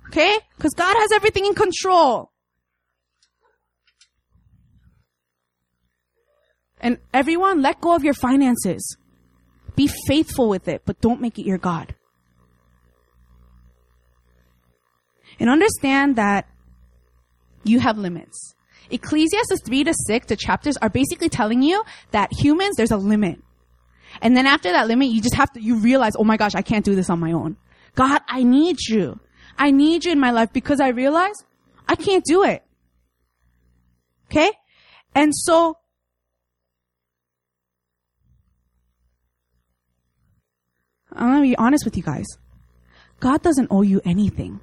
Okay? 0.08 0.38
Cause 0.58 0.72
God 0.74 0.96
has 0.96 1.12
everything 1.12 1.44
in 1.44 1.54
control. 1.54 2.31
And 6.82 6.98
everyone, 7.14 7.62
let 7.62 7.80
go 7.80 7.94
of 7.94 8.04
your 8.04 8.14
finances. 8.14 8.96
Be 9.76 9.88
faithful 10.06 10.48
with 10.48 10.68
it, 10.68 10.82
but 10.84 11.00
don't 11.00 11.20
make 11.20 11.38
it 11.38 11.46
your 11.46 11.58
God. 11.58 11.94
And 15.38 15.48
understand 15.48 16.16
that 16.16 16.46
you 17.64 17.80
have 17.80 17.96
limits. 17.96 18.54
Ecclesiastes 18.90 19.62
3 19.64 19.84
to 19.84 19.94
6, 19.94 20.26
the 20.26 20.36
chapters 20.36 20.76
are 20.76 20.90
basically 20.90 21.28
telling 21.28 21.62
you 21.62 21.82
that 22.10 22.30
humans, 22.32 22.76
there's 22.76 22.90
a 22.90 22.96
limit. 22.96 23.40
And 24.20 24.36
then 24.36 24.46
after 24.46 24.70
that 24.72 24.88
limit, 24.88 25.08
you 25.08 25.22
just 25.22 25.36
have 25.36 25.50
to, 25.52 25.62
you 25.62 25.76
realize, 25.76 26.12
oh 26.16 26.24
my 26.24 26.36
gosh, 26.36 26.54
I 26.54 26.62
can't 26.62 26.84
do 26.84 26.94
this 26.94 27.08
on 27.08 27.18
my 27.18 27.32
own. 27.32 27.56
God, 27.94 28.20
I 28.28 28.42
need 28.42 28.76
you. 28.86 29.18
I 29.56 29.70
need 29.70 30.04
you 30.04 30.12
in 30.12 30.20
my 30.20 30.32
life 30.32 30.52
because 30.52 30.80
I 30.80 30.88
realize 30.88 31.44
I 31.88 31.94
can't 31.94 32.24
do 32.24 32.42
it. 32.42 32.62
Okay? 34.30 34.50
And 35.14 35.34
so, 35.34 35.78
I'm 41.14 41.32
gonna 41.32 41.42
be 41.42 41.56
honest 41.56 41.84
with 41.84 41.96
you 41.96 42.02
guys. 42.02 42.26
God 43.20 43.42
doesn't 43.42 43.68
owe 43.70 43.82
you 43.82 44.00
anything. 44.04 44.60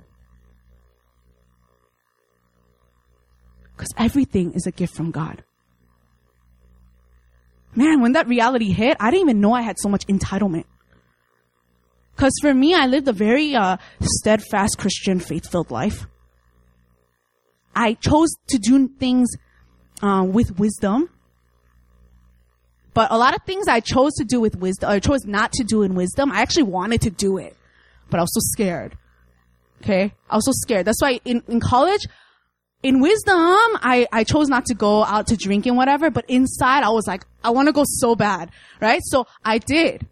Because 3.76 3.94
everything 3.98 4.54
is 4.54 4.68
a 4.68 4.72
gift 4.72 4.94
from 4.94 5.12
God. 5.12 5.44
Man, 7.76 8.02
when 8.02 8.14
that 8.14 8.28
reality 8.28 8.72
hit, 8.72 8.98
I 9.00 9.12
didn't 9.12 9.30
even 9.30 9.42
know 9.42 9.54
I 9.54 9.62
had 9.62 9.78
so 9.80 9.88
much 9.88 10.06
entitlement. 10.08 10.66
Because 12.16 12.34
for 12.42 12.54
me, 12.54 12.74
I 12.74 12.88
lived 12.88 13.08
a 13.08 13.14
very 13.14 13.56
uh, 13.56 13.78
steadfast 14.02 14.78
Christian, 14.78 15.22
faith-filled 15.22 15.72
life. 15.72 16.08
I 17.74 17.94
chose 17.94 18.36
to 18.50 18.58
do 18.58 18.90
things 18.90 19.30
uh, 20.02 20.26
with 20.30 20.60
wisdom. 20.60 21.10
But 22.94 23.12
a 23.12 23.18
lot 23.18 23.36
of 23.36 23.44
things 23.44 23.68
I 23.68 23.80
chose 23.80 24.14
to 24.16 24.24
do 24.24 24.40
with 24.40 24.56
wisdom, 24.56 24.90
I 24.90 25.00
chose 25.00 25.26
not 25.26 25.52
to 25.54 25.64
do 25.64 25.84
in 25.84 25.96
wisdom, 25.96 26.32
I 26.32 26.42
actually 26.42 26.64
wanted 26.64 27.02
to 27.02 27.10
do 27.10 27.38
it. 27.38 27.56
But 28.10 28.20
I 28.20 28.24
was 28.24 28.34
so 28.34 28.42
scared. 28.42 28.98
Okay? 29.82 30.14
I 30.30 30.36
was 30.36 30.46
so 30.46 30.52
scared. 30.54 30.86
That's 30.86 31.02
why 31.02 31.20
in, 31.24 31.44
in 31.48 31.60
college, 31.60 32.06
in 32.82 33.02
wisdom, 33.02 33.36
I, 33.36 34.08
I 34.12 34.24
chose 34.24 34.48
not 34.48 34.66
to 34.66 34.74
go 34.74 35.04
out 35.04 35.28
to 35.28 35.38
drink 35.38 35.66
and 35.66 35.78
whatever, 35.78 36.10
but 36.10 36.26
inside 36.28 36.84
I 36.84 36.90
was 36.90 37.06
like, 37.08 37.26
I 37.44 37.52
want 37.52 37.68
to 37.68 37.74
go 37.74 37.84
so 37.86 38.16
bad, 38.16 38.52
right? 38.82 39.02
So 39.04 39.28
I 39.44 39.58
did. 39.58 40.08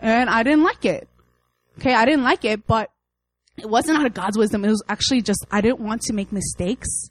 And 0.00 0.28
I 0.28 0.42
didn't 0.42 0.62
like 0.62 0.84
it. 0.84 1.08
Okay, 1.78 1.94
I 1.94 2.04
didn't 2.04 2.24
like 2.24 2.44
it, 2.44 2.66
but 2.66 2.90
it 3.56 3.68
wasn't 3.68 3.98
out 3.98 4.06
of 4.06 4.14
God's 4.14 4.36
wisdom. 4.36 4.64
It 4.64 4.68
was 4.68 4.82
actually 4.88 5.22
just, 5.22 5.46
I 5.50 5.60
didn't 5.60 5.80
want 5.80 6.02
to 6.02 6.12
make 6.12 6.32
mistakes. 6.32 7.08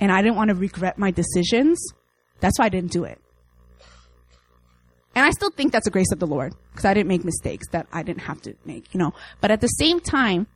And 0.00 0.12
I 0.12 0.22
didn't 0.22 0.36
want 0.36 0.48
to 0.48 0.54
regret 0.54 0.98
my 0.98 1.10
decisions. 1.10 1.78
That's 2.40 2.58
why 2.58 2.66
I 2.66 2.68
didn't 2.68 2.92
do 2.92 3.04
it. 3.04 3.18
And 5.18 5.26
I 5.26 5.30
still 5.30 5.50
think 5.50 5.72
that's 5.72 5.88
a 5.88 5.90
grace 5.90 6.12
of 6.12 6.20
the 6.20 6.28
Lord, 6.28 6.54
because 6.70 6.84
I 6.84 6.94
didn't 6.94 7.08
make 7.08 7.24
mistakes 7.24 7.66
that 7.72 7.88
I 7.92 8.04
didn't 8.04 8.22
have 8.22 8.40
to 8.42 8.54
make, 8.64 8.94
you 8.94 8.98
know. 8.98 9.14
But 9.40 9.50
at 9.50 9.60
the 9.60 9.66
same 9.66 9.98
time, 9.98 10.46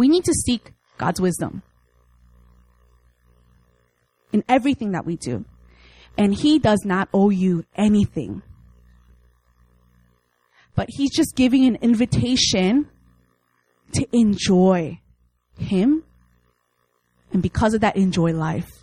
We 0.00 0.08
need 0.08 0.24
to 0.24 0.32
seek 0.32 0.72
God's 0.96 1.20
wisdom 1.20 1.62
in 4.32 4.42
everything 4.48 4.92
that 4.92 5.04
we 5.04 5.16
do. 5.16 5.44
And 6.16 6.34
He 6.34 6.58
does 6.58 6.84
not 6.86 7.10
owe 7.12 7.28
you 7.28 7.66
anything. 7.76 8.40
But 10.74 10.86
He's 10.88 11.14
just 11.14 11.36
giving 11.36 11.66
an 11.66 11.76
invitation 11.82 12.88
to 13.92 14.06
enjoy 14.10 15.00
Him. 15.58 16.04
And 17.30 17.42
because 17.42 17.74
of 17.74 17.82
that, 17.82 17.96
enjoy 17.96 18.32
life. 18.32 18.79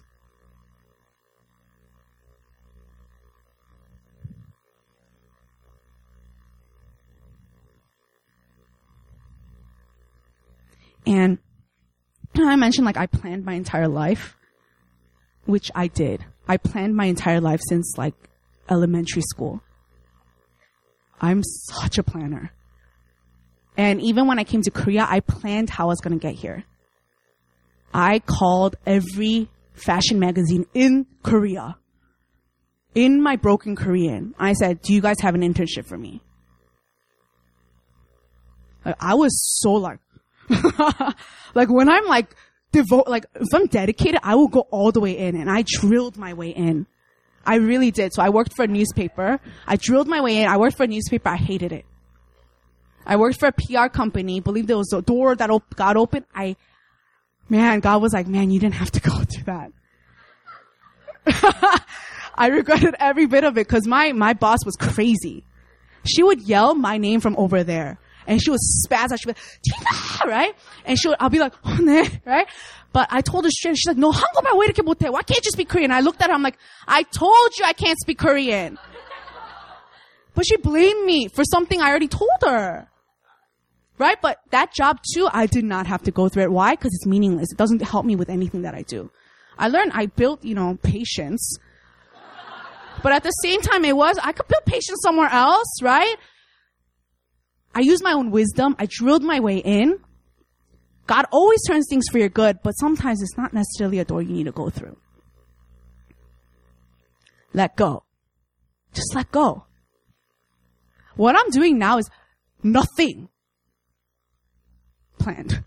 And 11.08 11.38
I 12.36 12.56
mentioned 12.58 12.86
like 12.86 12.98
I 12.98 13.08
planned 13.08 13.46
my 13.46 13.54
entire 13.54 13.88
life, 13.88 14.36
which 15.46 15.72
I 15.74 15.88
did. 15.88 16.24
I 16.48 16.58
planned 16.58 16.96
my 16.96 17.06
entire 17.06 17.40
life 17.40 17.62
since 17.68 17.96
like 17.98 18.14
elementary 18.70 19.22
school. 19.22 19.62
I'm 21.22 21.42
such 21.44 21.98
a 21.98 22.04
planner. 22.04 22.52
And 23.78 24.02
even 24.02 24.28
when 24.28 24.38
I 24.38 24.44
came 24.44 24.62
to 24.64 24.72
Korea, 24.72 25.06
I 25.08 25.22
planned 25.22 25.70
how 25.70 25.86
I 25.86 25.88
was 25.88 26.02
going 26.02 26.18
to 26.18 26.22
get 26.22 26.36
here. 26.36 26.66
I 27.94 28.20
called 28.20 28.76
every 28.86 29.50
fashion 29.74 30.20
magazine 30.20 30.66
in 30.74 31.06
Korea. 31.24 31.78
In 32.96 33.22
my 33.22 33.36
broken 33.36 33.76
Korean, 33.76 34.36
I 34.38 34.54
said, 34.54 34.82
do 34.82 34.94
you 34.94 35.02
guys 35.02 35.20
have 35.22 35.36
an 35.36 35.42
internship 35.42 35.86
for 35.86 35.98
me? 35.98 36.22
I 39.00 39.16
was 39.16 39.32
so 39.62 39.74
like, 39.74 40.00
like 41.56 41.70
when 41.70 41.90
I'm 41.90 42.06
like 42.06 42.36
devote, 42.72 43.08
like 43.08 43.26
if 43.36 43.48
I'm 43.54 43.68
dedicated, 43.68 44.20
I 44.24 44.36
will 44.36 44.48
go 44.48 44.62
all 44.72 44.92
the 44.92 45.00
way 45.00 45.18
in 45.18 45.36
and 45.36 45.50
I 45.50 45.64
drilled 45.66 46.18
my 46.18 46.34
way 46.34 46.50
in. 46.50 46.88
I 47.46 47.56
really 47.56 47.92
did. 47.92 48.14
So 48.14 48.22
I 48.22 48.30
worked 48.30 48.56
for 48.56 48.64
a 48.64 48.68
newspaper. 48.68 49.40
I 49.66 49.78
drilled 49.78 50.08
my 50.08 50.22
way 50.22 50.42
in. 50.42 50.48
I 50.48 50.58
worked 50.58 50.76
for 50.78 50.84
a 50.84 50.88
newspaper. 50.88 51.30
I 51.30 51.38
hated 51.38 51.72
it. 51.72 51.86
I 53.06 53.16
worked 53.16 53.40
for 53.40 53.48
a 53.48 53.54
PR 53.54 53.88
company. 53.88 54.42
Believe 54.42 54.68
there 54.68 54.78
was 54.78 54.92
a 54.94 55.02
door 55.02 55.34
that 55.36 55.50
op- 55.50 55.76
got 55.76 55.96
open. 55.96 56.26
I, 56.36 56.58
man, 57.48 57.80
God 57.80 58.02
was 58.02 58.12
like, 58.12 58.28
man, 58.28 58.52
you 58.52 58.60
didn't 58.60 58.76
have 58.76 58.92
to 58.92 59.00
go 59.00 59.18
through 59.24 59.44
that. 59.46 59.72
I 62.36 62.48
regretted 62.48 62.96
every 63.00 63.26
bit 63.26 63.46
of 63.46 63.58
it 63.58 63.68
because 63.68 63.88
my, 63.88 64.12
my 64.12 64.34
boss 64.34 64.60
was 64.66 64.76
crazy. 64.76 65.46
She 66.06 66.22
would 66.22 66.42
yell 66.42 66.76
my 66.76 66.98
name 66.98 67.22
from 67.22 67.36
over 67.38 67.64
there 67.64 67.98
and 68.27 68.41
she 68.43 68.51
would 68.51 68.61
spaz 68.87 69.13
out. 69.13 69.21
She'd 69.21 69.35
be 69.35 69.35
like, 69.35 70.25
right? 70.25 70.55
And 70.85 70.99
she 70.99 71.09
would, 71.09 71.17
I'll 71.21 71.31
be 71.31 71.39
like, 71.39 71.55
oh, 71.65 71.79
네, 71.81 72.21
right? 72.25 72.47
But 72.93 73.09
I 73.11 73.21
told 73.21 73.45
her 73.45 73.51
straight, 73.51 73.77
she's 73.77 73.89
like, 73.89 73.97
no, 73.97 74.13
한국말 74.13 74.53
왜 74.55 74.67
이렇게 74.69 74.83
못해? 74.83 75.11
Why 75.11 75.23
can't 75.23 75.45
you 75.45 75.51
speak 75.51 75.69
Korean? 75.69 75.91
I 75.91 76.01
looked 76.01 76.21
at 76.23 76.29
her, 76.29 76.35
I'm 76.35 76.43
like, 76.43 76.59
I 76.87 77.03
told 77.05 77.51
you 77.59 77.65
I 77.65 77.73
can't 77.73 77.99
speak 77.99 78.19
Korean. 78.19 78.79
But 80.35 80.47
she 80.47 80.57
blamed 80.57 81.05
me 81.05 81.29
for 81.29 81.45
something 81.45 81.81
I 81.81 81.91
already 81.91 82.09
told 82.09 82.31
her. 82.43 82.89
Right? 83.99 84.21
But 84.21 84.41
that 84.51 84.73
job 84.73 85.01
too, 85.15 85.29
I 85.33 85.47
did 85.47 85.65
not 85.65 85.87
have 85.87 86.03
to 86.05 86.11
go 86.11 86.29
through 86.29 86.45
it. 86.45 86.53
Why? 86.53 86.75
Because 86.75 86.93
it's 86.95 87.07
meaningless. 87.07 87.53
It 87.53 87.59
doesn't 87.59 87.83
help 87.83 88.05
me 88.05 88.17
with 88.17 88.31
anything 88.31 88.63
that 88.63 88.75
I 88.75 88.83
do. 88.83 89.11
I 89.59 89.69
learned, 89.69 89.93
I 89.95 90.07
built, 90.07 90.45
you 90.45 90.55
know, 90.55 90.79
patience. 90.83 91.57
But 93.03 93.13
at 93.13 93.23
the 93.23 93.31
same 93.43 93.61
time, 93.61 93.85
it 93.85 93.97
was, 93.97 94.19
I 94.23 94.33
could 94.33 94.49
build 94.49 94.65
patience 94.65 95.01
somewhere 95.03 95.29
else, 95.31 95.69
right? 95.83 96.17
I 97.78 97.82
used 97.82 98.04
my 98.04 98.14
own 98.14 98.32
wisdom. 98.32 98.76
I 98.80 98.88
drilled 98.90 99.22
my 99.22 99.40
way 99.40 99.58
in. 99.58 100.00
God 101.06 101.26
always 101.32 101.60
turns 101.68 101.86
things 101.88 102.06
for 102.12 102.18
your 102.18 102.28
good, 102.28 102.58
but 102.64 102.72
sometimes 102.72 103.22
it's 103.22 103.38
not 103.38 103.54
necessarily 103.54 104.00
a 104.00 104.04
door 104.04 104.20
you 104.24 104.34
need 104.34 104.46
to 104.46 104.52
go 104.52 104.72
through. 104.72 104.98
Let 107.54 107.76
go. 107.76 108.04
Just 108.96 109.14
let 109.14 109.32
go. 109.32 109.66
What 111.18 111.36
I'm 111.38 111.52
doing 111.52 111.78
now 111.78 112.00
is 112.00 112.10
nothing 112.64 113.30
planned. 115.20 115.64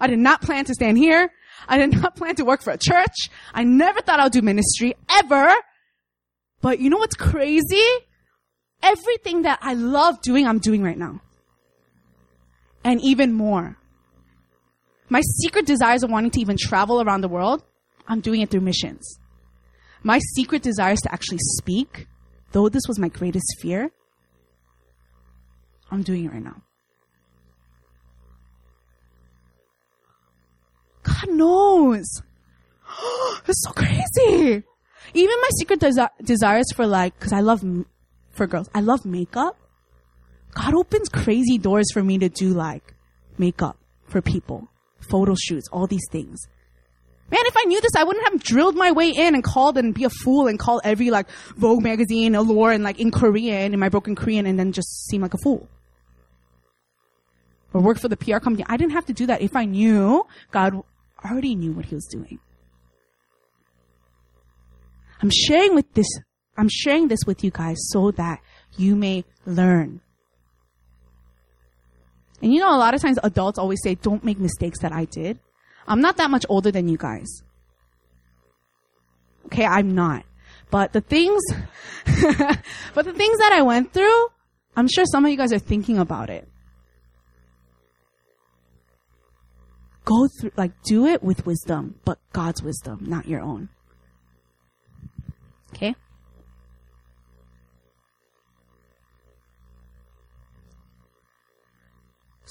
I 0.00 0.08
did 0.08 0.18
not 0.18 0.42
plan 0.42 0.64
to 0.64 0.74
stand 0.74 0.98
here. 0.98 1.30
I 1.68 1.78
did 1.78 2.02
not 2.02 2.16
plan 2.16 2.34
to 2.34 2.44
work 2.44 2.62
for 2.62 2.72
a 2.72 2.78
church. 2.78 3.30
I 3.54 3.62
never 3.62 4.00
thought 4.00 4.18
I 4.18 4.24
would 4.24 4.32
do 4.32 4.42
ministry 4.42 4.94
ever. 5.08 5.54
But 6.60 6.80
you 6.80 6.90
know 6.90 6.98
what's 6.98 7.14
crazy? 7.14 7.86
Everything 8.82 9.42
that 9.42 9.58
I 9.62 9.74
love 9.74 10.20
doing, 10.22 10.46
I'm 10.46 10.58
doing 10.58 10.82
right 10.82 10.98
now. 10.98 11.20
And 12.84 13.00
even 13.00 13.32
more. 13.32 13.76
My 15.08 15.20
secret 15.42 15.66
desires 15.66 16.02
of 16.02 16.10
wanting 16.10 16.30
to 16.32 16.40
even 16.40 16.56
travel 16.58 17.00
around 17.00 17.20
the 17.20 17.28
world, 17.28 17.62
I'm 18.08 18.20
doing 18.20 18.40
it 18.40 18.50
through 18.50 18.62
missions. 18.62 19.18
My 20.02 20.18
secret 20.34 20.62
desires 20.62 21.00
to 21.02 21.12
actually 21.12 21.38
speak, 21.40 22.06
though 22.52 22.68
this 22.68 22.82
was 22.88 22.98
my 22.98 23.08
greatest 23.08 23.56
fear, 23.60 23.90
I'm 25.90 26.02
doing 26.02 26.24
it 26.24 26.32
right 26.32 26.42
now. 26.42 26.62
God 31.02 31.28
knows. 31.28 32.22
it's 33.46 33.62
so 33.62 33.70
crazy. 33.72 34.62
Even 35.14 35.36
my 35.40 35.48
secret 35.58 35.80
desi- 35.80 36.08
desires 36.22 36.66
for 36.74 36.86
like, 36.86 37.18
cause 37.20 37.32
I 37.32 37.40
love 37.40 37.62
for 38.42 38.48
girls. 38.48 38.68
I 38.74 38.80
love 38.80 39.04
makeup. 39.04 39.56
God 40.54 40.74
opens 40.74 41.08
crazy 41.08 41.58
doors 41.58 41.92
for 41.92 42.02
me 42.02 42.18
to 42.18 42.28
do 42.28 42.48
like 42.48 42.94
makeup 43.38 43.78
for 44.08 44.20
people, 44.20 44.68
photo 45.00 45.34
shoots, 45.34 45.68
all 45.72 45.86
these 45.86 46.06
things. 46.10 46.40
Man, 47.30 47.40
if 47.46 47.56
I 47.56 47.64
knew 47.64 47.80
this, 47.80 47.92
I 47.96 48.04
wouldn't 48.04 48.28
have 48.30 48.42
drilled 48.42 48.74
my 48.74 48.90
way 48.90 49.10
in 49.10 49.34
and 49.34 49.44
called 49.44 49.78
and 49.78 49.94
be 49.94 50.04
a 50.04 50.10
fool 50.10 50.48
and 50.48 50.58
call 50.58 50.80
every 50.84 51.10
like 51.10 51.30
Vogue 51.56 51.82
magazine, 51.82 52.34
Allure, 52.34 52.72
and 52.72 52.82
like 52.84 52.98
in 52.98 53.10
Korean, 53.10 53.72
in 53.72 53.80
my 53.80 53.88
broken 53.88 54.16
Korean, 54.16 54.44
and 54.44 54.58
then 54.58 54.72
just 54.72 55.06
seem 55.06 55.22
like 55.22 55.34
a 55.34 55.38
fool. 55.38 55.68
Or 57.72 57.80
work 57.80 57.98
for 57.98 58.08
the 58.08 58.16
PR 58.16 58.38
company. 58.38 58.66
I 58.68 58.76
didn't 58.76 58.92
have 58.92 59.06
to 59.06 59.14
do 59.14 59.26
that 59.26 59.40
if 59.40 59.56
I 59.56 59.64
knew 59.64 60.26
God 60.50 60.82
already 61.24 61.54
knew 61.54 61.72
what 61.72 61.86
he 61.86 61.94
was 61.94 62.06
doing. 62.10 62.40
I'm 65.22 65.30
sharing 65.30 65.74
with 65.74 65.90
this 65.94 66.08
I'm 66.56 66.68
sharing 66.68 67.08
this 67.08 67.20
with 67.26 67.42
you 67.42 67.50
guys 67.50 67.78
so 67.88 68.10
that 68.12 68.40
you 68.76 68.94
may 68.94 69.24
learn. 69.46 70.00
And 72.40 72.52
you 72.52 72.60
know, 72.60 72.74
a 72.74 72.76
lot 72.76 72.94
of 72.94 73.00
times 73.00 73.18
adults 73.22 73.58
always 73.58 73.80
say, 73.82 73.94
don't 73.94 74.24
make 74.24 74.38
mistakes 74.38 74.80
that 74.80 74.92
I 74.92 75.04
did. 75.04 75.38
I'm 75.86 76.00
not 76.00 76.16
that 76.16 76.30
much 76.30 76.44
older 76.48 76.70
than 76.70 76.88
you 76.88 76.96
guys. 76.96 77.42
Okay, 79.46 79.64
I'm 79.64 79.94
not. 79.94 80.24
But 80.70 80.92
the 80.92 81.00
things, 81.00 81.42
but 82.94 83.04
the 83.04 83.12
things 83.12 83.38
that 83.38 83.52
I 83.52 83.62
went 83.62 83.92
through, 83.92 84.28
I'm 84.76 84.88
sure 84.88 85.04
some 85.04 85.24
of 85.24 85.30
you 85.30 85.36
guys 85.36 85.52
are 85.52 85.58
thinking 85.58 85.98
about 85.98 86.30
it. 86.30 86.48
Go 90.04 90.26
through, 90.40 90.52
like, 90.56 90.72
do 90.82 91.06
it 91.06 91.22
with 91.22 91.46
wisdom, 91.46 92.00
but 92.04 92.18
God's 92.32 92.62
wisdom, 92.62 93.04
not 93.06 93.28
your 93.28 93.40
own. 93.40 93.68
Okay? 95.74 95.94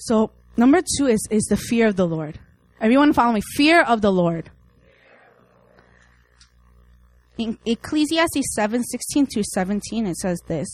So, 0.01 0.31
number 0.57 0.81
two 0.97 1.05
is, 1.05 1.27
is 1.29 1.43
the 1.43 1.57
fear 1.57 1.87
of 1.87 1.95
the 1.95 2.07
Lord. 2.07 2.39
Everyone 2.79 3.13
follow 3.13 3.33
me. 3.33 3.41
Fear 3.55 3.83
of 3.83 4.01
the 4.01 4.11
Lord. 4.11 4.49
In 7.37 7.59
Ecclesiastes 7.65 8.55
7, 8.55 8.83
16 8.83 9.27
to 9.33 9.43
17, 9.43 10.07
it 10.07 10.17
says 10.17 10.39
this. 10.47 10.67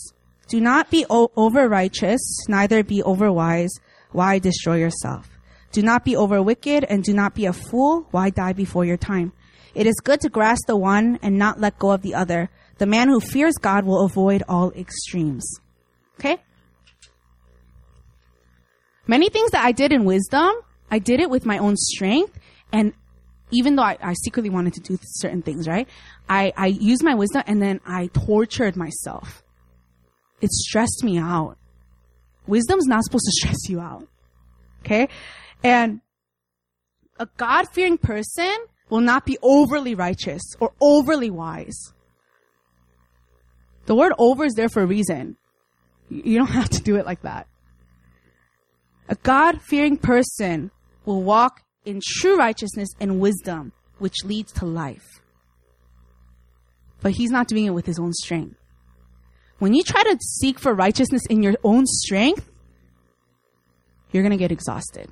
Do 0.48 0.62
not 0.62 0.90
be 0.90 1.04
o- 1.10 1.30
over 1.36 1.68
righteous, 1.68 2.20
neither 2.48 2.82
be 2.82 3.02
over 3.02 3.30
wise. 3.30 3.70
Why 4.12 4.38
destroy 4.38 4.76
yourself? 4.76 5.28
Do 5.72 5.82
not 5.82 6.06
be 6.06 6.16
over 6.16 6.42
wicked, 6.42 6.84
and 6.84 7.04
do 7.04 7.12
not 7.12 7.34
be 7.34 7.44
a 7.44 7.52
fool. 7.52 8.06
Why 8.10 8.30
die 8.30 8.54
before 8.54 8.86
your 8.86 8.96
time? 8.96 9.32
It 9.74 9.86
is 9.86 9.96
good 10.02 10.22
to 10.22 10.30
grasp 10.30 10.66
the 10.66 10.76
one 10.76 11.18
and 11.20 11.38
not 11.38 11.60
let 11.60 11.78
go 11.78 11.90
of 11.90 12.00
the 12.00 12.14
other. 12.14 12.48
The 12.78 12.86
man 12.86 13.08
who 13.08 13.20
fears 13.20 13.56
God 13.60 13.84
will 13.84 14.06
avoid 14.06 14.42
all 14.48 14.72
extremes. 14.72 15.60
Okay? 16.18 16.38
Many 19.08 19.30
things 19.30 19.50
that 19.52 19.64
I 19.64 19.72
did 19.72 19.90
in 19.90 20.04
wisdom, 20.04 20.52
I 20.90 20.98
did 21.00 21.18
it 21.18 21.30
with 21.30 21.46
my 21.46 21.58
own 21.58 21.76
strength. 21.76 22.38
And 22.72 22.92
even 23.50 23.74
though 23.74 23.82
I, 23.82 23.96
I 24.02 24.12
secretly 24.12 24.50
wanted 24.50 24.74
to 24.74 24.80
do 24.80 24.98
certain 25.02 25.40
things, 25.42 25.66
right? 25.66 25.88
I, 26.28 26.52
I 26.56 26.66
used 26.66 27.02
my 27.02 27.14
wisdom 27.14 27.42
and 27.46 27.60
then 27.60 27.80
I 27.86 28.08
tortured 28.08 28.76
myself. 28.76 29.42
It 30.42 30.50
stressed 30.50 31.02
me 31.02 31.18
out. 31.18 31.56
Wisdom's 32.46 32.86
not 32.86 33.02
supposed 33.02 33.24
to 33.24 33.32
stress 33.32 33.68
you 33.68 33.80
out. 33.80 34.06
Okay? 34.84 35.08
And 35.64 36.02
a 37.18 37.26
God 37.38 37.68
fearing 37.72 37.96
person 37.96 38.54
will 38.90 39.00
not 39.00 39.24
be 39.24 39.38
overly 39.42 39.94
righteous 39.94 40.42
or 40.60 40.72
overly 40.80 41.30
wise. 41.30 41.92
The 43.86 43.94
word 43.94 44.12
over 44.18 44.44
is 44.44 44.52
there 44.54 44.68
for 44.68 44.82
a 44.82 44.86
reason. 44.86 45.36
You 46.10 46.38
don't 46.38 46.46
have 46.60 46.68
to 46.70 46.82
do 46.82 46.96
it 46.96 47.06
like 47.06 47.22
that. 47.22 47.46
A 49.08 49.14
God 49.16 49.60
fearing 49.62 49.96
person 49.96 50.70
will 51.04 51.22
walk 51.22 51.62
in 51.84 52.00
true 52.04 52.36
righteousness 52.36 52.90
and 53.00 53.20
wisdom, 53.20 53.72
which 53.98 54.24
leads 54.24 54.52
to 54.52 54.66
life. 54.66 55.20
But 57.00 57.12
he's 57.12 57.30
not 57.30 57.48
doing 57.48 57.64
it 57.64 57.70
with 57.70 57.86
his 57.86 57.98
own 57.98 58.12
strength. 58.12 58.56
When 59.58 59.74
you 59.74 59.82
try 59.82 60.02
to 60.02 60.18
seek 60.20 60.58
for 60.58 60.74
righteousness 60.74 61.22
in 61.30 61.42
your 61.42 61.54
own 61.64 61.86
strength, 61.86 62.48
you're 64.12 64.22
going 64.22 64.32
to 64.32 64.36
get 64.36 64.52
exhausted. 64.52 65.10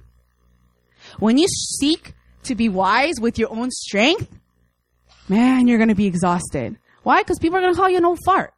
When 1.18 1.38
you 1.38 1.47
seek 1.49 2.14
to 2.44 2.55
be 2.55 2.68
wise 2.68 3.14
with 3.20 3.38
your 3.38 3.51
own 3.51 3.70
strength, 3.70 4.28
man, 5.28 5.66
you're 5.66 5.78
going 5.78 5.88
to 5.88 5.94
be 5.94 6.07
exhausted. 6.07 6.78
Why? 7.03 7.22
Because 7.22 7.38
people 7.38 7.59
are 7.59 7.61
going 7.61 7.74
to 7.74 7.80
call 7.80 7.88
you 7.88 7.99
an 7.99 8.05
old 8.05 8.18
fart. 8.24 8.53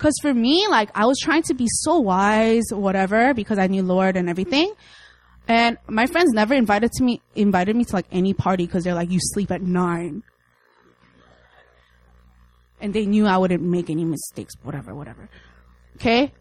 Cause 0.00 0.14
for 0.22 0.32
me, 0.32 0.66
like, 0.66 0.88
I 0.94 1.04
was 1.04 1.18
trying 1.18 1.42
to 1.42 1.54
be 1.54 1.66
so 1.68 1.98
wise, 1.98 2.64
whatever, 2.70 3.34
because 3.34 3.58
I 3.58 3.66
knew 3.66 3.82
Lord 3.82 4.16
and 4.16 4.30
everything. 4.30 4.72
And 5.46 5.76
my 5.88 6.06
friends 6.06 6.32
never 6.32 6.54
invited 6.54 6.90
to 6.92 7.02
me, 7.02 7.20
invited 7.34 7.76
me 7.76 7.84
to 7.84 7.96
like 7.96 8.06
any 8.10 8.32
party 8.32 8.64
because 8.64 8.82
they're 8.82 8.94
like, 8.94 9.10
you 9.10 9.18
sleep 9.20 9.50
at 9.50 9.60
nine. 9.60 10.22
And 12.80 12.94
they 12.94 13.04
knew 13.04 13.26
I 13.26 13.36
wouldn't 13.36 13.62
make 13.62 13.90
any 13.90 14.06
mistakes, 14.06 14.54
whatever, 14.62 14.94
whatever. 14.94 15.28
Okay? 15.96 16.32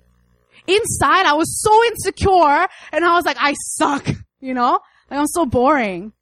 Inside, 0.65 1.25
I 1.25 1.33
was 1.33 1.61
so 1.61 1.85
insecure 1.87 2.65
and 2.93 3.03
I 3.03 3.11
was 3.11 3.25
like, 3.25 3.37
I 3.41 3.55
suck, 3.75 4.07
you 4.39 4.53
know? 4.53 4.79
Like, 5.11 5.19
I'm 5.19 5.27
so 5.27 5.45
boring. 5.45 6.13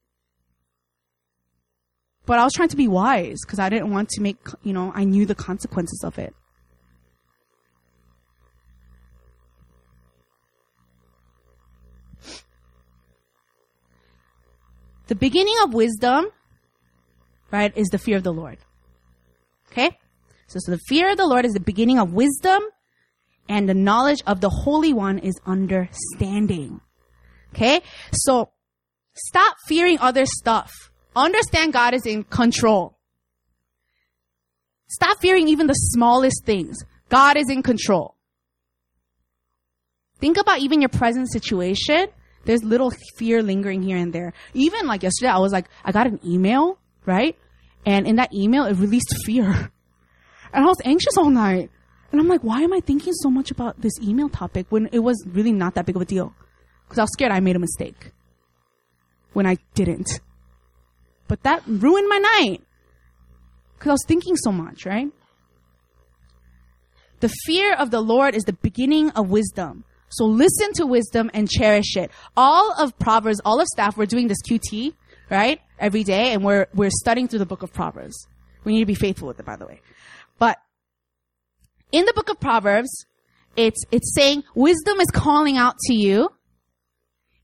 But 2.26 2.40
I 2.40 2.44
was 2.44 2.54
trying 2.54 2.70
to 2.70 2.78
be 2.78 2.88
wise 2.88 3.38
because 3.46 3.60
I 3.60 3.70
didn't 3.70 3.92
want 3.92 4.10
to 4.10 4.22
make, 4.22 4.40
you 4.64 4.74
know, 4.74 4.92
I 4.96 5.04
knew 5.04 5.28
the 5.28 5.36
consequences 5.36 6.02
of 6.04 6.18
it. 6.18 6.34
The 15.08 15.16
beginning 15.16 15.56
of 15.64 15.74
wisdom, 15.74 16.28
right, 17.52 17.76
is 17.78 17.88
the 17.88 17.98
fear 17.98 18.18
of 18.18 18.24
the 18.24 18.34
Lord. 18.34 18.58
Okay? 19.72 19.92
So, 20.48 20.60
so 20.60 20.72
the 20.72 20.80
fear 20.88 21.12
of 21.12 21.18
the 21.18 21.26
Lord 21.26 21.46
is 21.46 21.54
the 21.54 21.60
beginning 21.60 22.00
of 22.00 22.14
wisdom, 22.14 22.62
and 23.50 23.68
the 23.68 23.74
knowledge 23.74 24.22
of 24.28 24.42
the 24.42 24.50
Holy 24.50 24.94
One 24.94 25.20
is 25.20 25.40
understanding. 25.46 26.82
Okay? 27.54 27.82
So, 28.12 28.52
stop 29.14 29.56
fearing 29.68 29.98
other 30.00 30.26
stuff. 30.26 30.72
Understand 31.16 31.74
God 31.74 31.94
is 31.94 32.06
in 32.06 32.24
control. 32.24 32.98
Stop 34.90 35.20
fearing 35.22 35.48
even 35.48 35.68
the 35.68 35.74
smallest 35.74 36.46
things. 36.46 36.78
God 37.10 37.38
is 37.38 37.50
in 37.50 37.64
control. 37.64 38.16
Think 40.20 40.38
about 40.38 40.60
even 40.60 40.82
your 40.82 40.90
present 40.90 41.32
situation 41.32 42.08
there's 42.48 42.64
little 42.64 42.92
fear 43.18 43.44
lingering 43.44 43.84
here 43.84 43.98
and 43.98 44.14
there. 44.14 44.34
Even 44.54 44.88
like 44.88 45.04
yesterday, 45.04 45.30
I 45.30 45.38
was 45.38 45.52
like, 45.52 45.68
I 45.84 45.92
got 45.92 46.08
an 46.08 46.20
email, 46.26 46.80
right? 47.06 47.38
And 47.86 48.08
in 48.08 48.16
that 48.16 48.34
email, 48.34 48.66
it 48.66 48.78
released 48.78 49.14
fear. 49.26 49.72
And 50.54 50.64
I 50.64 50.68
was 50.70 50.82
anxious 50.86 51.18
all 51.18 51.30
night. 51.30 51.70
And 52.10 52.22
I'm 52.22 52.30
like, 52.30 52.40
why 52.40 52.62
am 52.62 52.72
I 52.72 52.80
thinking 52.80 53.12
so 53.12 53.30
much 53.30 53.52
about 53.52 53.82
this 53.82 53.92
email 54.02 54.30
topic 54.30 54.66
when 54.70 54.88
it 54.94 55.00
was 55.00 55.22
really 55.28 55.52
not 55.52 55.76
that 55.76 55.86
big 55.86 55.98
of 55.98 56.02
a 56.02 56.06
deal? 56.06 56.34
Because 56.86 57.00
I 57.00 57.04
was 57.04 57.12
scared 57.12 57.34
I 57.34 57.42
made 57.42 57.58
a 57.58 57.60
mistake 57.60 58.14
when 59.34 59.46
I 59.46 59.58
didn't. 59.76 60.22
But 61.28 61.44
that 61.44 61.64
ruined 61.68 62.08
my 62.08 62.18
night. 62.18 62.62
Because 63.78 63.90
I 63.90 63.92
was 63.92 64.06
thinking 64.08 64.38
so 64.38 64.54
much, 64.54 64.86
right? 64.86 65.10
The 67.20 67.30
fear 67.46 67.76
of 67.76 67.92
the 67.92 68.00
Lord 68.00 68.36
is 68.36 68.44
the 68.44 68.54
beginning 68.54 69.10
of 69.12 69.30
wisdom. 69.30 69.84
So 70.10 70.26
listen 70.26 70.74
to 70.74 70.86
wisdom 70.86 71.30
and 71.34 71.50
cherish 71.50 71.96
it. 71.98 72.12
All 72.36 72.74
of 72.80 72.98
Proverbs, 73.00 73.42
all 73.44 73.60
of 73.60 73.68
staff, 73.68 73.98
we're 73.98 74.06
doing 74.06 74.28
this 74.28 74.38
QT, 74.50 74.94
right? 75.30 75.60
Every 75.80 76.04
day, 76.04 76.34
and 76.34 76.44
we're, 76.44 76.68
we're 76.74 76.92
studying 76.92 77.28
through 77.28 77.40
the 77.40 77.46
book 77.46 77.62
of 77.62 77.74
Proverbs. 77.74 78.28
We 78.64 78.74
need 78.74 78.80
to 78.80 78.86
be 78.86 78.96
faithful 78.96 79.28
with 79.28 79.40
it, 79.40 79.46
by 79.46 79.56
the 79.56 79.66
way. 79.66 79.82
But 80.40 80.58
in 81.92 82.06
the 82.06 82.14
book 82.14 82.30
of 82.30 82.40
Proverbs, 82.40 83.06
it's, 83.56 83.84
it's 83.92 84.14
saying 84.16 84.44
wisdom 84.56 85.00
is 85.00 85.10
calling 85.12 85.58
out 85.58 85.76
to 85.88 85.94
you 85.94 86.30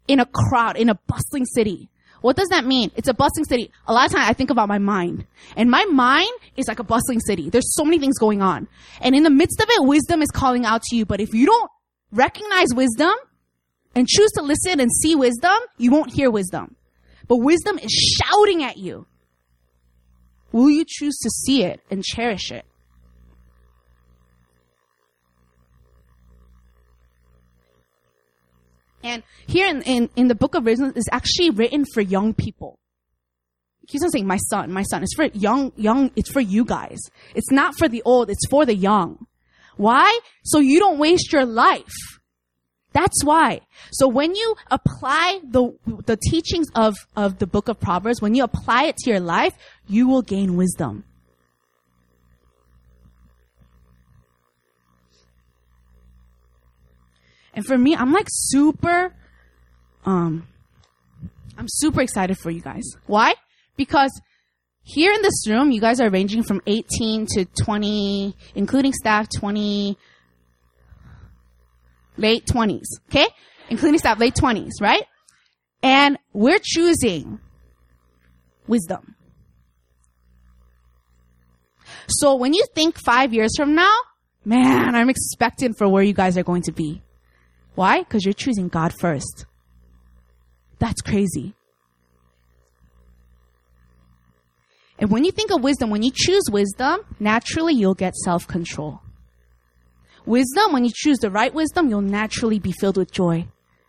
in 0.08 0.20
a 0.20 0.26
crowd, 0.26 0.78
in 0.78 0.90
a 0.90 0.96
bustling 1.08 1.46
city. 1.46 1.90
What 2.22 2.38
does 2.38 2.48
that 2.50 2.66
mean? 2.66 2.90
It's 2.96 3.10
a 3.10 3.14
bustling 3.14 3.44
city. 3.44 3.70
A 3.86 3.92
lot 3.92 4.06
of 4.06 4.14
times 4.14 4.30
I 4.30 4.34
think 4.34 4.50
about 4.50 4.70
my 4.70 4.78
mind. 4.78 5.26
And 5.58 5.70
my 5.70 5.84
mind 5.86 6.32
is 6.56 6.70
like 6.70 6.80
a 6.80 6.84
bustling 6.84 7.20
city. 7.20 7.50
There's 7.50 7.76
so 7.76 7.84
many 7.84 8.00
things 8.00 8.18
going 8.18 8.42
on. 8.42 8.70
And 9.02 9.14
in 9.14 9.24
the 9.24 9.30
midst 9.30 9.60
of 9.60 9.68
it, 9.70 9.84
wisdom 9.84 10.22
is 10.22 10.30
calling 10.30 10.66
out 10.66 10.84
to 10.84 10.96
you. 10.96 11.06
But 11.06 11.20
if 11.20 11.34
you 11.34 11.46
don't 11.46 11.70
recognize 12.14 12.68
wisdom 12.74 13.14
and 13.96 14.08
choose 14.08 14.32
to 14.32 14.42
listen 14.42 14.80
and 14.80 14.92
see 14.92 15.16
wisdom, 15.16 15.58
you 15.78 15.92
won't 15.92 16.14
hear 16.14 16.32
wisdom. 16.32 16.76
But 17.28 17.38
wisdom 17.38 17.78
is 17.80 17.92
shouting 17.92 18.64
at 18.64 18.78
you. 18.78 19.08
Will 20.52 20.70
you 20.70 20.86
choose 20.88 21.18
to 21.24 21.30
see 21.30 21.64
it 21.64 21.82
and 21.90 22.04
cherish 22.04 22.52
it? 22.52 22.66
And 29.04 29.24
here 29.48 29.68
in, 29.68 29.82
in, 29.82 30.10
in 30.16 30.28
the 30.30 30.36
book 30.36 30.56
of 30.56 30.64
wisdom 30.64 30.94
is 30.96 31.10
actually 31.12 31.50
written 31.50 31.84
for 31.94 32.02
young 32.02 32.34
people. 32.34 32.80
He's 33.90 34.02
not 34.02 34.14
saying 34.14 34.28
my 34.28 34.38
son, 34.38 34.72
my 34.72 34.84
son. 34.84 35.04
It's 35.04 35.14
for 35.14 35.26
young, 35.26 35.74
young, 35.76 36.12
it's 36.16 36.32
for 36.32 36.40
you 36.40 36.64
guys. 36.64 37.00
It's 37.36 37.52
not 37.52 37.78
for 37.78 37.90
the 37.90 38.02
old, 38.06 38.30
it's 38.30 38.48
for 38.50 38.66
the 38.66 38.76
young. 38.76 39.28
Why? 39.78 40.20
So 40.44 40.60
you 40.60 40.80
don't 40.80 40.98
waste 40.98 41.32
your 41.34 41.46
life. 41.46 41.94
That's 42.94 43.24
why. 43.24 43.62
So 43.92 44.08
when 44.08 44.36
you 44.36 44.56
apply 44.70 45.40
the, 45.44 45.76
the 46.06 46.16
teachings 46.16 46.68
of, 46.76 46.96
of 47.16 47.40
the 47.40 47.48
book 47.48 47.68
of 47.68 47.80
Proverbs, 47.80 48.22
when 48.22 48.36
you 48.36 48.44
apply 48.44 48.86
it 48.86 48.98
to 48.98 49.10
your 49.10 49.20
life, 49.20 49.56
you 49.88 50.08
will 50.08 50.22
gain 50.22 50.56
wisdom. 50.56 51.04
And 57.56 57.66
for 57.66 57.78
me, 57.78 57.96
I'm 57.96 58.12
like 58.12 58.28
super, 58.30 59.14
um, 60.06 60.48
I'm 61.58 61.68
super 61.68 62.02
excited 62.02 62.38
for 62.38 62.50
you 62.50 62.62
guys. 62.62 62.84
Why? 63.06 63.36
Because 63.76 64.12
here 64.84 65.14
in 65.14 65.22
this 65.22 65.48
room, 65.48 65.72
you 65.72 65.80
guys 65.80 66.00
are 66.02 66.10
ranging 66.10 66.44
from 66.44 66.62
18 66.68 67.26
to 67.28 67.46
20, 67.64 68.36
including 68.54 68.92
staff, 68.94 69.28
20, 69.40 69.98
late 72.18 72.46
20s, 72.46 72.84
okay? 73.10 73.28
Including 73.70 73.98
staff, 73.98 74.20
late 74.20 74.36
20s, 74.36 74.82
right? 74.82 75.04
And 75.82 76.18
we're 76.34 76.60
choosing 76.62 77.40
wisdom. 78.68 79.16
So 82.08 82.36
when 82.36 82.54
you 82.54 82.66
think 82.76 82.98
five 83.00 83.34
years 83.34 83.52
from 83.56 83.76
now, 83.76 83.96
man, 84.44 84.96
I'm 84.96 85.10
expecting 85.10 85.74
for 85.74 85.88
where 85.88 86.04
you 86.04 86.14
guys 86.14 86.38
are 86.38 86.44
going 86.44 86.64
to 86.64 86.74
be. 86.74 87.02
Why? 87.76 88.00
Because 88.00 88.26
you're 88.26 88.34
choosing 88.34 88.68
God 88.68 88.94
first. 89.00 89.46
That's 90.80 91.02
crazy. 91.02 91.56
And 95.00 95.10
when 95.10 95.24
you 95.24 95.32
think 95.32 95.52
of 95.52 95.64
wisdom, 95.64 95.90
when 95.90 96.04
you 96.04 96.12
choose 96.14 96.44
wisdom, 96.52 97.00
naturally 97.20 97.74
you'll 97.74 97.96
get 97.96 98.16
self-control. 98.16 99.02
Wisdom, 100.26 100.72
when 100.72 100.86
you 100.86 100.92
choose 100.94 101.18
the 101.18 101.32
right 101.32 101.54
wisdom, 101.54 101.90
you'll 101.90 102.02
naturally 102.02 102.60
be 102.60 102.72
filled 102.72 102.98
with 102.98 103.12
joy. 103.12 103.46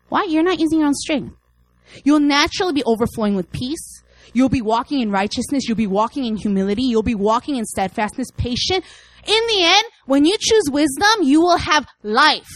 Why? 0.09 0.25
You're 0.25 0.43
not 0.43 0.59
using 0.59 0.81
your 0.81 0.89
own 0.89 0.95
strength. 0.95 1.37
You'll 2.05 2.21
naturally 2.21 2.73
be 2.73 2.85
overflowing 2.85 3.37
with 3.37 3.53
peace. 3.53 4.03
You'll 4.33 4.49
be 4.49 4.63
walking 4.63 5.01
in 5.01 5.13
righteousness. 5.13 5.69
You'll 5.69 5.77
be 5.77 5.87
walking 5.87 6.25
in 6.25 6.37
humility. 6.37 6.83
You'll 6.83 7.03
be 7.05 7.15
walking 7.15 7.57
in 7.57 7.65
steadfastness, 7.65 8.31
patient. 8.37 8.85
In 9.27 9.47
the 9.47 9.63
end, 9.63 9.85
when 10.07 10.25
you 10.25 10.37
choose 10.41 10.65
wisdom, 10.71 11.23
you 11.23 11.41
will 11.41 11.59
have 11.59 11.87
life. 12.03 12.51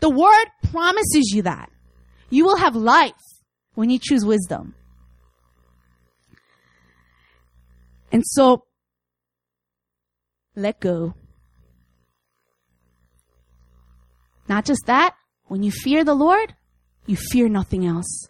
The 0.00 0.10
word 0.10 0.46
promises 0.70 1.32
you 1.32 1.42
that. 1.42 1.70
You 2.28 2.44
will 2.44 2.56
have 2.56 2.76
life 2.76 3.12
when 3.74 3.88
you 3.88 3.98
choose 3.98 4.24
wisdom. 4.24 4.74
And 8.12 8.22
so, 8.24 8.66
let 10.54 10.78
go. 10.80 11.14
Not 14.48 14.66
just 14.66 14.82
that, 14.86 15.14
when 15.46 15.62
you 15.62 15.70
fear 15.70 16.04
the 16.04 16.14
Lord, 16.14 16.54
you 17.06 17.16
fear 17.16 17.48
nothing 17.48 17.86
else. 17.86 18.28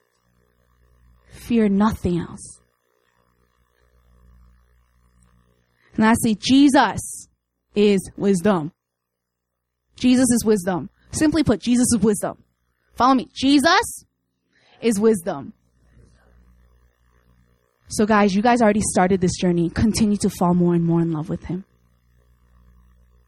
Fear 1.31 1.69
nothing 1.71 2.19
else. 2.19 2.61
And 5.95 6.05
lastly, 6.05 6.39
Jesus 6.41 7.29
is 7.75 8.01
wisdom. 8.17 8.73
Jesus 9.97 10.31
is 10.31 10.45
wisdom. 10.45 10.91
Simply 11.11 11.43
put, 11.43 11.61
Jesus 11.61 11.87
is 11.93 11.99
wisdom. 12.01 12.43
Follow 12.95 13.15
me. 13.15 13.29
Jesus 13.35 14.05
is 14.81 14.99
wisdom. 14.99 15.53
So 17.93 18.07
guys, 18.07 18.35
you 18.35 18.41
guys 18.41 18.63
already 18.63 18.81
started 18.81 19.21
this 19.21 19.37
journey. 19.39 19.69
Continue 19.69 20.17
to 20.19 20.31
fall 20.31 20.55
more 20.55 20.75
and 20.75 20.83
more 20.83 21.03
in 21.03 21.13
love 21.13 21.29
with 21.29 21.45
Him. 21.45 21.65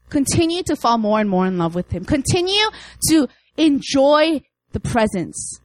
Continue 0.09 0.63
to 0.63 0.75
fall 0.75 0.97
more 0.97 1.19
and 1.19 1.29
more 1.29 1.45
in 1.45 1.59
love 1.59 1.75
with 1.75 1.91
Him. 1.91 2.03
Continue 2.03 2.65
to 3.09 3.27
enjoy 3.57 4.41
the 4.71 4.79
presence. 4.79 5.59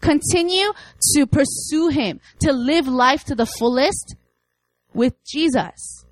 Continue 0.00 0.72
to 1.14 1.26
pursue 1.26 1.88
Him, 1.88 2.20
to 2.40 2.54
live 2.54 2.88
life 2.88 3.24
to 3.24 3.34
the 3.34 3.44
fullest 3.44 4.16
with 4.94 5.14
Jesus. 5.26 6.06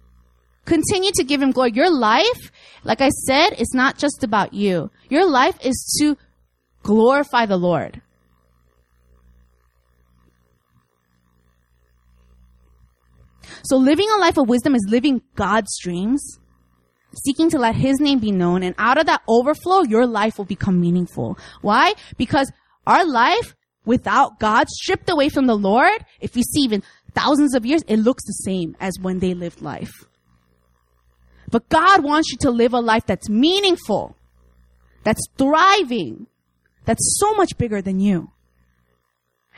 Continue 0.66 1.12
to 1.14 1.24
give 1.24 1.41
Him 1.41 1.53
glory. 1.53 1.72
Your 1.72 1.91
life, 1.91 2.53
like 2.84 3.01
I 3.01 3.09
said, 3.09 3.55
is 3.59 3.72
not 3.72 3.97
just 3.97 4.22
about 4.22 4.53
you. 4.53 4.91
Your 5.09 5.26
life 5.26 5.57
is 5.64 5.97
to 6.01 6.18
glorify 6.82 7.47
the 7.47 7.57
Lord. 7.57 8.03
So 13.62 13.76
living 13.76 14.09
a 14.11 14.20
life 14.20 14.38
of 14.38 14.49
wisdom 14.49 14.74
is 14.74 14.86
living 14.88 15.22
God's 15.34 15.76
dreams, 15.80 16.38
seeking 17.24 17.51
to 17.51 17.59
let 17.59 17.74
His 17.74 18.01
name 18.01 18.18
be 18.18 18.32
known, 18.32 18.62
and 18.62 18.74
out 18.78 18.99
of 18.99 19.07
that 19.07 19.22
overflow, 19.28 19.82
your 19.82 20.07
life 20.07 20.38
will 20.38 20.44
become 20.44 20.80
meaningful. 20.80 21.38
Why? 21.62 21.94
Because 22.16 22.51
our 22.86 23.05
life 23.05 23.55
without 23.84 24.38
God, 24.38 24.68
stripped 24.68 25.09
away 25.09 25.30
from 25.30 25.46
the 25.46 25.57
Lord, 25.57 26.05
if 26.20 26.36
you 26.36 26.42
see 26.42 26.61
even 26.61 26.82
thousands 27.14 27.55
of 27.55 27.64
years, 27.64 27.82
it 27.88 27.96
looks 27.96 28.24
the 28.24 28.32
same 28.32 28.76
as 28.80 28.99
when 29.01 29.18
they 29.18 29.32
lived 29.32 29.62
life. 29.62 30.05
But 31.51 31.68
God 31.70 32.05
wants 32.05 32.30
you 32.30 32.36
to 32.42 32.51
live 32.51 32.74
a 32.74 32.80
life 32.80 33.07
that's 33.07 33.30
meaningful, 33.30 34.14
that's 35.05 35.26
thriving, 35.38 36.26
that's 36.84 37.16
so 37.18 37.34
much 37.34 37.57
bigger 37.57 37.80
than 37.80 37.99
you. 37.99 38.30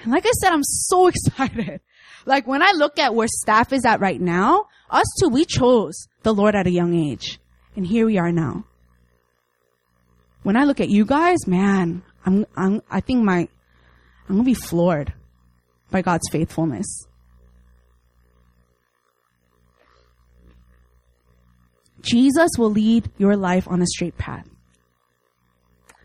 And 0.03 0.13
like 0.13 0.25
I 0.25 0.31
said, 0.31 0.53
I'm 0.53 0.63
so 0.63 1.07
excited 1.13 1.81
like 2.31 2.47
when 2.47 2.63
I 2.63 2.71
look 2.77 2.99
at 3.01 3.15
where 3.15 3.27
staff 3.29 3.73
is 3.73 3.85
at 3.85 4.01
right 4.01 4.21
now, 4.21 4.67
us 4.89 5.07
too, 5.21 5.29
we 5.29 5.45
chose 5.45 6.07
the 6.23 6.33
Lord 6.33 6.55
at 6.55 6.69
a 6.69 6.71
young 6.71 6.95
age. 6.95 7.41
And 7.75 7.85
here 7.85 8.07
we 8.07 8.19
are 8.19 8.31
now. 8.31 8.65
When 10.45 10.57
I 10.57 10.63
look 10.63 10.81
at 10.81 10.89
you 10.89 11.05
guys, 11.05 11.49
man, 11.49 12.03
I'm, 12.25 12.47
I'm, 12.57 12.83
I 12.89 13.01
think 13.01 13.25
my, 13.25 13.49
I'm 14.29 14.37
gonna 14.37 14.45
be 14.45 14.55
floored 14.55 15.13
by 15.91 16.03
God's 16.03 16.29
faithfulness. 16.31 16.87
Jesus 22.01 22.51
will 22.57 22.71
lead 22.71 23.11
your 23.19 23.37
life 23.37 23.67
on 23.67 23.83
a 23.83 23.87
straight 23.87 24.17
path. 24.17 24.49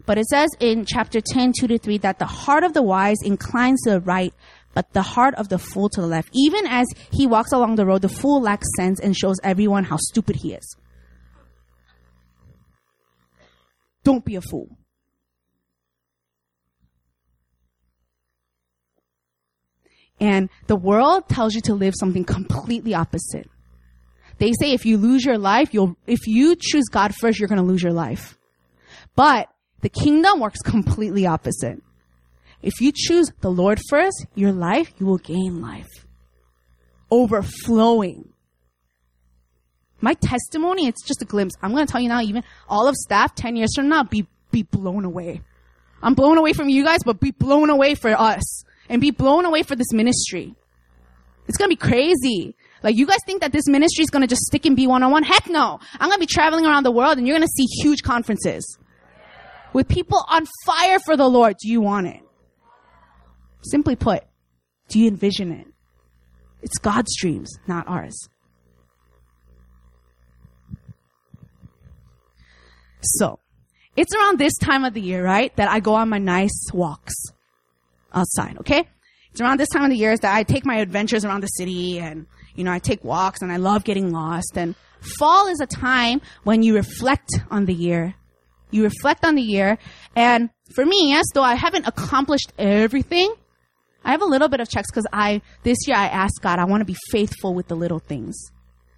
But 0.08 0.18
it 0.18 0.26
says 0.26 0.50
in 0.60 0.86
chapter 0.86 1.22
10, 1.22 1.54
2 1.60 1.68
to 1.68 1.78
3 1.78 2.00
that 2.00 2.18
the 2.18 2.26
heart 2.26 2.64
of 2.64 2.74
the 2.74 2.82
wise 2.82 3.18
inclines 3.24 3.82
to 3.84 3.92
the 3.92 4.02
right, 4.02 4.34
but 4.76 4.92
the 4.94 5.02
heart 5.02 5.34
of 5.36 5.50
the 5.50 5.58
fool 5.58 5.90
to 5.90 6.02
the 6.02 6.08
left. 6.08 6.30
Even 6.34 6.68
as 6.68 6.86
he 7.12 7.26
walks 7.26 7.52
along 7.52 7.76
the 7.76 7.86
road, 7.86 8.04
the 8.04 8.10
fool 8.10 8.42
lacks 8.42 8.68
sense 8.78 9.00
and 9.00 9.16
shows 9.16 9.38
everyone 9.42 9.86
how 9.86 9.98
stupid 9.98 10.36
he 10.36 10.54
is. 10.54 10.76
Don't 14.04 14.24
be 14.24 14.36
a 14.36 14.42
fool. 14.42 14.78
And 20.20 20.50
the 20.68 20.76
world 20.76 21.28
tells 21.28 21.56
you 21.56 21.62
to 21.62 21.74
live 21.74 21.94
something 21.98 22.24
completely 22.24 22.94
opposite. 22.94 23.50
They 24.38 24.52
say 24.60 24.74
if 24.74 24.86
you 24.86 24.98
lose 24.98 25.24
your 25.24 25.38
life, 25.38 25.74
you'll, 25.74 25.96
if 26.06 26.28
you 26.28 26.56
choose 26.60 26.86
God 26.92 27.16
first, 27.16 27.40
you're 27.40 27.48
going 27.48 27.62
to 27.62 27.66
lose 27.66 27.82
your 27.82 27.94
life. 27.94 28.38
But 29.16 29.50
the 29.82 29.90
kingdom 29.90 30.40
works 30.40 30.60
completely 30.62 31.26
opposite. 31.26 31.82
If 32.66 32.82
you 32.82 32.92
choose 32.92 33.32
the 33.42 33.52
Lord 33.52 33.80
first, 33.90 34.26
your 34.34 34.52
life, 34.52 34.92
you 34.98 35.06
will 35.06 35.20
gain 35.20 35.62
life. 35.62 36.08
Overflowing. 37.12 38.34
My 40.02 40.16
testimony, 40.16 40.88
it's 40.88 41.06
just 41.06 41.22
a 41.22 41.26
glimpse. 41.26 41.54
I'm 41.62 41.74
going 41.76 41.86
to 41.86 41.92
tell 41.92 42.02
you 42.02 42.10
now, 42.10 42.22
even 42.22 42.44
all 42.68 42.88
of 42.88 42.96
staff 42.96 43.36
10 43.36 43.56
years 43.56 43.70
from 43.76 43.88
now, 43.88 44.04
be, 44.04 44.26
be 44.50 44.64
blown 44.64 45.06
away. 45.06 45.42
I'm 46.02 46.16
blown 46.16 46.40
away 46.40 46.54
from 46.54 46.68
you 46.68 46.84
guys, 46.84 47.04
but 47.06 47.20
be 47.20 47.30
blown 47.30 47.70
away 47.70 47.94
for 47.94 48.10
us 48.10 48.64
and 48.90 49.00
be 49.00 49.12
blown 49.12 49.46
away 49.46 49.62
for 49.62 49.76
this 49.76 49.94
ministry. 49.94 50.56
It's 51.48 51.60
going 51.60 51.70
to 51.70 51.76
be 51.76 51.80
crazy. 51.80 52.56
Like 52.82 52.96
you 52.96 53.06
guys 53.06 53.20
think 53.28 53.42
that 53.42 53.52
this 53.52 53.68
ministry 53.68 54.02
is 54.02 54.10
going 54.10 54.24
to 54.24 54.28
just 54.28 54.42
stick 54.42 54.66
and 54.66 54.76
be 54.76 54.88
one 54.88 55.04
on 55.04 55.12
one? 55.12 55.22
Heck 55.22 55.48
no. 55.50 55.80
I'm 56.00 56.10
going 56.10 56.20
to 56.20 56.20
be 56.20 56.26
traveling 56.26 56.66
around 56.66 56.82
the 56.82 56.92
world 56.92 57.20
and 57.20 57.28
you're 57.28 57.38
going 57.38 57.48
to 57.48 57.54
see 57.56 57.68
huge 57.84 58.02
conferences 58.02 58.80
with 59.72 59.88
people 59.88 60.26
on 60.30 60.48
fire 60.66 60.98
for 61.06 61.16
the 61.16 61.30
Lord. 61.30 61.58
Do 61.62 61.70
you 61.70 61.80
want 61.80 62.08
it? 62.08 62.25
Simply 63.70 63.96
put, 63.96 64.24
do 64.90 65.00
you 65.00 65.08
envision 65.08 65.52
it? 65.52 65.68
It's 66.62 66.78
God's 66.78 67.16
dreams, 67.20 67.58
not 67.68 67.88
ours. 67.88 68.18
So, 73.02 73.40
it's 73.96 74.14
around 74.16 74.40
this 74.40 74.58
time 74.58 74.84
of 74.84 74.94
the 74.94 75.02
year, 75.02 75.24
right, 75.24 75.56
that 75.56 75.70
I 75.70 75.80
go 75.80 75.94
on 75.94 76.10
my 76.10 76.18
nice 76.18 76.68
walks 76.74 77.14
outside, 78.14 78.58
okay? 78.60 78.88
It's 79.32 79.42
around 79.42 79.60
this 79.60 79.70
time 79.70 79.84
of 79.84 79.90
the 79.90 79.98
year 79.98 80.16
that 80.18 80.36
I 80.36 80.44
take 80.44 80.66
my 80.66 80.78
adventures 80.78 81.26
around 81.26 81.42
the 81.42 81.48
city 81.48 82.00
and, 82.00 82.26
you 82.56 82.64
know, 82.64 82.72
I 82.72 82.80
take 82.80 83.04
walks 83.04 83.42
and 83.42 83.52
I 83.52 83.58
love 83.58 83.84
getting 83.84 84.12
lost. 84.12 84.58
And 84.58 84.76
fall 85.20 85.48
is 85.48 85.60
a 85.60 85.66
time 85.66 86.22
when 86.44 86.64
you 86.64 86.76
reflect 86.76 87.30
on 87.52 87.66
the 87.66 87.74
year. 87.74 88.16
You 88.72 88.84
reflect 88.84 89.24
on 89.24 89.36
the 89.36 89.42
year. 89.42 89.78
And 90.16 90.50
for 90.74 90.86
me, 90.86 91.10
yes, 91.10 91.26
though 91.34 91.44
I 91.44 91.56
haven't 91.56 91.88
accomplished 91.88 92.54
everything, 92.58 93.34
I 94.06 94.12
have 94.12 94.22
a 94.22 94.26
little 94.26 94.48
bit 94.48 94.60
of 94.60 94.70
checks 94.70 94.90
because 94.92 95.08
I, 95.12 95.42
this 95.64 95.80
year 95.88 95.98
I 95.98 96.06
asked 96.06 96.40
God, 96.42 96.60
I 96.60 96.66
want 96.66 96.82
to 96.82 96.86
be 96.86 96.96
faithful 97.10 97.56
with 97.56 97.68
the 97.68 97.76
little 97.76 98.00
things. 98.00 98.52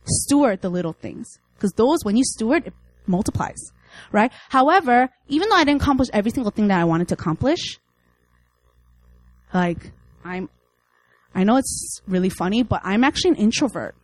Steward 0.05 0.62
the 0.62 0.70
little 0.70 0.91
things. 0.93 1.39
Because 1.55 1.72
those, 1.72 1.99
when 2.03 2.18
you 2.18 2.24
steward, 2.26 2.68
it 2.68 2.74
multiplies. 3.08 3.72
Right? 4.12 4.32
However, 4.49 5.10
even 5.28 5.49
though 5.49 5.55
I 5.55 5.64
didn't 5.64 5.82
accomplish 5.82 6.10
every 6.12 6.32
single 6.32 6.51
thing 6.51 6.68
that 6.68 6.80
I 6.80 6.84
wanted 6.84 7.08
to 7.08 7.14
accomplish, 7.16 7.80
like, 9.53 9.91
I'm, 10.26 10.49
I 11.34 11.45
know 11.45 11.55
it's 11.55 12.01
really 12.05 12.30
funny, 12.30 12.64
but 12.64 12.82
I'm 12.84 13.05
actually 13.05 13.32
an 13.32 13.38
introvert. 13.38 13.95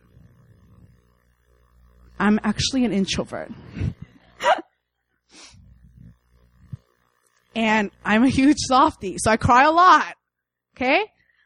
I'm 2.18 2.40
actually 2.42 2.86
an 2.86 2.92
introvert. 2.92 3.52
and 7.54 7.90
I'm 8.04 8.24
a 8.24 8.28
huge 8.28 8.56
softie, 8.58 9.16
so 9.18 9.30
I 9.30 9.36
cry 9.36 9.64
a 9.64 9.70
lot. 9.70 10.14
Okay? 10.76 11.04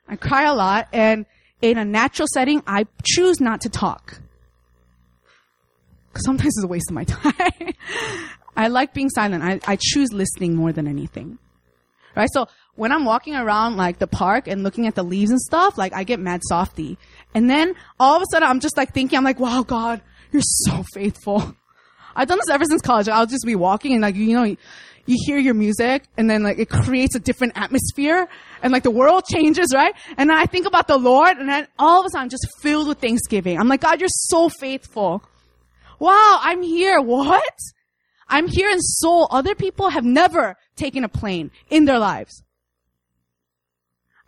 I 0.09 0.17
cry 0.17 0.45
a 0.45 0.55
lot 0.55 0.89
and 0.93 1.27
in 1.61 1.77
a 1.77 1.85
natural 1.85 2.29
setting, 2.33 2.63
I 2.67 2.87
choose 3.05 3.41
not 3.41 3.63
to 3.63 3.69
talk. 3.69 4.21
Cause 6.15 6.25
sometimes 6.25 6.55
it's 6.57 6.65
a 6.65 6.69
waste 6.69 6.91
of 6.91 6.95
my 6.95 7.05
time. 7.05 7.75
I 8.57 8.69
like 8.69 8.95
being 8.95 9.11
silent. 9.11 9.45
I, 9.45 9.61
I 9.71 9.77
choose 9.81 10.13
listening 10.13 10.57
more 10.57 10.73
than 10.73 10.89
anything. 10.89 11.39
Right? 12.17 12.29
So 12.33 12.49
when 12.75 12.91
I'm 12.91 13.05
walking 13.05 13.37
around 13.37 13.77
like 13.77 13.99
the 13.99 14.07
park 14.07 14.49
and 14.49 14.63
looking 14.65 14.87
at 14.87 14.95
the 14.95 15.05
leaves 15.05 15.31
and 15.31 15.41
stuff, 15.41 15.79
like 15.79 15.93
I 15.93 16.05
get 16.05 16.19
mad 16.19 16.43
softy. 16.49 16.99
And 17.35 17.49
then 17.49 17.75
all 18.01 18.17
of 18.17 18.23
a 18.23 18.25
sudden 18.31 18.49
I'm 18.49 18.61
just 18.61 18.77
like 18.77 18.93
thinking, 18.95 19.17
I'm 19.17 19.25
like, 19.25 19.39
wow, 19.39 19.63
God, 19.63 20.01
you're 20.33 20.43
so 20.43 20.83
faithful. 20.95 21.55
I've 22.17 22.27
done 22.27 22.39
this 22.39 22.51
ever 22.51 22.65
since 22.65 22.83
college. 22.83 23.09
I'll 23.09 23.27
just 23.27 23.45
be 23.45 23.55
walking 23.55 23.93
and 23.93 24.03
like, 24.03 24.17
you 24.17 24.35
know, 24.35 24.57
you 25.09 25.17
hear 25.27 25.39
your 25.39 25.55
music 25.55 26.05
and 26.17 26.29
then 26.29 26.43
like 26.43 26.59
it 26.59 26.69
creates 26.69 27.15
a 27.15 27.19
different 27.19 27.55
atmosphere 27.57 28.29
and 28.63 28.73
like 28.73 28.83
the 28.83 28.91
world 28.91 29.25
changes, 29.25 29.73
right? 29.75 29.95
And 30.17 30.29
then 30.29 30.37
I 30.37 30.47
think 30.47 30.67
about 30.67 30.87
the 30.87 30.99
Lord 30.99 31.39
and 31.39 31.49
then 31.49 31.67
all 31.79 32.01
of 32.01 32.07
a 32.07 32.11
sudden 32.11 32.25
I'm 32.25 32.29
just 32.29 32.47
filled 32.61 32.89
with 32.89 32.99
thanksgiving. 32.99 33.59
I'm 33.59 33.69
like, 33.69 33.81
God, 33.81 34.01
you're 34.01 34.09
so 34.11 34.49
faithful. 34.49 35.23
Wow, 35.99 36.39
I'm 36.41 36.63
here. 36.63 37.01
What? 37.01 37.59
I'm 38.29 38.47
here 38.47 38.71
in 38.71 38.81
Seoul. 38.81 39.27
Other 39.31 39.55
people 39.55 39.89
have 39.89 40.05
never 40.05 40.57
taken 40.77 41.05
a 41.05 41.09
plane 41.09 41.51
in 41.71 41.87
their 41.87 41.99
lives. 41.99 42.43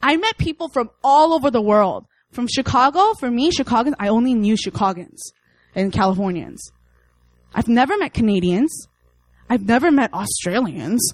I 0.02 0.16
met 0.16 0.38
people 0.38 0.70
from 0.70 0.90
all 1.04 1.34
over 1.34 1.50
the 1.50 1.60
world. 1.60 2.06
From 2.32 2.46
Chicago, 2.46 3.12
for 3.18 3.30
me, 3.30 3.50
Chicagoans, 3.50 3.96
I 3.98 4.08
only 4.08 4.34
knew 4.34 4.56
Chicagoans 4.56 5.32
and 5.74 5.92
Californians. 5.92 6.70
I've 7.52 7.68
never 7.68 7.98
met 7.98 8.14
Canadians. 8.14 8.86
I've 9.50 9.66
never 9.66 9.90
met 9.90 10.14
Australians. 10.14 11.12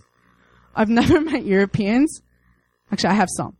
I've 0.74 0.90
never 0.90 1.20
met 1.32 1.44
Europeans. 1.44 2.20
Actually, 2.92 3.10
I 3.10 3.14
have 3.14 3.30
some. 3.34 3.56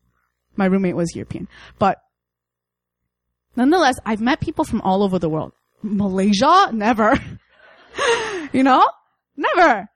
My 0.55 0.67
roommate 0.67 0.95
was 0.95 1.17
European. 1.17 1.49
But 1.79 1.99
nonetheless, 3.57 3.97
I've 4.05 4.21
met 4.21 4.41
people 4.41 4.65
from 4.65 4.83
all 4.83 5.03
over 5.03 5.19
the 5.19 5.31
world. 5.31 5.53
Malaysia? 5.83 6.71
Never. 6.73 7.19
you 8.53 8.63
know? 8.63 8.87
Never. 9.37 9.89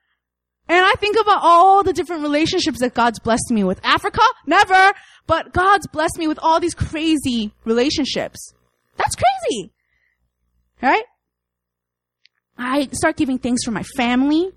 And 0.67 0.85
I 0.85 0.93
think 0.99 1.15
about 1.19 1.41
all 1.43 1.83
the 1.83 1.93
different 1.93 2.23
relationships 2.23 2.79
that 2.79 2.95
God's 2.95 3.19
blessed 3.19 3.51
me 3.51 3.63
with. 3.63 3.79
Africa? 3.83 4.21
Never. 4.47 4.93
But 5.27 5.53
God's 5.53 5.87
blessed 5.87 6.17
me 6.17 6.27
with 6.27 6.39
all 6.41 6.59
these 6.59 6.73
crazy 6.73 7.53
relationships. 7.65 8.53
That's 8.97 9.15
crazy. 9.15 9.71
Right? 10.81 11.03
I 12.57 12.87
start 12.93 13.17
giving 13.17 13.37
thanks 13.37 13.63
for 13.63 13.71
my 13.71 13.83
family. 13.95 14.51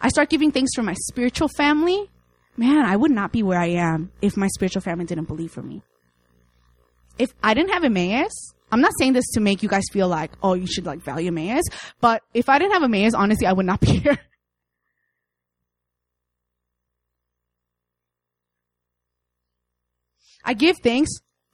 I 0.00 0.08
start 0.08 0.30
giving 0.30 0.52
thanks 0.52 0.70
for 0.74 0.82
my 0.82 0.94
spiritual 1.08 1.48
family. 1.48 2.10
Man, 2.56 2.84
I 2.84 2.96
would 2.96 3.10
not 3.10 3.32
be 3.32 3.42
where 3.42 3.58
I 3.58 3.68
am 3.68 4.10
if 4.20 4.36
my 4.36 4.48
spiritual 4.48 4.82
family 4.82 5.04
didn't 5.04 5.26
believe 5.26 5.50
for 5.50 5.62
me. 5.62 5.82
If 7.18 7.32
I 7.42 7.54
didn't 7.54 7.72
have 7.72 7.84
Emmaus, 7.84 8.52
I'm 8.70 8.80
not 8.80 8.92
saying 8.98 9.12
this 9.14 9.28
to 9.32 9.40
make 9.40 9.62
you 9.62 9.68
guys 9.68 9.84
feel 9.92 10.08
like, 10.08 10.32
oh, 10.42 10.54
you 10.54 10.66
should 10.66 10.86
like 10.86 11.00
value 11.00 11.28
Emmaus, 11.28 11.64
but 12.00 12.22
if 12.34 12.48
I 12.48 12.58
didn't 12.58 12.72
have 12.74 12.82
Emmaus, 12.82 13.14
honestly, 13.14 13.46
I 13.46 13.52
would 13.52 13.66
not 13.66 13.80
be 13.80 13.86
here. 13.98 14.18
I 20.44 20.54
give 20.54 20.76
thanks 20.82 21.10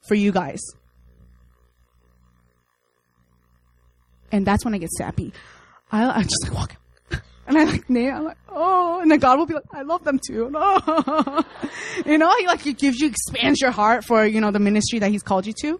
for 0.07 0.15
you 0.15 0.31
guys. 0.31 0.61
And 4.31 4.45
that's 4.45 4.63
when 4.65 4.73
I 4.73 4.77
get 4.77 4.89
sappy. 4.91 5.33
I, 5.91 6.19
I 6.19 6.23
just 6.23 6.43
like 6.43 6.53
walk. 6.53 6.75
And 7.47 7.57
I 7.57 7.63
like, 7.63 7.89
nah, 7.89 8.17
I'm 8.17 8.23
like, 8.25 8.37
oh, 8.49 8.99
and 9.01 9.11
then 9.11 9.19
God 9.19 9.37
will 9.37 9.45
be 9.45 9.53
like, 9.53 9.63
I 9.71 9.83
love 9.83 10.03
them 10.03 10.19
too. 10.25 10.49
No. 10.49 11.43
you 12.05 12.17
know, 12.17 12.35
he 12.37 12.47
like, 12.47 12.61
he 12.61 12.73
gives 12.73 12.99
you, 12.99 13.07
expands 13.07 13.61
your 13.61 13.71
heart 13.71 14.03
for, 14.03 14.25
you 14.25 14.41
know, 14.41 14.51
the 14.51 14.59
ministry 14.59 14.99
that 14.99 15.11
he's 15.11 15.21
called 15.21 15.45
you 15.45 15.53
to. 15.61 15.79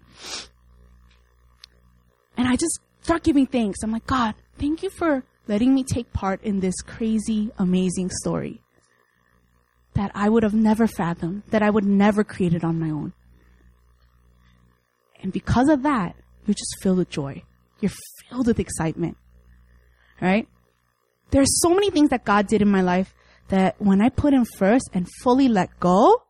And 2.37 2.47
I 2.47 2.55
just 2.55 2.79
start 3.01 3.23
giving 3.23 3.47
thanks. 3.47 3.79
I'm 3.81 3.91
like, 3.91 4.05
God, 4.05 4.35
thank 4.59 4.83
you 4.83 4.89
for 4.91 5.23
letting 5.47 5.73
me 5.73 5.83
take 5.83 6.11
part 6.13 6.43
in 6.43 6.59
this 6.59 6.75
crazy, 6.81 7.51
amazing 7.57 8.11
story 8.11 8.61
that 9.95 10.11
I 10.13 10.29
would 10.29 10.43
have 10.43 10.53
never 10.53 10.87
fathomed, 10.87 11.43
that 11.49 11.63
I 11.63 11.69
would 11.69 11.85
never 11.85 12.23
create 12.23 12.53
it 12.53 12.63
on 12.63 12.79
my 12.79 12.89
own. 12.89 13.13
And 15.21 15.31
because 15.33 15.69
of 15.69 15.83
that, 15.83 16.15
you're 16.45 16.53
just 16.53 16.75
filled 16.81 16.97
with 16.97 17.09
joy. 17.09 17.41
You're 17.79 17.91
filled 18.29 18.47
with 18.47 18.59
excitement. 18.59 19.17
Right? 20.21 20.47
There's 21.31 21.61
so 21.61 21.69
many 21.69 21.89
things 21.89 22.09
that 22.09 22.23
God 22.23 22.47
did 22.47 22.61
in 22.61 22.69
my 22.69 22.81
life 22.81 23.13
that 23.49 23.75
when 23.79 24.01
I 24.01 24.09
put 24.09 24.33
Him 24.33 24.45
first 24.57 24.89
and 24.93 25.07
fully 25.21 25.47
let 25.47 25.79
go, 25.79 26.23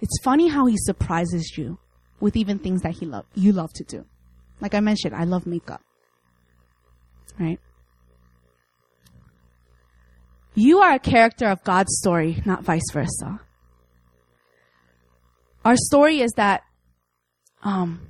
it's 0.00 0.18
funny 0.22 0.48
how 0.48 0.66
He 0.66 0.76
surprises 0.78 1.54
you 1.56 1.78
with 2.18 2.36
even 2.36 2.58
things 2.58 2.82
that 2.82 2.96
He 2.96 3.06
love 3.06 3.26
you 3.34 3.52
love 3.52 3.72
to 3.74 3.84
do. 3.84 4.04
Like 4.60 4.74
I 4.74 4.80
mentioned, 4.80 5.14
I 5.14 5.24
love 5.24 5.46
makeup. 5.46 5.82
Right? 7.38 7.60
You 10.54 10.80
are 10.80 10.92
a 10.92 10.98
character 10.98 11.46
of 11.48 11.62
God's 11.64 11.96
story, 11.98 12.42
not 12.44 12.64
vice 12.64 12.90
versa. 12.92 13.40
Our 15.64 15.76
story 15.76 16.20
is 16.20 16.32
that 16.36 16.62
um, 17.62 18.08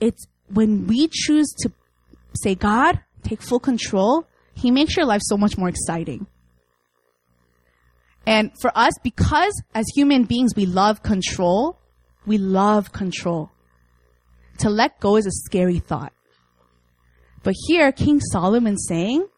it's 0.00 0.26
when 0.48 0.86
we 0.86 1.08
choose 1.10 1.52
to 1.60 1.72
say, 2.34 2.54
God, 2.54 3.00
take 3.22 3.42
full 3.42 3.60
control, 3.60 4.26
He 4.58 4.72
makes 4.72 4.96
your 4.96 5.06
life 5.06 5.20
so 5.24 5.36
much 5.36 5.56
more 5.56 5.68
exciting. 5.68 6.26
And 8.26 8.50
for 8.60 8.70
us, 8.74 8.92
because 9.02 9.54
as 9.72 9.86
human 9.94 10.24
beings 10.24 10.54
we 10.56 10.66
love 10.66 11.02
control, 11.02 11.78
we 12.26 12.38
love 12.38 12.92
control. 12.92 13.50
To 14.58 14.68
let 14.68 14.98
go 14.98 15.16
is 15.16 15.26
a 15.26 15.30
scary 15.30 15.78
thought. 15.78 16.12
But 17.44 17.54
here, 17.68 17.92
King 17.92 18.20
Solomon's 18.20 18.84
saying, 18.88 19.28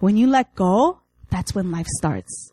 when 0.00 0.16
you 0.16 0.26
let 0.26 0.54
go, 0.56 1.00
that's 1.30 1.54
when 1.54 1.70
life 1.70 1.86
starts. 1.86 2.52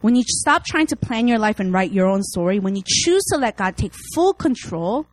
When 0.00 0.16
you 0.16 0.22
stop 0.26 0.64
trying 0.64 0.86
to 0.86 0.96
plan 0.96 1.28
your 1.28 1.38
life 1.38 1.60
and 1.60 1.72
write 1.72 1.92
your 1.92 2.08
own 2.08 2.22
story, 2.22 2.58
when 2.58 2.76
you 2.76 2.82
choose 2.86 3.24
to 3.26 3.36
let 3.36 3.58
God 3.58 3.76
take 3.76 3.92
full 4.14 4.32
control, 4.32 5.06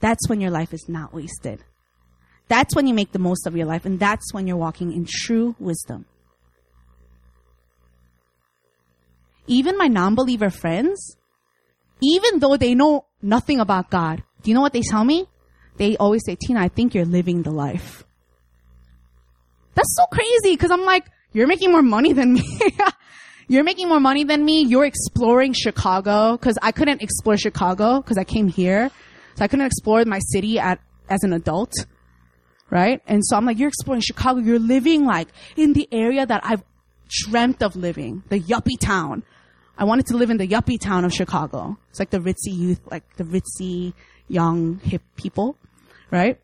that's 0.00 0.28
when 0.28 0.40
your 0.40 0.50
life 0.52 0.72
is 0.72 0.88
not 0.88 1.12
wasted. 1.12 1.64
That's 2.48 2.74
when 2.74 2.86
you 2.86 2.94
make 2.94 3.12
the 3.12 3.18
most 3.18 3.46
of 3.46 3.56
your 3.56 3.66
life, 3.66 3.84
and 3.84 4.00
that's 4.00 4.32
when 4.32 4.46
you're 4.46 4.56
walking 4.56 4.92
in 4.92 5.06
true 5.08 5.54
wisdom. 5.58 6.06
Even 9.46 9.78
my 9.78 9.88
non 9.88 10.14
believer 10.14 10.50
friends, 10.50 11.16
even 12.02 12.38
though 12.38 12.56
they 12.56 12.74
know 12.74 13.06
nothing 13.22 13.60
about 13.60 13.90
God, 13.90 14.22
do 14.42 14.50
you 14.50 14.54
know 14.54 14.60
what 14.60 14.72
they 14.72 14.82
tell 14.82 15.04
me? 15.04 15.26
They 15.76 15.96
always 15.96 16.22
say, 16.24 16.36
Tina, 16.36 16.60
I 16.60 16.68
think 16.68 16.94
you're 16.94 17.04
living 17.04 17.42
the 17.42 17.50
life. 17.50 18.04
That's 19.74 19.94
so 19.96 20.04
crazy 20.06 20.54
because 20.54 20.70
I'm 20.70 20.84
like, 20.84 21.06
you're 21.32 21.46
making 21.46 21.70
more 21.70 21.82
money 21.82 22.12
than 22.12 22.32
me. 22.32 22.42
you're 23.48 23.64
making 23.64 23.88
more 23.88 24.00
money 24.00 24.24
than 24.24 24.44
me. 24.44 24.62
You're 24.62 24.84
exploring 24.84 25.52
Chicago 25.52 26.32
because 26.32 26.58
I 26.60 26.72
couldn't 26.72 27.00
explore 27.00 27.36
Chicago 27.36 28.00
because 28.00 28.18
I 28.18 28.24
came 28.24 28.48
here. 28.48 28.90
So 29.36 29.44
I 29.44 29.48
couldn't 29.48 29.66
explore 29.66 30.04
my 30.04 30.18
city 30.18 30.58
at, 30.58 30.80
as 31.08 31.22
an 31.22 31.32
adult. 31.32 31.72
Right? 32.70 33.00
And 33.06 33.24
so 33.24 33.36
I'm 33.36 33.46
like, 33.46 33.58
you're 33.58 33.68
exploring 33.68 34.02
Chicago. 34.02 34.40
You're 34.40 34.58
living 34.58 35.06
like 35.06 35.28
in 35.56 35.72
the 35.72 35.88
area 35.90 36.26
that 36.26 36.44
I've 36.44 36.62
dreamt 37.08 37.62
of 37.62 37.76
living, 37.76 38.22
the 38.28 38.38
yuppie 38.38 38.78
town. 38.78 39.22
I 39.76 39.84
wanted 39.84 40.06
to 40.06 40.16
live 40.16 40.30
in 40.30 40.36
the 40.36 40.46
yuppie 40.46 40.80
town 40.80 41.04
of 41.04 41.12
Chicago. 41.12 41.78
It's 41.90 41.98
like 41.98 42.10
the 42.10 42.18
ritzy 42.18 42.52
youth, 42.52 42.80
like 42.90 43.16
the 43.16 43.24
ritzy 43.24 43.94
young 44.28 44.80
hip 44.80 45.02
people, 45.16 45.56
right? 46.10 46.38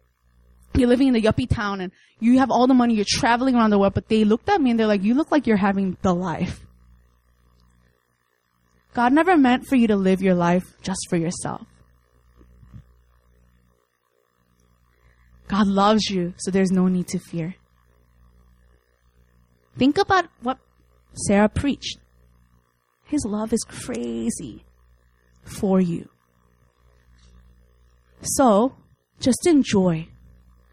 You're 0.75 0.89
living 0.89 1.09
in 1.09 1.15
the 1.15 1.23
yuppie 1.23 1.49
town 1.49 1.81
and 1.81 1.93
you 2.21 2.39
have 2.39 2.51
all 2.51 2.67
the 2.67 2.75
money, 2.75 2.95
you're 2.95 3.05
traveling 3.07 3.55
around 3.55 3.71
the 3.71 3.79
world, 3.79 3.95
but 3.95 4.09
they 4.09 4.25
looked 4.25 4.49
at 4.49 4.61
me 4.61 4.71
and 4.71 4.81
they're 4.81 4.87
like, 4.87 5.03
you 5.03 5.15
look 5.15 5.31
like 5.31 5.47
you're 5.47 5.57
having 5.57 5.97
the 6.03 6.15
life. 6.15 6.65
God 8.95 9.13
never 9.13 9.37
meant 9.37 9.67
for 9.67 9.75
you 9.75 9.89
to 9.89 9.97
live 9.97 10.23
your 10.23 10.35
life 10.35 10.77
just 10.81 11.07
for 11.11 11.17
yourself. 11.17 11.67
God 15.55 15.69
loves 15.69 16.11
you, 16.11 16.35
so 16.37 16.51
there's 16.51 16.73
no 16.73 16.89
need 16.89 17.07
to 17.09 17.21
fear. 17.21 17.55
Think 19.79 19.99
about 19.99 20.25
what 20.43 20.59
Sarah 21.29 21.49
preached. 21.49 21.99
His 23.05 23.25
love 23.25 23.53
is 23.53 23.63
crazy 23.63 24.65
for 25.45 25.81
you. 25.81 26.09
So, 28.21 28.75
just 29.21 29.47
enjoy. 29.47 30.09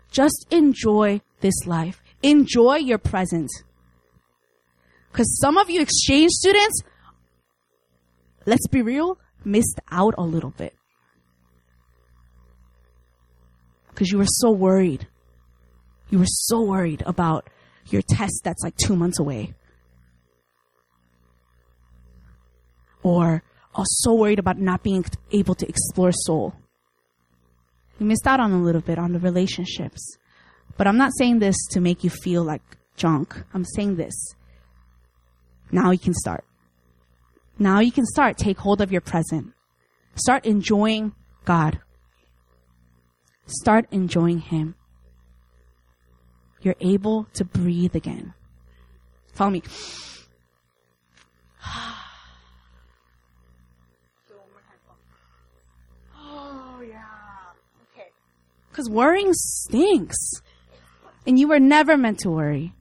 Just 0.09 0.47
enjoy 0.49 1.21
this 1.41 1.67
life. 1.67 2.01
Enjoy 2.23 2.77
your 2.77 2.97
present. 2.97 3.51
Because 5.11 5.39
some 5.39 5.59
of 5.59 5.69
you 5.69 5.79
exchange 5.79 6.31
students, 6.31 6.81
let's 8.47 8.67
be 8.67 8.81
real, 8.81 9.19
missed 9.45 9.79
out 9.91 10.15
a 10.17 10.23
little 10.23 10.55
bit. 10.57 10.73
Because 13.91 14.11
you 14.11 14.17
were 14.17 14.25
so 14.27 14.51
worried. 14.51 15.07
You 16.09 16.19
were 16.19 16.25
so 16.27 16.61
worried 16.61 17.03
about 17.05 17.49
your 17.87 18.01
test 18.01 18.41
that's 18.43 18.63
like 18.63 18.75
two 18.77 18.95
months 18.95 19.19
away. 19.19 19.53
Or 23.03 23.43
are 23.73 23.85
so 23.85 24.13
worried 24.13 24.39
about 24.39 24.59
not 24.59 24.83
being 24.83 25.05
able 25.31 25.55
to 25.55 25.67
explore 25.67 26.11
Seoul. 26.11 26.53
You 27.99 28.05
missed 28.05 28.27
out 28.27 28.39
on 28.39 28.51
a 28.51 28.61
little 28.61 28.81
bit 28.81 28.99
on 28.99 29.13
the 29.13 29.19
relationships. 29.19 30.17
But 30.77 30.87
I'm 30.87 30.97
not 30.97 31.11
saying 31.17 31.39
this 31.39 31.55
to 31.71 31.79
make 31.79 32.03
you 32.03 32.09
feel 32.09 32.43
like 32.43 32.61
junk. 32.95 33.43
I'm 33.53 33.65
saying 33.65 33.95
this. 33.95 34.13
Now 35.71 35.91
you 35.91 35.99
can 35.99 36.13
start. 36.13 36.43
Now 37.57 37.79
you 37.79 37.91
can 37.91 38.05
start. 38.05 38.37
Take 38.37 38.57
hold 38.57 38.81
of 38.81 38.91
your 38.91 39.01
present. 39.01 39.53
Start 40.15 40.45
enjoying 40.45 41.13
God. 41.45 41.79
Start 43.45 43.85
enjoying 43.91 44.39
Him. 44.39 44.75
You're 46.61 46.75
able 46.79 47.25
to 47.33 47.43
breathe 47.43 47.95
again. 47.95 48.33
Follow 49.33 49.51
me. 49.51 49.63
Oh, 56.23 56.81
yeah. 56.87 57.03
Okay. 57.93 58.09
Because 58.69 58.89
worrying 58.89 59.33
stinks. 59.33 60.17
And 61.27 61.37
you 61.37 61.47
were 61.47 61.59
never 61.59 61.97
meant 61.97 62.19
to 62.19 62.29
worry. 62.29 62.73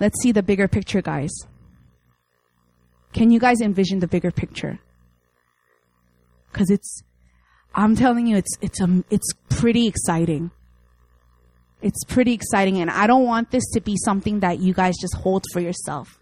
Let's 0.00 0.20
see 0.22 0.32
the 0.32 0.42
bigger 0.42 0.66
picture, 0.66 1.02
guys. 1.02 1.30
Can 3.12 3.30
you 3.30 3.40
guys 3.40 3.60
envision 3.60 4.00
the 4.00 4.06
bigger 4.06 4.30
picture? 4.30 4.78
Cause 6.52 6.70
it's, 6.70 7.02
I'm 7.74 7.94
telling 7.94 8.26
you, 8.26 8.36
it's, 8.36 8.56
it's, 8.60 8.80
um, 8.80 9.04
it's 9.10 9.32
pretty 9.48 9.86
exciting. 9.86 10.50
It's 11.82 12.04
pretty 12.04 12.32
exciting 12.32 12.78
and 12.78 12.90
I 12.90 13.06
don't 13.06 13.24
want 13.24 13.50
this 13.50 13.64
to 13.72 13.80
be 13.80 13.96
something 14.04 14.40
that 14.40 14.58
you 14.58 14.74
guys 14.74 14.94
just 15.00 15.14
hold 15.16 15.44
for 15.52 15.60
yourself. 15.60 16.20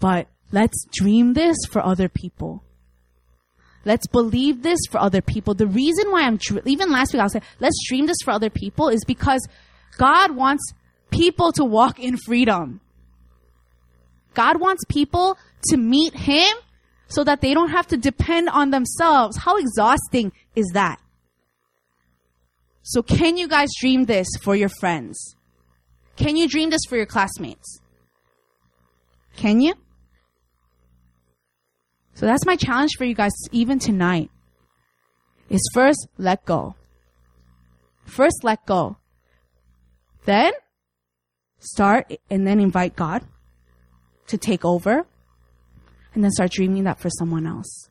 But 0.00 0.28
let's 0.52 0.86
dream 0.92 1.32
this 1.34 1.56
for 1.68 1.84
other 1.84 2.08
people. 2.08 2.62
Let's 3.84 4.08
believe 4.08 4.62
this 4.62 4.80
for 4.90 4.98
other 4.98 5.22
people. 5.22 5.54
The 5.54 5.68
reason 5.68 6.10
why 6.10 6.22
I'm, 6.22 6.40
even 6.64 6.90
last 6.90 7.12
week 7.12 7.20
I 7.20 7.24
was 7.24 7.32
saying, 7.32 7.44
let's 7.60 7.78
dream 7.88 8.06
this 8.06 8.18
for 8.24 8.32
other 8.32 8.50
people 8.50 8.88
is 8.88 9.04
because 9.04 9.46
God 9.96 10.32
wants 10.32 10.72
people 11.10 11.52
to 11.52 11.64
walk 11.64 12.00
in 12.00 12.16
freedom. 12.16 12.80
God 14.36 14.60
wants 14.60 14.84
people 14.88 15.38
to 15.70 15.78
meet 15.78 16.14
Him 16.14 16.54
so 17.08 17.24
that 17.24 17.40
they 17.40 17.54
don't 17.54 17.70
have 17.70 17.86
to 17.88 17.96
depend 17.96 18.50
on 18.50 18.70
themselves. 18.70 19.38
How 19.38 19.56
exhausting 19.56 20.30
is 20.54 20.66
that? 20.74 21.00
So 22.82 23.02
can 23.02 23.36
you 23.38 23.48
guys 23.48 23.70
dream 23.80 24.04
this 24.04 24.28
for 24.42 24.54
your 24.54 24.68
friends? 24.68 25.34
Can 26.16 26.36
you 26.36 26.48
dream 26.48 26.70
this 26.70 26.82
for 26.88 26.96
your 26.96 27.06
classmates? 27.06 27.80
Can 29.36 29.60
you? 29.60 29.74
So 32.14 32.26
that's 32.26 32.46
my 32.46 32.56
challenge 32.56 32.92
for 32.96 33.04
you 33.04 33.14
guys 33.14 33.32
even 33.52 33.78
tonight. 33.78 34.30
Is 35.48 35.62
first 35.72 36.08
let 36.18 36.44
go. 36.44 36.74
First 38.04 38.44
let 38.44 38.66
go. 38.66 38.96
Then 40.26 40.52
start 41.58 42.12
and 42.30 42.46
then 42.46 42.60
invite 42.60 42.96
God 42.96 43.22
to 44.28 44.38
take 44.38 44.64
over 44.64 45.06
and 46.14 46.24
then 46.24 46.30
start 46.30 46.52
dreaming 46.52 46.84
that 46.84 46.98
for 46.98 47.10
someone 47.10 47.46
else. 47.46 47.88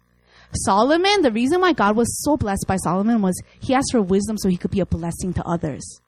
Solomon, 0.63 1.21
the 1.21 1.31
reason 1.31 1.61
why 1.61 1.73
God 1.73 1.95
was 1.95 2.23
so 2.23 2.37
blessed 2.37 2.65
by 2.67 2.77
Solomon 2.77 3.21
was 3.21 3.41
he 3.59 3.73
asked 3.73 3.91
for 3.91 4.01
wisdom 4.01 4.37
so 4.37 4.49
he 4.49 4.57
could 4.57 4.71
be 4.71 4.79
a 4.79 4.85
blessing 4.85 5.33
to 5.33 5.45
others. 5.45 6.01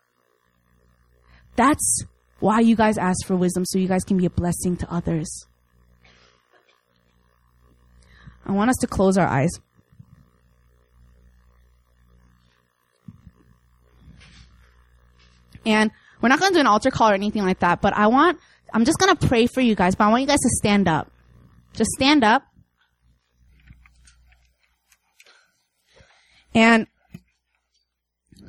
That's 1.55 2.03
why 2.39 2.59
you 2.59 2.75
guys 2.75 2.97
ask 2.97 3.25
for 3.25 3.35
wisdom 3.35 3.65
so 3.65 3.79
you 3.79 3.87
guys 3.87 4.03
can 4.03 4.17
be 4.17 4.25
a 4.25 4.29
blessing 4.29 4.77
to 4.77 4.93
others. 4.93 5.47
I 8.45 8.51
want 8.51 8.69
us 8.69 8.77
to 8.77 8.87
close 8.87 9.17
our 9.17 9.27
eyes. 9.27 9.51
And 15.65 15.91
we're 16.21 16.29
not 16.29 16.39
going 16.39 16.51
to 16.51 16.55
do 16.55 16.61
an 16.61 16.67
altar 16.67 16.91
call 16.91 17.09
or 17.09 17.13
anything 17.13 17.43
like 17.43 17.59
that, 17.59 17.81
but 17.81 17.93
I 17.93 18.07
want, 18.07 18.39
I'm 18.73 18.85
just 18.85 18.97
going 18.99 19.15
to 19.15 19.27
pray 19.27 19.47
for 19.47 19.61
you 19.61 19.75
guys, 19.75 19.95
but 19.95 20.05
I 20.05 20.09
want 20.09 20.21
you 20.21 20.27
guys 20.27 20.39
to 20.39 20.49
stand 20.49 20.87
up. 20.87 21.11
Just 21.73 21.91
stand 21.91 22.23
up. 22.23 22.43
And 26.53 26.87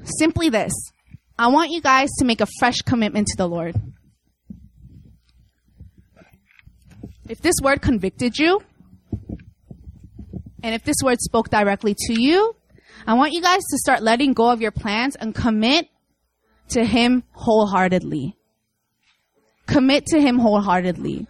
simply 0.05 0.49
this. 0.49 0.73
I 1.39 1.49
want 1.49 1.71
you 1.71 1.81
guys 1.81 2.09
to 2.19 2.25
make 2.25 2.41
a 2.41 2.49
fresh 2.59 2.79
commitment 2.79 3.29
to 3.29 3.37
the 3.37 3.47
Lord. 3.47 3.77
If 7.29 7.41
this 7.43 7.55
word 7.62 7.83
convicted 7.83 8.39
you, 8.39 8.62
and 10.62 10.75
if 10.75 10.83
this 10.83 10.97
word 11.05 11.19
spoke 11.21 11.51
directly 11.51 11.95
to 12.07 12.21
you, 12.21 12.57
I 13.07 13.14
want 13.14 13.33
you 13.33 13.43
guys 13.43 13.61
to 13.61 13.79
start 13.79 14.03
letting 14.03 14.33
go 14.33 14.51
of 14.51 14.61
your 14.61 14.71
plans 14.71 15.14
and 15.14 15.35
commit 15.35 15.89
to 16.71 16.85
Him 16.85 17.23
wholeheartedly. 17.33 18.38
Commit 19.69 20.07
to 20.07 20.21
Him 20.21 20.39
wholeheartedly. 20.39 21.27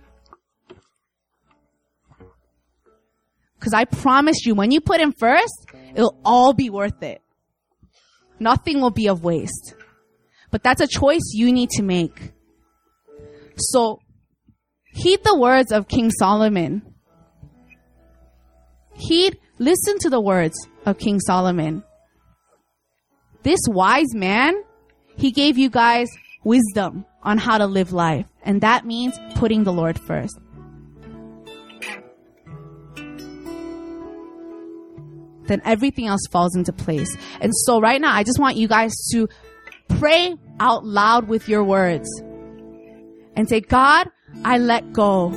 Because 3.59 3.75
I 3.75 3.85
promise 3.85 4.47
you, 4.47 4.55
when 4.55 4.71
you 4.71 4.81
put 4.81 5.01
Him 5.01 5.13
first, 5.13 5.67
it'll 5.95 6.19
all 6.25 6.55
be 6.55 6.71
worth 6.71 7.03
it. 7.03 7.21
Nothing 8.39 8.81
will 8.81 8.93
be 8.93 9.09
of 9.09 9.25
waste. 9.25 9.75
But 10.51 10.63
that's 10.63 10.81
a 10.81 10.87
choice 10.87 11.33
you 11.35 11.53
need 11.53 11.71
to 11.71 11.83
make. 11.83 12.33
So, 13.57 13.99
heed 14.93 15.25
the 15.25 15.37
words 15.37 15.73
of 15.73 15.89
King 15.89 16.11
Solomon. 16.13 16.83
Heed, 18.95 19.37
listen 19.59 19.99
to 19.99 20.11
the 20.11 20.21
words 20.21 20.57
of 20.87 20.99
King 20.99 21.19
Solomon. 21.19 21.83
This 23.43 23.61
wise 23.67 24.15
man 24.15 24.55
he 25.17 25.33
gave 25.33 25.59
you 25.59 25.69
guys 25.69 26.09
wisdom 26.45 27.05
on 27.23 27.39
how 27.39 27.59
to 27.59 27.67
live 27.67 27.93
life. 27.93 28.27
And 28.43 28.61
that 28.61 28.87
means 28.87 29.19
putting 29.35 29.65
the 29.65 29.73
Lord 29.73 29.99
first. 29.99 30.39
Then 35.47 35.63
everything 35.65 36.07
else 36.07 36.21
falls 36.31 36.55
into 36.55 36.73
place. 36.73 37.17
And 37.41 37.55
so 37.55 37.81
right 37.81 38.01
now, 38.01 38.15
I 38.15 38.23
just 38.23 38.39
want 38.39 38.57
you 38.57 38.69
guys 38.69 38.93
to 39.13 39.29
pray 39.89 40.37
out 40.61 40.85
loud 40.85 41.29
with 41.29 41.49
your 41.49 41.65
words 41.65 42.09
and 43.35 43.49
say, 43.49 43.61
God, 43.61 44.09
I 44.45 44.59
let 44.59 44.93
go. 44.93 45.31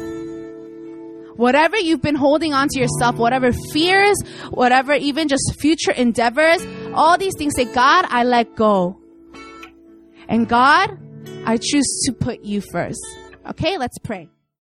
Whatever 1.35 1.77
you've 1.77 2.01
been 2.01 2.15
holding 2.15 2.53
on 2.53 2.67
to 2.69 2.79
yourself, 2.79 3.15
whatever 3.15 3.51
fears, 3.71 4.21
whatever 4.49 4.93
even 4.93 5.27
just 5.27 5.55
future 5.59 5.91
endeavors, 5.91 6.65
all 6.93 7.17
these 7.17 7.33
things 7.37 7.53
say, 7.55 7.65
God, 7.65 8.05
I 8.09 8.23
let 8.23 8.55
go. 8.55 8.99
And 10.27 10.47
God, 10.47 10.97
I 11.45 11.57
choose 11.57 12.03
to 12.05 12.13
put 12.13 12.43
you 12.43 12.61
first. 12.61 13.01
Okay, 13.49 13.77
let's 13.77 13.97
pray. 13.97 14.29